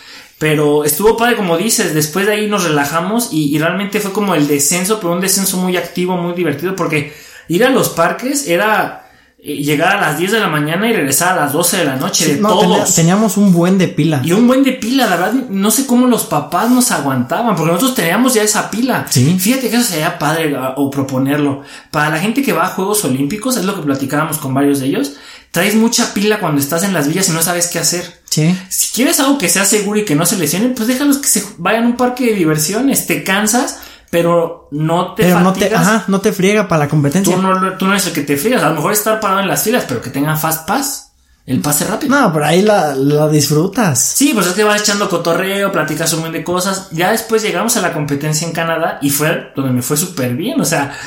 Pero 0.44 0.84
estuvo 0.84 1.16
padre, 1.16 1.38
como 1.38 1.56
dices, 1.58 1.94
después 1.94 2.26
de 2.26 2.34
ahí 2.34 2.48
nos 2.50 2.66
relajamos 2.66 3.30
y, 3.32 3.56
y 3.56 3.60
realmente 3.60 4.02
fue 4.02 4.12
como 4.12 4.36
el 4.36 4.46
descenso, 4.46 5.00
pero 5.00 5.14
un 5.14 5.22
descenso 5.22 5.56
muy 5.56 5.78
activo, 5.78 6.18
muy 6.18 6.34
divertido, 6.34 6.76
porque 6.76 7.14
ir 7.48 7.64
a 7.64 7.70
los 7.70 7.88
parques 7.88 8.46
era 8.48 9.10
eh, 9.40 9.56
llegar 9.64 9.96
a 9.96 10.02
las 10.02 10.18
10 10.18 10.34
de 10.34 10.40
la 10.42 10.48
mañana 10.50 10.90
y 10.90 10.94
regresar 10.94 11.38
a 11.38 11.42
las 11.46 11.54
12 11.54 11.78
de 11.78 11.86
la 11.86 11.96
noche 11.96 12.36
de 12.36 12.42
No, 12.42 12.50
todos. 12.50 12.62
tenía- 12.64 12.86
teníamos 12.96 13.38
un 13.38 13.54
buen 13.54 13.78
de 13.78 13.88
pila. 13.88 14.22
Y 14.24 14.34
un 14.34 14.46
buen 14.46 14.64
de 14.64 14.74
pila, 14.74 15.06
la 15.08 15.16
verdad, 15.16 15.34
no 15.50 15.72
sé 15.72 15.86
cómo 15.86 16.08
los 16.08 16.26
papás 16.26 16.70
nos 16.70 16.92
aguantaban, 16.92 17.56
porque 17.56 17.72
nosotros 17.72 17.96
teníamos 17.96 18.34
ya 18.34 18.44
esa 18.44 18.70
pila. 18.70 19.06
Sí. 19.10 19.38
Fíjate 19.40 19.70
que 19.70 19.78
eso 19.78 19.86
sería 19.92 20.20
padre 20.20 20.58
a- 20.58 20.74
o 20.76 20.90
proponerlo. 20.90 21.62
Para 21.90 22.10
la 22.10 22.20
gente 22.20 22.42
que 22.44 22.52
va 22.52 22.66
a 22.66 22.70
Juegos 22.76 23.06
Olímpicos, 23.06 23.56
es 23.56 23.64
lo 23.64 23.76
que 23.76 23.82
platicábamos 23.84 24.40
con 24.40 24.54
varios 24.54 24.80
de 24.82 24.88
ellos, 24.88 25.14
traes 25.52 25.76
mucha 25.76 26.14
pila 26.14 26.40
cuando 26.40 26.60
estás 26.60 26.84
en 26.84 26.92
las 26.94 27.08
villas 27.08 27.30
y 27.30 27.32
no 27.32 27.42
sabes 27.42 27.68
qué 27.68 27.80
hacer. 27.80 28.23
Sí. 28.34 28.60
Si 28.68 28.92
quieres 28.96 29.20
algo 29.20 29.38
que 29.38 29.48
sea 29.48 29.64
seguro 29.64 30.00
y 30.00 30.06
que 30.06 30.16
no 30.16 30.26
se 30.26 30.40
lesionen, 30.40 30.74
pues 30.74 30.88
déjalos 30.88 31.18
que 31.20 31.28
se 31.28 31.44
vayan 31.60 31.84
a 31.84 31.88
un 31.88 31.98
parque 31.98 32.26
de 32.26 32.34
diversiones, 32.34 33.06
te 33.06 33.24
cansas, 33.24 33.78
pero 34.10 34.70
no 34.72 35.14
te 35.14 35.22
Pero 35.22 35.42
no 35.42 35.54
te, 35.54 35.76
ajá, 35.76 36.06
no 36.08 36.20
te 36.20 36.34
friega 36.34 36.68
para 36.68 36.86
la 36.86 36.90
competencia. 36.90 37.36
Tú 37.36 37.40
no, 37.40 37.78
tú 37.78 37.86
no 37.86 37.92
eres 37.92 38.08
el 38.08 38.14
que 38.14 38.24
te 38.24 38.36
frías, 38.36 38.64
a 38.64 38.70
lo 38.70 38.76
mejor 38.78 38.92
estar 38.92 39.20
parado 39.20 39.42
en 39.42 39.48
las 39.48 39.62
filas, 39.62 39.86
pero 39.88 40.02
que 40.02 40.10
tengan 40.10 40.40
fast 40.40 40.68
pass, 40.68 41.12
el 41.46 41.60
pase 41.60 41.86
rápido. 41.86 42.20
No, 42.20 42.34
pero 42.34 42.44
ahí 42.44 42.64
la, 42.64 42.96
la 42.96 43.30
disfrutas. 43.30 44.00
Sí, 44.02 44.32
pues 44.34 44.48
es 44.48 44.54
que 44.54 44.64
vas 44.64 44.82
echando 44.82 45.08
cotorreo, 45.08 45.72
platicas 45.72 46.12
un 46.14 46.22
montón 46.22 46.34
de 46.34 46.44
cosas. 46.44 46.88
Ya 46.90 47.12
después 47.12 47.44
llegamos 47.44 47.78
a 47.78 47.82
la 47.82 47.94
competencia 47.94 48.48
en 48.48 48.54
Canadá 48.54 48.98
y 49.00 49.12
fue 49.12 49.52
donde 49.56 49.74
me 49.74 49.84
fue 49.84 49.96
súper 49.96 50.34
bien. 50.34 50.60
O 50.60 50.66
sea, 50.66 50.98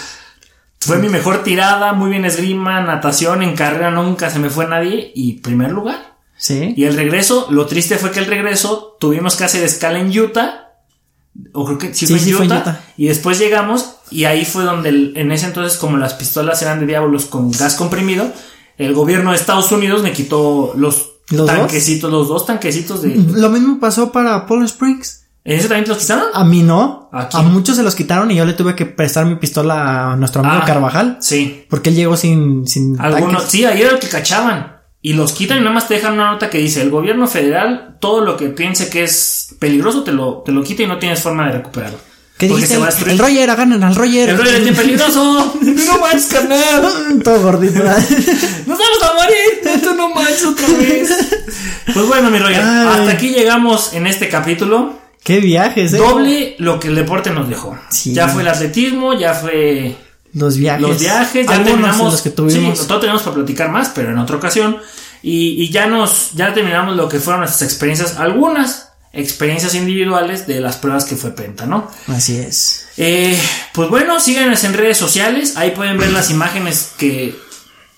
fue 0.78 0.98
mi 0.98 1.08
mejor 1.08 1.42
tirada, 1.42 1.92
muy 1.92 2.10
bien 2.10 2.24
esgrima, 2.24 2.80
natación, 2.82 3.42
en 3.42 3.56
carrera 3.56 3.90
nunca 3.90 4.30
se 4.30 4.38
me 4.38 4.48
fue 4.48 4.68
nadie 4.68 5.10
y 5.12 5.40
primer 5.40 5.72
lugar. 5.72 6.15
Sí. 6.36 6.74
Y 6.76 6.84
el 6.84 6.94
regreso, 6.96 7.46
lo 7.50 7.66
triste 7.66 7.96
fue 7.98 8.10
que 8.10 8.20
el 8.20 8.26
regreso 8.26 8.96
tuvimos 9.00 9.36
que 9.36 9.44
hacer 9.44 9.62
escala 9.64 9.98
en 10.00 10.16
Utah. 10.18 10.62
O 11.52 11.64
creo 11.66 11.78
que 11.78 11.94
sí, 11.94 12.06
Sí, 12.06 12.12
fue, 12.14 12.18
en 12.18 12.24
sí, 12.24 12.32
fue 12.32 12.44
en 12.46 12.52
Utah. 12.52 12.80
Y 12.96 13.06
después 13.08 13.38
llegamos 13.38 13.96
y 14.10 14.24
ahí 14.24 14.44
fue 14.44 14.64
donde 14.64 14.88
el- 14.90 15.12
en 15.16 15.32
ese 15.32 15.46
entonces 15.46 15.78
como 15.78 15.96
las 15.98 16.14
pistolas 16.14 16.62
eran 16.62 16.80
de 16.80 16.86
diablos 16.86 17.26
con 17.26 17.50
gas 17.50 17.74
comprimido, 17.74 18.30
el 18.78 18.94
gobierno 18.94 19.30
de 19.30 19.36
Estados 19.36 19.70
Unidos 19.72 20.02
me 20.02 20.12
quitó 20.12 20.72
los, 20.76 21.12
¿Los 21.30 21.46
dos? 21.46 21.56
tanquecitos, 21.56 22.10
los 22.10 22.28
dos 22.28 22.46
tanquecitos 22.46 23.02
de... 23.02 23.14
Lo 23.16 23.50
mismo 23.50 23.78
pasó 23.80 24.12
para 24.12 24.46
Polar 24.46 24.66
Springs. 24.66 25.22
¿En 25.44 25.58
ese 25.58 25.68
también 25.68 25.84
te 25.84 25.90
los 25.90 25.98
quitaron? 25.98 26.24
A 26.34 26.44
mí 26.44 26.62
no. 26.62 27.08
¿A 27.12 27.42
muchos 27.42 27.76
se 27.76 27.82
los 27.82 27.94
quitaron 27.94 28.30
y 28.30 28.36
yo 28.36 28.44
le 28.44 28.52
tuve 28.54 28.74
que 28.74 28.84
prestar 28.84 29.26
mi 29.26 29.36
pistola 29.36 30.12
a 30.12 30.16
nuestro 30.16 30.40
amigo 30.42 30.58
Ah, 30.62 30.66
Carvajal. 30.66 31.18
Sí. 31.20 31.64
Porque 31.70 31.90
él 31.90 31.96
llegó 31.96 32.16
sin, 32.16 32.66
sin 32.66 32.98
Algunos, 33.00 33.44
sí, 33.44 33.64
ahí 33.64 33.80
era 33.82 33.92
el 33.92 33.98
que 33.98 34.08
cachaban. 34.08 34.75
Y 35.06 35.12
los 35.12 35.34
quitan 35.34 35.58
y 35.58 35.60
nada 35.60 35.72
más 35.72 35.86
te 35.86 35.94
dejan 35.94 36.14
una 36.14 36.32
nota 36.32 36.50
que 36.50 36.58
dice, 36.58 36.82
el 36.82 36.90
gobierno 36.90 37.28
federal, 37.28 37.94
todo 38.00 38.22
lo 38.22 38.36
que 38.36 38.48
piense 38.48 38.90
que 38.90 39.04
es 39.04 39.54
peligroso, 39.60 40.02
te 40.02 40.10
lo, 40.10 40.42
te 40.44 40.50
lo 40.50 40.64
quita 40.64 40.82
y 40.82 40.88
no 40.88 40.98
tienes 40.98 41.22
forma 41.22 41.46
de 41.46 41.52
recuperarlo. 41.52 41.98
¿Qué 42.36 42.48
dijiste? 42.48 42.74
se 42.74 42.78
va 42.78 42.88
a 42.88 43.10
El, 43.12 43.16
Roger, 43.16 43.46
ganan 43.54 43.84
al 43.84 43.94
Roger. 43.94 44.30
El 44.30 44.36
rollo 44.36 44.50
es 44.50 44.62
bien 44.64 44.74
peligroso. 44.74 45.54
no 45.62 45.98
manches, 46.00 46.26
carnal. 46.26 47.20
Todo 47.22 47.40
gordito. 47.40 47.84
Nos 47.84 48.78
vamos 48.78 49.02
a 49.04 49.14
morir. 49.14 49.80
Tú 49.80 49.94
no 49.94 50.08
manches 50.08 50.44
otra 50.44 50.68
vez. 50.76 51.08
Pues 51.94 52.06
bueno, 52.08 52.28
mi 52.28 52.40
Roger, 52.40 52.62
Ay. 52.64 52.98
hasta 52.98 53.12
aquí 53.12 53.28
llegamos 53.28 53.92
en 53.92 54.08
este 54.08 54.28
capítulo. 54.28 54.98
Qué 55.22 55.38
viajes, 55.38 55.92
eh. 55.92 55.98
Doble 55.98 56.56
lo 56.58 56.80
que 56.80 56.88
el 56.88 56.96
deporte 56.96 57.30
nos 57.30 57.48
dejó. 57.48 57.78
Sí. 57.90 58.12
Ya 58.12 58.26
fue 58.26 58.42
el 58.42 58.48
atletismo, 58.48 59.16
ya 59.16 59.34
fue 59.34 59.94
Los 60.32 60.56
viajes. 60.56 60.82
los 60.82 61.00
viajes, 61.00 61.46
ya 61.46 61.64
terminamos. 61.64 62.12
los 62.12 62.22
que 62.22 62.30
tuvimos. 62.30 62.78
Sí, 62.78 62.86
todo 62.86 63.00
tenemos 63.00 63.22
para 63.22 63.36
platicar 63.36 63.70
más, 63.70 63.90
pero 63.94 64.10
en 64.10 64.18
otra 64.18 64.36
ocasión. 64.36 64.78
Y, 65.22 65.62
y 65.62 65.70
ya 65.70 65.86
nos, 65.86 66.32
ya 66.32 66.52
terminamos 66.52 66.96
lo 66.96 67.08
que 67.08 67.18
fueron 67.18 67.40
nuestras 67.40 67.62
experiencias, 67.62 68.16
algunas 68.18 68.90
experiencias 69.12 69.74
individuales 69.74 70.46
de 70.46 70.60
las 70.60 70.76
pruebas 70.76 71.04
que 71.04 71.16
fue 71.16 71.30
Penta, 71.30 71.66
¿no? 71.66 71.90
Así 72.06 72.36
es. 72.36 72.86
Eh, 72.96 73.38
pues 73.72 73.88
bueno, 73.88 74.20
síganos 74.20 74.62
en 74.64 74.74
redes 74.74 74.98
sociales, 74.98 75.56
ahí 75.56 75.70
pueden 75.70 75.98
ver 75.98 76.12
las 76.12 76.30
imágenes 76.30 76.92
que 76.98 77.36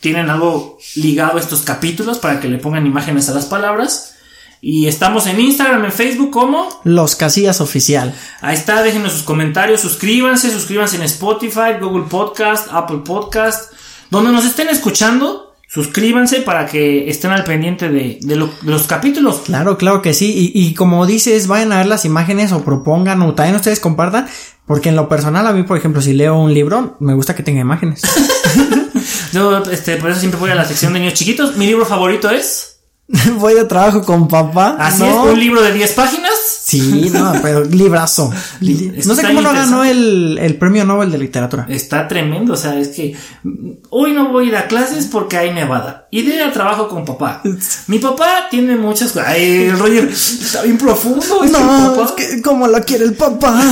tienen 0.00 0.30
algo 0.30 0.78
ligado 0.94 1.38
a 1.38 1.40
estos 1.40 1.62
capítulos 1.62 2.18
para 2.18 2.40
que 2.40 2.48
le 2.48 2.58
pongan 2.58 2.86
imágenes 2.86 3.28
a 3.28 3.34
las 3.34 3.46
palabras. 3.46 4.14
Y 4.60 4.86
estamos 4.88 5.26
en 5.26 5.38
Instagram, 5.40 5.84
en 5.84 5.92
Facebook, 5.92 6.30
como 6.30 6.68
Los 6.84 7.14
Casillas 7.16 7.60
Oficial. 7.60 8.14
Ahí 8.40 8.54
está, 8.54 8.82
déjenos 8.82 9.12
sus 9.12 9.22
comentarios, 9.22 9.80
suscríbanse, 9.80 10.50
suscríbanse 10.50 10.96
en 10.96 11.02
Spotify, 11.04 11.78
Google 11.80 12.04
Podcast, 12.08 12.68
Apple 12.72 13.02
Podcast, 13.04 13.72
donde 14.10 14.32
nos 14.32 14.44
estén 14.44 14.68
escuchando, 14.68 15.54
suscríbanse 15.68 16.40
para 16.40 16.66
que 16.66 17.08
estén 17.08 17.30
al 17.30 17.44
pendiente 17.44 17.88
de, 17.88 18.18
de 18.20 18.36
lo- 18.36 18.50
de 18.62 18.70
los 18.72 18.86
capítulos. 18.88 19.42
Claro, 19.44 19.78
claro 19.78 20.02
que 20.02 20.12
sí. 20.12 20.52
Y, 20.54 20.60
y 20.66 20.74
como 20.74 21.06
dices, 21.06 21.46
vayan 21.46 21.72
a 21.72 21.78
ver 21.78 21.86
las 21.86 22.04
imágenes 22.04 22.50
o 22.52 22.64
propongan 22.64 23.22
o 23.22 23.34
también 23.34 23.54
ustedes 23.56 23.78
compartan. 23.80 24.26
Porque 24.66 24.88
en 24.90 24.96
lo 24.96 25.08
personal, 25.08 25.46
a 25.46 25.52
mí, 25.52 25.62
por 25.62 25.78
ejemplo, 25.78 26.02
si 26.02 26.12
leo 26.12 26.36
un 26.38 26.52
libro, 26.52 26.96
me 27.00 27.14
gusta 27.14 27.34
que 27.34 27.42
tenga 27.42 27.60
imágenes. 27.60 28.02
Yo, 29.32 29.58
este, 29.70 29.96
por 29.96 30.10
eso 30.10 30.20
siempre 30.20 30.38
voy 30.40 30.50
a 30.50 30.54
la 30.54 30.64
sección 30.66 30.92
de 30.92 31.00
niños 31.00 31.14
chiquitos. 31.14 31.56
Mi 31.56 31.66
libro 31.66 31.86
favorito 31.86 32.28
es, 32.30 32.67
Voy 33.38 33.54
de 33.54 33.64
trabajo 33.64 34.02
con 34.02 34.28
papá. 34.28 34.76
así 34.78 35.02
¿no? 35.02 35.26
es, 35.26 35.32
un 35.32 35.40
libro 35.40 35.62
de 35.62 35.72
10 35.72 35.92
páginas. 35.92 36.32
Sí, 36.68 37.08
no, 37.10 37.32
pero 37.42 37.64
librazo. 37.64 38.30
Li- 38.60 38.92
no 39.06 39.14
sé 39.14 39.26
cómo 39.26 39.40
no 39.40 39.54
ganó 39.54 39.82
el, 39.82 40.38
el 40.38 40.56
premio 40.56 40.84
Nobel 40.84 41.10
de 41.10 41.16
literatura. 41.16 41.66
Está 41.70 42.06
tremendo, 42.06 42.52
o 42.52 42.56
sea, 42.56 42.78
es 42.78 42.88
que 42.88 43.16
mm, 43.42 43.70
hoy 43.88 44.12
no 44.12 44.28
voy 44.28 44.44
a 44.44 44.48
ir 44.48 44.56
a 44.56 44.66
clases 44.66 45.06
porque 45.06 45.38
hay 45.38 45.54
nevada. 45.54 46.06
Iré 46.10 46.42
a 46.42 46.52
trabajo 46.52 46.88
con 46.88 47.06
papá. 47.06 47.40
Mi 47.86 47.98
papá 47.98 48.48
tiene 48.50 48.76
muchas 48.76 49.12
cosas. 49.12 49.28
Ay, 49.28 49.70
Roger, 49.70 50.08
está 50.10 50.62
bien 50.62 50.76
profundo. 50.76 51.42
es 51.42 51.50
No, 51.50 52.04
es 52.04 52.10
que 52.12 52.42
como 52.42 52.66
lo 52.66 52.84
quiere 52.84 53.04
el 53.04 53.14
papá. 53.14 53.62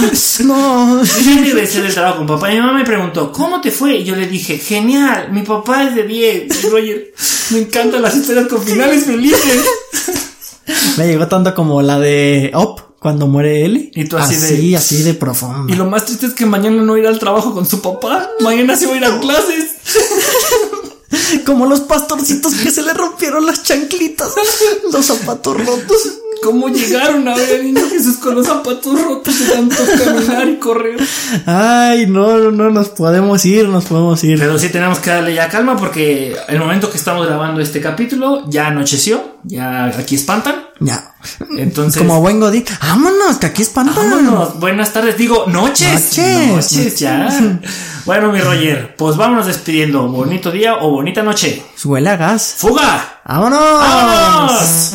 No. 0.45 1.03
Yo 1.05 1.59
el 1.59 1.95
trabajo 1.95 2.19
con 2.19 2.27
papá. 2.27 2.49
Mi 2.49 2.59
mamá 2.59 2.73
me 2.73 2.85
preguntó, 2.85 3.31
¿cómo 3.33 3.61
te 3.61 3.71
fue? 3.71 3.97
Y 3.99 4.05
yo 4.05 4.17
le 4.17 4.27
dije, 4.27 4.57
genial, 4.57 5.31
mi 5.31 5.43
papá 5.43 5.85
es 5.85 5.95
de 5.95 6.05
10. 6.05 6.65
Y 6.65 6.69
Roger, 6.71 7.13
me 7.51 7.59
encantan 7.59 8.01
las 8.01 8.17
historias 8.17 8.47
con 8.49 8.63
finales 8.63 9.05
felices. 9.05 9.26
Me 10.97 11.07
llegó 11.07 11.29
tanto 11.29 11.55
como 11.55 11.83
la 11.83 11.99
de 11.99 12.51
Op 12.55 12.81
cuando 12.99 13.27
muere 13.27 13.65
Eli. 13.65 13.91
Y 13.95 14.05
tú 14.07 14.17
así 14.17 14.35
de- 14.37 14.47
así, 14.47 14.75
así 14.75 15.03
de 15.03 15.15
profundo. 15.15 15.73
Y 15.73 15.77
lo 15.77 15.85
más 15.87 16.05
triste 16.07 16.27
es 16.27 16.35
que 16.35 16.47
mañana 16.47 16.83
no 16.83 16.97
irá 16.97 17.09
al 17.09 17.19
trabajo 17.19 17.53
con 17.55 17.67
su 17.67 17.81
papá. 17.81 18.29
Mañana 18.41 18.77
sí 18.77 18.87
voy 18.87 18.95
a 18.97 18.99
ir 18.99 19.05
a 19.05 19.21
clases. 19.21 19.71
Como 21.45 21.67
los 21.67 21.81
pastorcitos 21.81 22.55
que 22.55 22.71
se 22.71 22.83
le 22.83 22.93
rompieron 22.93 23.47
las 23.47 23.63
chanclitas, 23.63 24.29
los 24.93 25.07
zapatos 25.07 25.57
rotos. 25.65 25.99
¿Cómo 26.43 26.69
llegaron 26.69 27.27
a 27.27 27.35
ver 27.35 27.57
al 27.57 27.65
niño 27.65 27.81
Jesús 27.89 28.17
con 28.19 28.35
los 28.37 28.47
zapatos 28.47 29.03
rotos 29.03 29.39
de 29.41 29.47
tanto 29.55 29.77
caminar 30.05 30.49
y 30.49 30.57
correr? 30.59 30.97
Ay, 31.47 32.07
no, 32.07 32.37
no, 32.39 32.51
no 32.51 32.71
nos 32.71 32.89
podemos 32.91 33.45
ir, 33.45 33.69
nos 33.69 33.87
podemos 33.87 34.23
ir. 34.23 34.39
Pero 34.39 34.59
sí 34.59 34.69
tenemos 34.69 34.99
que 35.01 35.11
darle 35.11 35.35
ya 35.35 35.49
calma 35.49 35.77
porque 35.77 36.37
el 36.49 36.59
momento 36.59 36.91
que 36.91 36.99
estamos 36.99 37.27
grabando 37.27 37.61
este 37.61 37.81
capítulo 37.81 38.45
ya 38.49 38.69
anocheció, 38.69 39.39
ya 39.45 39.87
aquí 39.87 40.15
espantan. 40.15 40.67
Ya. 40.79 41.15
Entonces, 41.57 42.01
Como 42.01 42.21
buen 42.21 42.39
godín. 42.39 42.65
Vámonos, 42.83 43.39
que 43.39 43.47
aquí 43.47 43.63
espantan. 43.63 43.97
vámonos. 43.97 44.61
Buenas 44.61 44.93
tardes, 44.93 45.17
digo 45.17 45.47
noches. 45.49 46.17
Noches. 46.17 46.73
Noches, 46.75 46.99
ya. 46.99 47.29
Bueno, 48.07 48.31
mi 48.31 48.39
Roger, 48.41 48.95
pues 48.97 49.17
vámonos 49.17 49.47
despidiendo. 49.49 50.07
Bonito 50.07 50.53
día 50.53 50.77
o 50.77 50.91
bonita 50.93 51.25
noche. 51.25 51.65
Huele 51.85 52.11
a 52.11 52.17
gas. 52.17 52.55
¡Fuga! 52.57 53.21
¡Vámonos! 53.25 53.59
¡Vámonos! 53.61 54.93